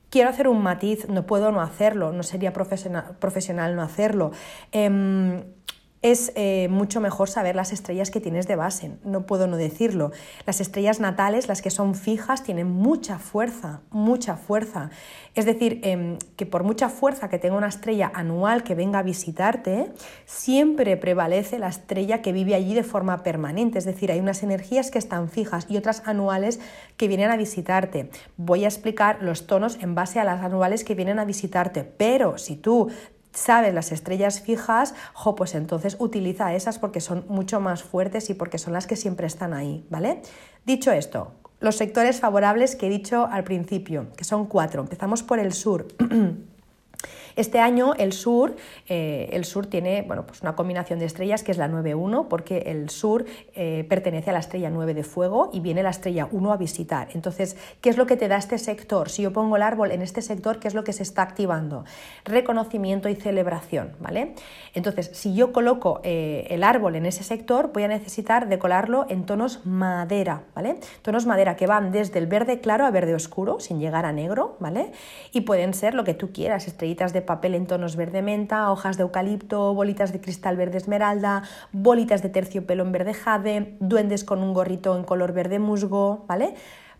quiero 0.10 0.30
hacer 0.30 0.48
un 0.48 0.62
matiz, 0.62 1.08
no 1.10 1.26
puedo 1.26 1.52
no 1.52 1.62
hacerlo, 1.62 2.12
no 2.12 2.24
sería 2.24 2.54
profesional, 2.54 3.76
no 3.76 3.82
hacerlo. 3.82 4.32
Em, 4.72 5.44
es 6.02 6.32
eh, 6.36 6.68
mucho 6.70 7.02
mejor 7.02 7.30
saber 7.30 7.56
las 7.56 7.74
estrellas 7.74 8.12
que 8.12 8.22
tienes 8.22 8.48
de 8.48 8.56
base, 8.56 8.92
no 9.04 9.26
puedo 9.26 9.48
no 9.48 9.58
decirlo. 9.58 10.12
Las 10.46 10.62
estrellas 10.62 11.00
natales, 11.00 11.48
las 11.48 11.62
que 11.62 11.72
son 11.72 11.96
fijas, 11.96 12.44
tienen 12.44 12.70
mucha 12.70 13.18
fuerza, 13.18 13.82
mucha 13.90 14.38
fuerza. 14.38 14.92
Es 15.34 15.46
decir, 15.46 15.80
em, 15.84 16.18
que 16.36 16.46
por 16.46 16.64
mucha 16.64 16.90
fuerza 16.90 17.30
que 17.30 17.40
tenga 17.40 17.58
una 17.58 17.68
estrella 17.68 18.12
anual 18.14 18.64
que 18.64 18.76
venga 18.76 19.00
a 19.00 19.04
visitarte, 19.04 19.92
siempre 20.26 20.98
prevalece 20.98 21.58
la 21.58 21.68
estrella 21.68 22.22
que 22.22 22.32
vive 22.32 22.54
allí 22.54 22.74
de 22.74 22.84
forma 22.84 23.24
permanente. 23.24 23.80
Es 23.80 23.86
decir, 23.86 24.12
hay 24.12 24.20
unas 24.20 24.44
energías 24.44 24.92
que 24.92 25.00
están 25.00 25.30
fijas 25.30 25.66
y 25.70 25.78
otras 25.78 26.04
anuales 26.06 26.60
que 26.96 27.08
vienen 27.08 27.32
a 27.32 27.38
visitarte. 27.38 28.10
Voy 28.38 28.66
a 28.66 28.68
explicar 28.68 29.18
los 29.22 29.48
tonos 29.48 29.78
en 29.82 29.96
base 29.96 30.20
a 30.20 30.24
las 30.24 30.44
anuales 30.44 30.84
que 30.84 30.96
vienen 30.96 31.20
a 31.20 31.26
visitarte, 31.26 31.84
pero 31.84 32.38
si 32.38 32.56
tú 32.56 32.90
sabes 33.38 33.74
las 33.74 33.92
estrellas 33.92 34.42
fijas, 34.42 34.96
jo, 35.14 35.36
pues 35.36 35.56
entonces 35.56 35.96
utiliza 36.00 36.54
esas 36.54 36.80
porque 36.80 37.02
son 37.02 37.26
mucho 37.28 37.60
más 37.60 37.84
fuertes 37.84 38.30
y 38.30 38.34
porque 38.34 38.58
son 38.58 38.74
las 38.74 38.88
que 38.88 38.96
siempre 38.96 39.28
están 39.28 39.54
ahí, 39.54 39.86
¿vale? 39.90 40.22
Dicho 40.66 40.92
esto, 40.92 41.34
los 41.60 41.76
sectores 41.76 42.20
favorables 42.20 42.76
que 42.76 42.88
he 42.88 42.90
dicho 42.90 43.28
al 43.32 43.44
principio, 43.44 44.08
que 44.16 44.24
son 44.24 44.46
cuatro. 44.46 44.82
Empezamos 44.82 45.24
por 45.24 45.40
el 45.40 45.54
sur. 45.54 45.88
Este 47.38 47.60
año 47.60 47.94
el 47.94 48.14
sur, 48.14 48.56
eh, 48.90 49.30
el 49.32 49.46
sur 49.46 49.68
tiene 49.68 50.02
bueno, 50.02 50.26
pues 50.26 50.42
una 50.42 50.56
combinación 50.56 50.98
de 50.98 51.06
estrellas 51.06 51.44
que 51.44 51.52
es 51.52 51.60
la 51.60 51.70
9-1, 51.70 52.28
porque 52.28 52.58
el 52.66 52.90
sur 52.90 53.26
eh, 53.54 53.86
pertenece 53.88 54.32
a 54.32 54.34
la 54.34 54.40
estrella 54.40 54.72
9 54.72 54.96
de 54.96 55.04
fuego 55.04 55.52
y 55.54 55.60
viene 55.60 55.84
la 55.84 55.92
estrella 55.92 56.28
1 56.32 56.52
a 56.52 56.58
visitar. 56.58 57.10
Entonces, 57.14 57.56
¿qué 57.80 57.90
es 57.90 57.98
lo 57.98 58.08
que 58.08 58.18
te 58.18 58.28
da 58.28 58.38
este 58.38 58.58
sector? 58.58 59.10
Si 59.10 59.22
yo 59.22 59.32
pongo 59.34 59.56
el 59.56 59.62
árbol 59.62 59.92
en 59.92 60.02
este 60.02 60.24
sector, 60.24 60.60
¿qué 60.60 60.68
es 60.68 60.74
lo 60.74 60.84
que 60.84 60.94
se 60.94 61.04
está 61.04 61.22
activando? 61.22 61.86
Reconocimiento 62.26 63.08
y 63.08 63.16
celebración, 63.16 63.96
¿vale? 64.00 64.34
Entonces, 64.74 65.12
si 65.14 65.36
yo 65.36 65.54
coloco 65.54 66.02
eh, 66.04 66.48
el 66.50 66.64
árbol 66.64 66.96
en 66.96 67.06
ese 67.06 67.24
sector, 67.24 67.72
voy 67.72 67.84
a 67.84 67.88
necesitar 67.88 68.50
decolarlo 68.50 69.06
en 69.10 69.28
tonos 69.28 69.64
madera, 69.64 70.42
¿vale? 70.56 70.80
Tonos 71.04 71.28
madera 71.28 71.56
que 71.56 71.68
van 71.68 71.92
desde 71.92 72.18
el 72.18 72.26
verde 72.26 72.62
claro 72.62 72.88
a 72.88 72.90
verde 72.90 73.14
oscuro, 73.14 73.60
sin 73.60 73.80
llegar 73.80 74.06
a 74.06 74.12
negro, 74.12 74.58
¿vale? 74.60 74.92
Y 75.34 75.42
pueden 75.42 75.76
ser 75.76 75.94
lo 75.94 76.04
que 76.04 76.16
tú 76.16 76.32
quieras, 76.32 76.68
estrellitas 76.68 77.14
de 77.14 77.27
papel 77.28 77.54
en 77.54 77.68
tonos 77.68 77.96
verde 77.96 78.24
menta, 78.24 78.72
hojas 78.72 78.98
de 78.98 79.04
eucalipto, 79.04 79.76
bolitas 79.76 80.12
de 80.12 80.20
cristal 80.20 80.58
verde 80.58 80.78
esmeralda, 80.78 81.44
bolitas 81.72 82.24
de 82.24 82.30
terciopelo 82.30 82.82
en 82.82 82.92
verde 82.92 83.14
jade, 83.14 83.78
duendes 83.80 84.24
con 84.24 84.42
un 84.42 84.56
gorrito 84.56 84.98
en 84.98 85.04
color 85.04 85.34
verde 85.34 85.60
musgo, 85.60 86.26
¿vale? 86.28 86.56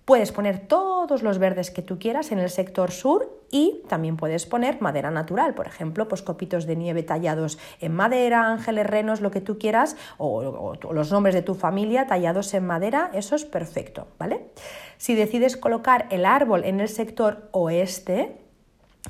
Puedes 0.08 0.32
poner 0.32 0.60
todos 0.68 1.22
los 1.22 1.38
verdes 1.38 1.70
que 1.70 1.82
tú 1.82 2.00
quieras 2.00 2.32
en 2.32 2.40
el 2.40 2.50
sector 2.50 2.92
sur 2.92 3.42
y 3.52 3.84
también 3.90 4.16
puedes 4.16 4.46
poner 4.46 4.82
madera 4.82 5.12
natural, 5.12 5.54
por 5.54 5.68
ejemplo, 5.68 6.08
pues 6.08 6.22
copitos 6.22 6.66
de 6.66 6.78
nieve 6.78 7.04
tallados 7.04 7.60
en 7.82 7.94
madera, 7.94 8.48
ángeles 8.48 8.88
renos, 8.88 9.20
lo 9.20 9.32
que 9.32 9.42
tú 9.42 9.58
quieras, 9.58 9.98
o, 10.18 10.38
o, 10.38 10.94
los 10.94 11.12
nombres 11.12 11.36
de 11.36 11.42
tu 11.42 11.56
familia 11.56 12.08
tallados 12.08 12.54
en 12.54 12.66
madera, 12.66 13.12
eso 13.14 13.36
es 13.36 13.44
perfecto, 13.44 14.08
¿vale? 14.18 14.48
Si 14.98 15.14
decides 15.14 15.58
colocar 15.58 16.08
el 16.10 16.26
árbol 16.26 16.64
en 16.64 16.80
el 16.80 16.88
sector 16.88 17.50
oeste, 17.52 18.47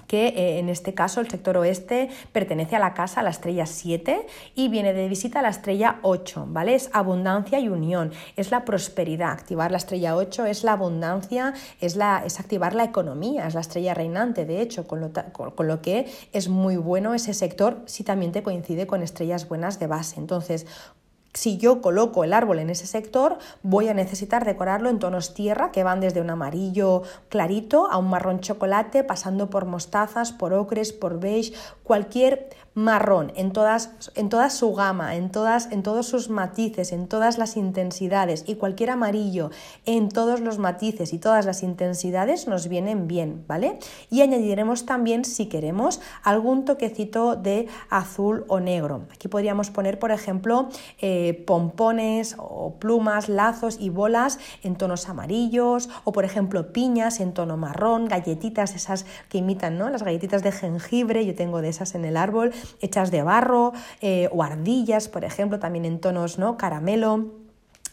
que 0.07 0.27
eh, 0.27 0.59
en 0.59 0.69
este 0.69 0.93
caso 0.93 1.19
el 1.19 1.29
sector 1.29 1.57
oeste 1.57 2.09
pertenece 2.31 2.75
a 2.75 2.79
la 2.79 2.93
casa, 2.93 3.21
a 3.21 3.23
la 3.23 3.29
estrella 3.29 3.65
7, 3.65 4.25
y 4.55 4.69
viene 4.69 4.93
de 4.93 5.07
visita 5.07 5.39
a 5.39 5.41
la 5.41 5.49
estrella 5.49 5.99
8, 6.03 6.45
¿vale? 6.49 6.75
Es 6.75 6.89
abundancia 6.93 7.59
y 7.59 7.69
unión, 7.69 8.11
es 8.35 8.51
la 8.51 8.65
prosperidad. 8.65 9.31
Activar 9.31 9.71
la 9.71 9.77
estrella 9.77 10.15
8 10.15 10.45
es 10.45 10.63
la 10.63 10.73
abundancia, 10.73 11.53
es, 11.81 11.95
la, 11.95 12.23
es 12.25 12.39
activar 12.39 12.75
la 12.75 12.83
economía, 12.83 13.47
es 13.47 13.53
la 13.53 13.61
estrella 13.61 13.93
reinante, 13.93 14.45
de 14.45 14.61
hecho, 14.61 14.87
con 14.87 15.01
lo, 15.01 15.11
con 15.33 15.67
lo 15.67 15.81
que 15.81 16.11
es 16.33 16.49
muy 16.49 16.77
bueno 16.77 17.13
ese 17.13 17.33
sector 17.33 17.81
si 17.85 18.03
también 18.03 18.31
te 18.31 18.43
coincide 18.43 18.87
con 18.87 19.03
estrellas 19.03 19.47
buenas 19.47 19.79
de 19.79 19.87
base. 19.87 20.19
Entonces, 20.19 20.65
si 21.33 21.57
yo 21.57 21.81
coloco 21.81 22.23
el 22.23 22.33
árbol 22.33 22.59
en 22.59 22.69
ese 22.69 22.87
sector, 22.87 23.37
voy 23.61 23.87
a 23.89 23.93
necesitar 23.93 24.45
decorarlo 24.45 24.89
en 24.89 24.99
tonos 24.99 25.33
tierra 25.33 25.71
que 25.71 25.83
van 25.83 25.99
desde 25.99 26.21
un 26.21 26.29
amarillo 26.29 27.03
clarito 27.29 27.89
a 27.91 27.97
un 27.97 28.09
marrón 28.09 28.39
chocolate, 28.39 29.03
pasando 29.03 29.49
por 29.49 29.65
mostazas, 29.65 30.31
por 30.31 30.53
ocres, 30.53 30.93
por 30.93 31.19
beige, 31.19 31.53
cualquier 31.87 32.49
marrón 32.77 33.33
en, 33.35 33.53
todas, 33.53 34.11
en 34.13 34.29
toda 34.29 34.51
su 34.51 34.71
gama, 34.75 35.15
en, 35.15 35.31
todas, 35.31 35.71
en 35.71 35.81
todos 35.81 36.05
sus 36.05 36.29
matices, 36.29 36.91
en 36.91 37.07
todas 37.07 37.39
las 37.39 37.57
intensidades 37.57 38.43
y 38.45 38.53
cualquier 38.53 38.91
amarillo 38.91 39.49
en 39.87 40.09
todos 40.09 40.41
los 40.41 40.59
matices 40.59 41.11
y 41.11 41.17
todas 41.17 41.47
las 41.47 41.63
intensidades 41.63 42.47
nos 42.47 42.67
vienen 42.67 43.07
bien, 43.07 43.43
¿vale? 43.47 43.79
Y 44.11 44.21
añadiremos 44.21 44.85
también, 44.85 45.25
si 45.25 45.47
queremos, 45.47 46.01
algún 46.21 46.65
toquecito 46.65 47.35
de 47.35 47.67
azul 47.89 48.45
o 48.47 48.59
negro. 48.59 49.05
Aquí 49.11 49.27
podríamos 49.27 49.71
poner, 49.71 49.97
por 49.97 50.11
ejemplo, 50.11 50.69
eh, 51.01 51.43
pompones 51.47 52.35
o 52.37 52.75
plumas, 52.75 53.27
lazos 53.27 53.77
y 53.79 53.89
bolas 53.89 54.37
en 54.61 54.75
tonos 54.75 55.09
amarillos 55.09 55.89
o, 56.03 56.11
por 56.11 56.25
ejemplo, 56.25 56.71
piñas 56.73 57.21
en 57.21 57.33
tono 57.33 57.57
marrón, 57.57 58.05
galletitas 58.05 58.75
esas 58.75 59.07
que 59.29 59.39
imitan, 59.39 59.79
¿no? 59.79 59.89
Las 59.89 60.03
galletitas 60.03 60.43
de 60.43 60.51
jengibre, 60.51 61.25
yo 61.25 61.33
tengo 61.33 61.61
de 61.61 61.69
en 61.95 62.05
el 62.05 62.17
árbol 62.17 62.53
hechas 62.81 63.11
de 63.11 63.23
barro 63.23 63.73
eh, 64.01 64.29
o 64.31 64.43
ardillas, 64.43 65.07
por 65.07 65.23
ejemplo, 65.23 65.59
también 65.59 65.85
en 65.85 65.99
tonos 65.99 66.37
¿no? 66.39 66.57
caramelo 66.57 67.46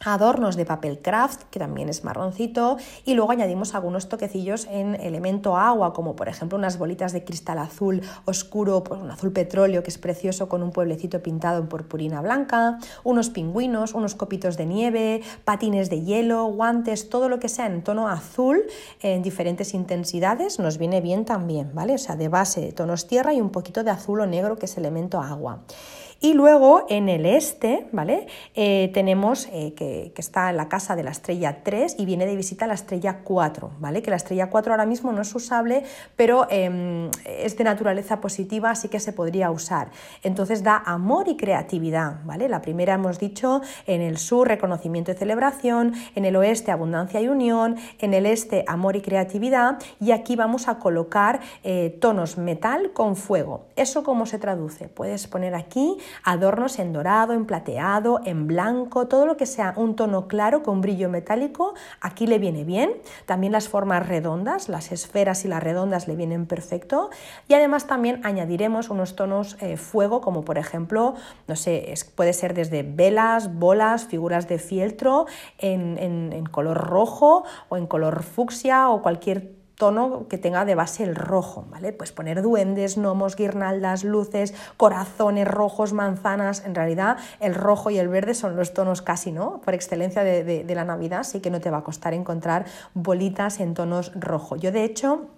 adornos 0.05 0.57
de 0.57 0.65
papel 0.65 1.01
craft, 1.01 1.45
que 1.51 1.59
también 1.59 1.89
es 1.89 2.05
marroncito, 2.05 2.77
y 3.05 3.15
luego 3.15 3.33
añadimos 3.33 3.75
algunos 3.75 4.09
toquecillos 4.09 4.67
en 4.71 4.95
elemento 4.97 5.57
agua, 5.57 5.93
como 5.93 6.17
por 6.17 6.29
ejemplo 6.29 6.59
unas 6.59 6.79
bolitas 6.79 7.13
de 7.13 7.25
cristal 7.25 7.59
azul 7.59 8.03
oscuro, 8.25 8.85
pues 8.85 9.01
un 9.01 9.11
azul 9.11 9.33
petróleo 9.33 9.83
que 9.83 9.91
es 9.91 9.99
precioso 9.99 10.49
con 10.49 10.63
un 10.63 10.71
pueblecito 10.71 11.23
pintado 11.23 11.61
en 11.61 11.69
purpurina 11.69 12.21
blanca, 12.21 12.79
unos 13.03 13.31
pingüinos, 13.31 13.95
unos 13.95 14.15
copitos 14.15 14.57
de 14.57 14.67
nieve, 14.67 15.23
patines 15.45 15.91
de 15.91 16.03
hielo, 16.03 16.45
guantes, 16.47 17.09
todo 17.09 17.29
lo 17.29 17.39
que 17.39 17.49
sea 17.49 17.67
en 17.67 17.83
tono 17.83 18.09
azul 18.09 18.63
en 19.01 19.23
diferentes 19.23 19.75
intensidades 19.75 20.59
nos 20.59 20.79
viene 20.79 21.01
bien 21.01 21.25
también, 21.25 21.71
¿vale? 21.75 21.95
O 21.95 21.99
sea, 21.99 22.17
de 22.17 22.29
base 22.29 22.73
tonos 22.73 23.07
tierra 23.07 23.35
y 23.35 23.41
un 23.41 23.51
poquito 23.51 23.85
de 23.85 23.91
azul 23.91 24.21
o 24.21 24.27
negro 24.27 24.57
que 24.57 24.67
es 24.67 24.77
elemento 24.77 25.21
agua. 25.21 25.63
Y 26.21 26.35
luego 26.35 26.87
en 26.89 27.09
el 27.09 27.27
este, 27.27 27.87
¿vale? 27.93 28.27
Eh, 28.55 28.91
tenemos 28.95 29.49
eh, 29.53 29.75
que, 29.75 30.13
está 30.17 30.51
en 30.51 30.57
la 30.57 30.69
casa 30.69 30.97
de 30.97 31.03
la 31.03 31.11
estrella 31.11 31.63
3 31.63 31.97
y 31.99 32.07
viene 32.07 32.27
de 32.27 32.37
visita 32.37 32.67
la 32.67 32.75
estrella 32.75 33.21
4, 33.25 33.73
¿vale? 33.79 34.03
Que 34.03 34.11
la 34.11 34.17
estrella 34.17 34.49
4 34.49 34.73
ahora 34.73 34.87
mismo 34.87 35.13
no 35.13 35.23
es 35.23 35.35
usable, 35.35 35.85
pero 36.17 36.47
em, 36.51 37.11
es 37.25 37.57
de 37.57 37.65
naturaleza 37.65 38.21
positiva, 38.21 38.71
así 38.71 38.89
que 38.89 39.01
se 39.01 39.13
podría 39.13 39.51
usar. 39.51 39.91
Entonces 40.23 40.63
da 40.63 40.83
amor 40.87 41.29
y 41.29 41.37
creatividad, 41.37 42.25
¿vale? 42.25 42.49
La 42.49 42.63
primera 42.63 42.95
hemos 42.95 43.19
dicho 43.19 43.61
en 43.87 44.01
el 44.01 44.17
sur, 44.17 44.49
reconocimiento 44.49 45.11
y 45.13 45.15
celebración, 45.15 45.95
en 46.15 46.25
el 46.25 46.37
oeste, 46.37 46.71
abundancia 46.71 47.21
y 47.21 47.29
unión, 47.29 47.77
en 47.99 48.15
el 48.15 48.27
este, 48.27 48.65
amor 48.67 48.97
y 48.97 49.03
creatividad, 49.03 49.79
y 50.01 50.13
aquí 50.13 50.37
vamos 50.37 50.69
a 50.69 50.79
colocar 50.79 51.41
eh, 51.63 51.97
tonos 52.01 52.39
metal 52.39 52.93
con 52.93 53.17
fuego. 53.17 53.67
¿Eso 53.77 54.05
cómo 54.05 54.27
se 54.27 54.39
traduce? 54.39 54.89
Puedes 54.89 55.27
poner 55.27 55.55
aquí 55.55 55.99
adornos 56.23 56.79
en 56.79 56.93
dorado, 56.93 57.33
en 57.33 57.47
plateado, 57.47 58.21
en 58.25 58.47
blanco, 58.47 59.07
todo 59.07 59.27
lo 59.27 59.37
que 59.37 59.47
sea 59.47 59.75
un 59.77 59.97
tono 59.97 60.29
claro 60.29 60.63
con 60.63 60.81
brillo 60.81 61.09
metálico, 61.09 61.75
aquí 62.01 62.27
le 62.27 62.39
viene 62.39 62.65
bien. 62.65 62.93
También 63.27 63.53
las 63.53 63.69
formas 63.69 64.07
redondas, 64.09 64.69
las 64.69 64.93
esferas 64.93 65.45
y 65.45 65.49
las 65.49 65.63
redondas 65.63 66.09
le 66.09 66.17
vienen 66.17 66.47
perfecto. 66.47 67.11
Y 67.49 67.55
además 67.55 67.87
también 67.87 68.21
añadiremos 68.25 68.91
unos 68.91 69.17
tonos 69.17 69.57
eh, 69.61 69.77
fuego, 69.77 70.21
como 70.21 70.45
por 70.45 70.59
ejemplo, 70.59 71.15
no 71.47 71.57
sé, 71.57 71.95
puede 72.15 72.33
ser 72.33 72.55
desde 72.55 72.83
velas, 72.83 73.55
bolas, 73.55 74.07
figuras 74.07 74.49
de 74.49 74.59
fieltro 74.59 75.27
en, 75.59 75.99
en 75.99 76.47
color 76.47 76.77
rojo 76.77 77.45
o 77.69 77.77
en 77.77 77.87
color 77.87 78.23
fucsia 78.23 78.89
o 78.89 79.03
cualquier 79.03 79.54
tono 79.77 80.29
que 80.29 80.39
tenga 80.39 80.65
de 80.65 80.75
base 80.75 81.05
el 81.05 81.15
rojo, 81.15 81.67
¿vale? 81.71 81.93
Pues 81.93 82.13
poner 82.13 82.43
duendes, 82.43 82.97
gnomos, 82.97 83.37
guirnaldas, 83.37 84.05
luces, 84.05 84.55
corazones 84.77 85.49
rojos, 85.49 85.93
manzanas. 85.93 86.65
En 86.65 86.75
realidad, 86.75 87.17
el 87.41 87.55
rojo 87.55 87.91
y 87.91 87.99
el 87.99 88.09
verde 88.09 88.35
son 88.35 88.57
los 88.57 88.73
tonos 88.75 89.03
casi, 89.03 89.33
¿no? 89.33 89.61
Por 89.65 89.75
excelencia 89.75 90.23
de, 90.25 90.45
de 90.65 90.75
la 90.75 90.85
Navidad, 90.85 91.21
así 91.21 91.41
que 91.41 91.51
no 91.51 91.61
te 91.61 91.71
va 91.71 91.79
a 91.79 91.85
costar 91.85 92.15
encontrar 92.15 92.67
bolitas 92.95 93.61
en 93.61 93.75
tonos 93.75 94.13
rojo. 94.15 94.57
Yo, 94.57 94.73
de 94.73 94.85
hecho, 94.85 95.29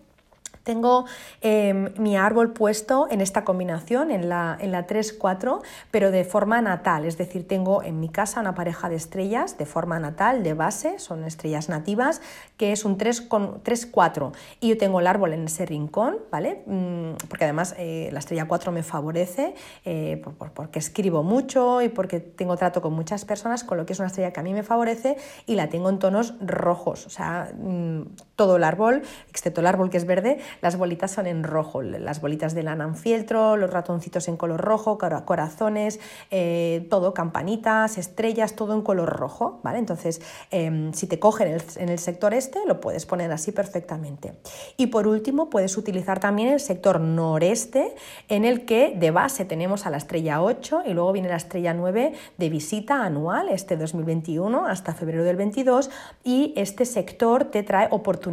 tengo 0.66 1.06
em, 1.40 1.94
mi 1.96 2.16
árbol 2.16 2.52
puesto 2.52 3.06
en 3.08 3.20
esta 3.20 3.44
combinación, 3.44 4.10
en 4.10 4.28
la, 4.28 4.58
en 4.60 4.72
la 4.72 4.86
3-4, 4.86 5.62
pero 5.92 6.10
de 6.10 6.24
forma 6.24 6.60
natal, 6.60 7.04
es 7.04 7.16
decir, 7.16 7.46
tengo 7.46 7.84
en 7.84 8.00
mi 8.00 8.08
casa 8.08 8.40
una 8.40 8.56
pareja 8.56 8.88
de 8.88 8.96
estrellas 8.96 9.56
de 9.56 9.64
forma 9.64 10.00
natal, 10.00 10.42
de 10.42 10.54
base, 10.54 10.98
son 10.98 11.24
estrellas 11.24 11.68
nativas, 11.68 12.20
que 12.56 12.72
es 12.72 12.84
un 12.84 12.98
3-4. 12.98 14.32
Y 14.60 14.70
yo 14.70 14.76
tengo 14.76 14.98
el 14.98 15.06
árbol 15.06 15.32
en 15.32 15.44
ese 15.44 15.66
rincón, 15.66 16.18
¿vale? 16.32 16.64
Mm, 16.66 17.12
porque 17.28 17.44
además 17.44 17.76
eh, 17.78 18.08
la 18.12 18.18
estrella 18.18 18.48
4 18.48 18.72
me 18.72 18.82
favorece, 18.82 19.54
eh, 19.84 20.20
porque 20.52 20.80
escribo 20.80 21.22
mucho 21.22 21.80
y 21.80 21.88
porque 21.88 22.18
tengo 22.18 22.56
trato 22.56 22.82
con 22.82 22.92
muchas 22.92 23.24
personas, 23.24 23.62
con 23.62 23.78
lo 23.78 23.86
que 23.86 23.92
es 23.92 24.00
una 24.00 24.08
estrella 24.08 24.32
que 24.32 24.40
a 24.40 24.42
mí 24.42 24.52
me 24.52 24.64
favorece 24.64 25.16
y 25.46 25.54
la 25.54 25.68
tengo 25.68 25.90
en 25.90 26.00
tonos 26.00 26.34
rojos, 26.40 27.06
o 27.06 27.10
sea, 27.10 27.52
mm, 27.56 28.02
todo 28.36 28.56
el 28.56 28.64
árbol, 28.64 29.02
excepto 29.30 29.62
el 29.62 29.66
árbol 29.66 29.88
que 29.88 29.96
es 29.96 30.04
verde, 30.04 30.38
las 30.60 30.76
bolitas 30.76 31.10
son 31.10 31.26
en 31.26 31.42
rojo, 31.42 31.80
las 31.82 32.20
bolitas 32.20 32.54
de 32.54 32.62
lana 32.62 32.84
en 32.84 32.94
fieltro, 32.94 33.56
los 33.56 33.70
ratoncitos 33.70 34.28
en 34.28 34.36
color 34.36 34.60
rojo, 34.60 34.98
corazones, 34.98 35.98
eh, 36.30 36.86
todo, 36.90 37.14
campanitas, 37.14 37.96
estrellas, 37.96 38.54
todo 38.54 38.74
en 38.74 38.82
color 38.82 39.08
rojo, 39.08 39.60
¿vale? 39.64 39.78
Entonces, 39.78 40.20
em, 40.50 40.92
si 40.92 41.06
te 41.06 41.18
cogen 41.18 41.58
en 41.76 41.88
el, 41.88 41.98
sector 41.98 42.34
este, 42.34 42.60
lo 42.66 42.78
puedes 42.78 43.06
poner 43.06 43.32
así 43.32 43.52
perfectamente. 43.52 44.34
Y 44.76 44.88
por 44.88 45.08
último, 45.08 45.48
puedes 45.48 45.76
utilizar 45.78 46.20
también 46.20 46.48
el 46.50 46.60
sector 46.60 47.00
noreste, 47.00 47.94
en 48.28 48.44
el 48.44 48.66
que 48.66 48.94
de 48.94 49.10
base 49.10 49.46
tenemos 49.46 49.86
a 49.86 49.90
la 49.90 49.96
estrella 49.96 50.42
8 50.42 50.82
y 50.86 50.92
luego 50.92 51.12
viene 51.12 51.28
la 51.28 51.36
estrella 51.36 51.72
9 51.72 52.12
de 52.36 52.48
visita 52.50 53.02
anual, 53.02 53.48
este 53.48 53.78
2021 53.78 54.66
hasta 54.66 54.92
febrero 54.92 55.24
del 55.24 55.36
22, 55.36 55.90
y 56.22 56.52
este 56.56 56.84
sector 56.84 57.44
te 57.44 57.62
trae 57.62 57.88
oportunidades 57.90 58.25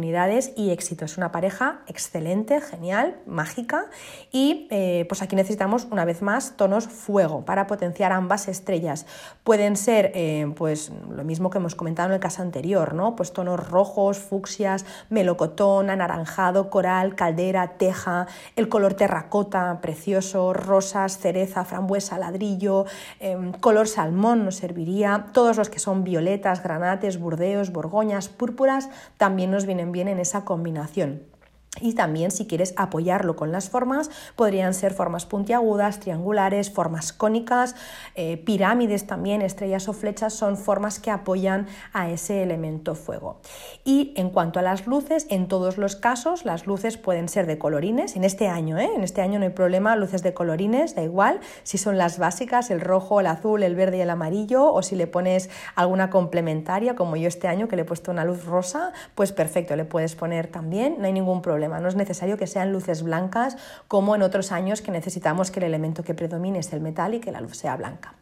y 0.56 0.70
éxito. 0.70 1.04
Es 1.04 1.16
una 1.18 1.30
pareja 1.30 1.82
excelente 1.86 2.60
genial, 2.60 3.16
mágica. 3.26 3.86
Y 4.32 4.66
eh, 4.70 5.06
pues 5.08 5.22
aquí 5.22 5.36
necesitamos 5.36 5.86
una 5.90 6.04
vez 6.04 6.20
más 6.20 6.56
tonos 6.56 6.88
fuego 6.88 7.44
para 7.44 7.66
potenciar 7.66 8.10
ambas 8.12 8.48
estrellas. 8.48 9.06
Pueden 9.44 9.76
ser 9.76 10.10
eh, 10.14 10.52
pues 10.56 10.90
lo 11.14 11.22
mismo 11.22 11.50
que 11.50 11.58
hemos 11.58 11.74
comentado 11.74 12.08
en 12.08 12.14
el 12.14 12.20
caso 12.20 12.42
anterior, 12.42 12.94
¿no? 12.94 13.14
Pues 13.14 13.32
tonos 13.32 13.68
rojos, 13.68 14.18
fucsias, 14.18 14.84
melocotón, 15.10 15.90
anaranjado, 15.90 16.70
coral, 16.70 17.14
caldera, 17.14 17.76
teja, 17.78 18.26
el 18.56 18.68
color 18.68 18.94
terracota, 18.94 19.78
precioso, 19.80 20.52
rosas, 20.52 21.18
cereza, 21.18 21.64
frambuesa, 21.64 22.18
ladrillo, 22.18 22.86
em, 23.20 23.52
color 23.52 23.86
salmón 23.86 24.44
nos 24.44 24.56
serviría. 24.56 25.26
Todos 25.32 25.56
los 25.56 25.68
que 25.68 25.78
son 25.78 26.02
violetas, 26.02 26.62
granates, 26.62 27.18
burdeos, 27.18 27.70
borgoñas, 27.70 28.28
púrpuras 28.28 28.88
también 29.18 29.50
nos 29.50 29.66
vienen 29.66 29.83
bien 29.92 30.08
en 30.08 30.18
esa 30.18 30.44
combinación. 30.44 31.33
Y 31.80 31.94
también 31.94 32.30
si 32.30 32.46
quieres 32.46 32.72
apoyarlo 32.76 33.34
con 33.34 33.50
las 33.50 33.68
formas, 33.68 34.08
podrían 34.36 34.74
ser 34.74 34.94
formas 34.94 35.26
puntiagudas, 35.26 35.98
triangulares, 35.98 36.70
formas 36.70 37.12
cónicas, 37.12 37.74
eh, 38.14 38.36
pirámides 38.36 39.08
también, 39.08 39.42
estrellas 39.42 39.88
o 39.88 39.92
flechas, 39.92 40.34
son 40.34 40.56
formas 40.56 41.00
que 41.00 41.10
apoyan 41.10 41.66
a 41.92 42.10
ese 42.10 42.44
elemento 42.44 42.94
fuego. 42.94 43.40
Y 43.84 44.14
en 44.16 44.30
cuanto 44.30 44.60
a 44.60 44.62
las 44.62 44.86
luces, 44.86 45.26
en 45.30 45.48
todos 45.48 45.76
los 45.76 45.96
casos 45.96 46.44
las 46.44 46.66
luces 46.66 46.96
pueden 46.96 47.28
ser 47.28 47.46
de 47.46 47.58
colorines. 47.58 48.14
En 48.14 48.22
este 48.22 48.46
año, 48.46 48.78
¿eh? 48.78 48.90
en 48.94 49.02
este 49.02 49.20
año 49.20 49.40
no 49.40 49.44
hay 49.44 49.50
problema, 49.50 49.96
luces 49.96 50.22
de 50.22 50.32
colorines, 50.32 50.94
da 50.94 51.02
igual 51.02 51.40
si 51.64 51.76
son 51.76 51.98
las 51.98 52.18
básicas, 52.18 52.70
el 52.70 52.80
rojo, 52.80 53.18
el 53.18 53.26
azul, 53.26 53.64
el 53.64 53.74
verde 53.74 53.98
y 53.98 54.00
el 54.00 54.10
amarillo, 54.10 54.72
o 54.72 54.82
si 54.82 54.94
le 54.94 55.08
pones 55.08 55.50
alguna 55.74 56.08
complementaria, 56.08 56.94
como 56.94 57.16
yo 57.16 57.26
este 57.26 57.48
año 57.48 57.66
que 57.66 57.74
le 57.74 57.82
he 57.82 57.84
puesto 57.84 58.12
una 58.12 58.24
luz 58.24 58.44
rosa, 58.44 58.92
pues 59.16 59.32
perfecto, 59.32 59.74
le 59.74 59.84
puedes 59.84 60.14
poner 60.14 60.46
también, 60.46 60.96
no 60.98 61.06
hay 61.06 61.12
ningún 61.12 61.42
problema. 61.42 61.63
No 61.68 61.88
es 61.88 61.96
necesario 61.96 62.36
que 62.36 62.46
sean 62.46 62.72
luces 62.72 63.02
blancas 63.02 63.56
como 63.88 64.14
en 64.14 64.22
otros 64.22 64.52
años 64.52 64.82
que 64.82 64.90
necesitamos 64.90 65.50
que 65.50 65.60
el 65.60 65.66
elemento 65.66 66.02
que 66.02 66.14
predomine 66.14 66.58
es 66.58 66.72
el 66.72 66.80
metal 66.80 67.14
y 67.14 67.20
que 67.20 67.32
la 67.32 67.40
luz 67.40 67.56
sea 67.56 67.76
blanca. 67.76 68.14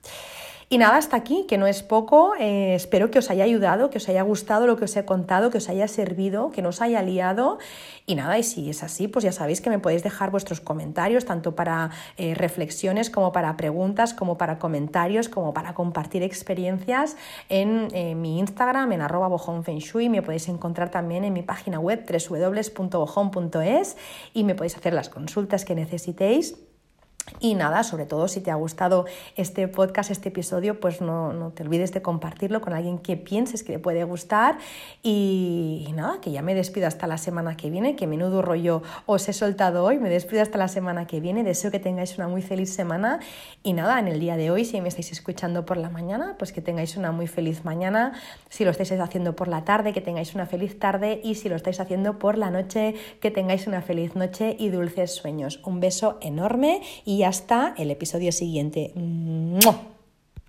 Y 0.72 0.78
nada, 0.78 0.96
hasta 0.96 1.18
aquí, 1.18 1.44
que 1.46 1.58
no 1.58 1.66
es 1.66 1.82
poco. 1.82 2.32
Eh, 2.40 2.74
espero 2.74 3.10
que 3.10 3.18
os 3.18 3.28
haya 3.28 3.44
ayudado, 3.44 3.90
que 3.90 3.98
os 3.98 4.08
haya 4.08 4.22
gustado 4.22 4.66
lo 4.66 4.78
que 4.78 4.86
os 4.86 4.96
he 4.96 5.04
contado, 5.04 5.50
que 5.50 5.58
os 5.58 5.68
haya 5.68 5.86
servido, 5.86 6.50
que 6.50 6.62
no 6.62 6.70
os 6.70 6.80
haya 6.80 7.02
liado. 7.02 7.58
Y 8.06 8.14
nada, 8.14 8.38
y 8.38 8.42
si 8.42 8.70
es 8.70 8.82
así, 8.82 9.06
pues 9.06 9.22
ya 9.22 9.32
sabéis 9.32 9.60
que 9.60 9.68
me 9.68 9.78
podéis 9.78 10.02
dejar 10.02 10.30
vuestros 10.30 10.62
comentarios, 10.62 11.26
tanto 11.26 11.54
para 11.54 11.90
eh, 12.16 12.34
reflexiones 12.34 13.10
como 13.10 13.32
para 13.32 13.54
preguntas, 13.58 14.14
como 14.14 14.38
para 14.38 14.58
comentarios, 14.58 15.28
como 15.28 15.52
para 15.52 15.74
compartir 15.74 16.22
experiencias 16.22 17.18
en 17.50 17.88
eh, 17.92 18.14
mi 18.14 18.38
Instagram, 18.38 18.92
en 18.92 19.02
arroba 19.02 19.28
bojonfenshui. 19.28 20.08
Me 20.08 20.22
podéis 20.22 20.48
encontrar 20.48 20.90
también 20.90 21.24
en 21.24 21.34
mi 21.34 21.42
página 21.42 21.80
web 21.80 22.02
www.bojon.es 22.10 23.98
y 24.32 24.44
me 24.44 24.54
podéis 24.54 24.78
hacer 24.78 24.94
las 24.94 25.10
consultas 25.10 25.66
que 25.66 25.74
necesitéis. 25.74 26.71
Y 27.40 27.54
nada, 27.54 27.82
sobre 27.82 28.06
todo 28.06 28.28
si 28.28 28.40
te 28.40 28.50
ha 28.50 28.54
gustado 28.54 29.04
este 29.36 29.66
podcast, 29.66 30.10
este 30.10 30.28
episodio, 30.28 30.78
pues 30.78 31.00
no, 31.00 31.32
no, 31.32 31.50
te 31.50 31.62
olvides 31.64 31.92
de 31.92 32.02
compartirlo 32.02 32.60
con 32.60 32.72
alguien 32.72 32.98
que 32.98 33.16
pienses 33.16 33.64
que 33.64 33.72
le 33.72 33.78
puede 33.78 34.04
gustar. 34.04 34.58
Y, 35.02 35.88
nada, 35.94 36.20
que 36.20 36.30
ya 36.30 36.42
me 36.42 36.54
despido 36.54 36.86
hasta 36.86 37.06
la 37.06 37.18
semana 37.18 37.56
que 37.56 37.68
viene, 37.68 37.96
que 37.96 38.06
menudo 38.06 38.42
rollo 38.42 38.82
os 39.06 39.28
he 39.28 39.32
soltado 39.32 39.84
hoy. 39.84 39.98
Me 39.98 40.08
despido 40.08 40.42
hasta 40.42 40.58
la 40.58 40.68
semana 40.68 41.06
que 41.06 41.20
viene. 41.20 41.42
Deseo 41.42 41.70
que 41.70 41.80
tengáis 41.80 42.16
una 42.16 42.28
muy 42.28 42.42
feliz 42.42 42.72
semana. 42.72 43.18
Y 43.62 43.72
nada, 43.72 43.98
en 43.98 44.08
el 44.08 44.20
día 44.20 44.36
de 44.36 44.50
hoy, 44.50 44.64
si 44.64 44.80
me 44.80 44.88
estáis 44.88 45.10
escuchando 45.10 45.64
por 45.64 45.76
la 45.76 45.90
mañana, 45.90 46.36
pues 46.38 46.52
que 46.52 46.60
tengáis 46.60 46.96
una 46.96 47.10
muy 47.12 47.26
feliz 47.26 47.64
mañana. 47.64 48.12
Si 48.50 48.64
lo 48.64 48.70
estáis 48.70 48.92
haciendo 48.92 49.34
por 49.34 49.48
la 49.48 49.64
tarde, 49.64 49.92
que 49.92 50.00
tengáis 50.00 50.34
una 50.34 50.46
feliz 50.46 50.78
tarde. 50.78 51.20
Y 51.24 51.34
si 51.34 51.48
lo 51.48 51.56
estáis 51.56 51.80
haciendo 51.80 52.18
por 52.18 52.38
la 52.38 52.50
noche, 52.50 52.94
que 53.20 53.30
tengáis 53.30 53.66
una 53.66 53.82
feliz 53.82 54.14
noche 54.14 54.56
y 54.58 54.68
dulces 54.68 55.12
sueños. 55.12 55.60
Un 55.64 55.80
beso 55.80 56.18
enorme 56.20 56.82
hasta 57.22 57.74
el 57.76 57.90
episodio 57.90 58.32
siguiente. 58.32 58.92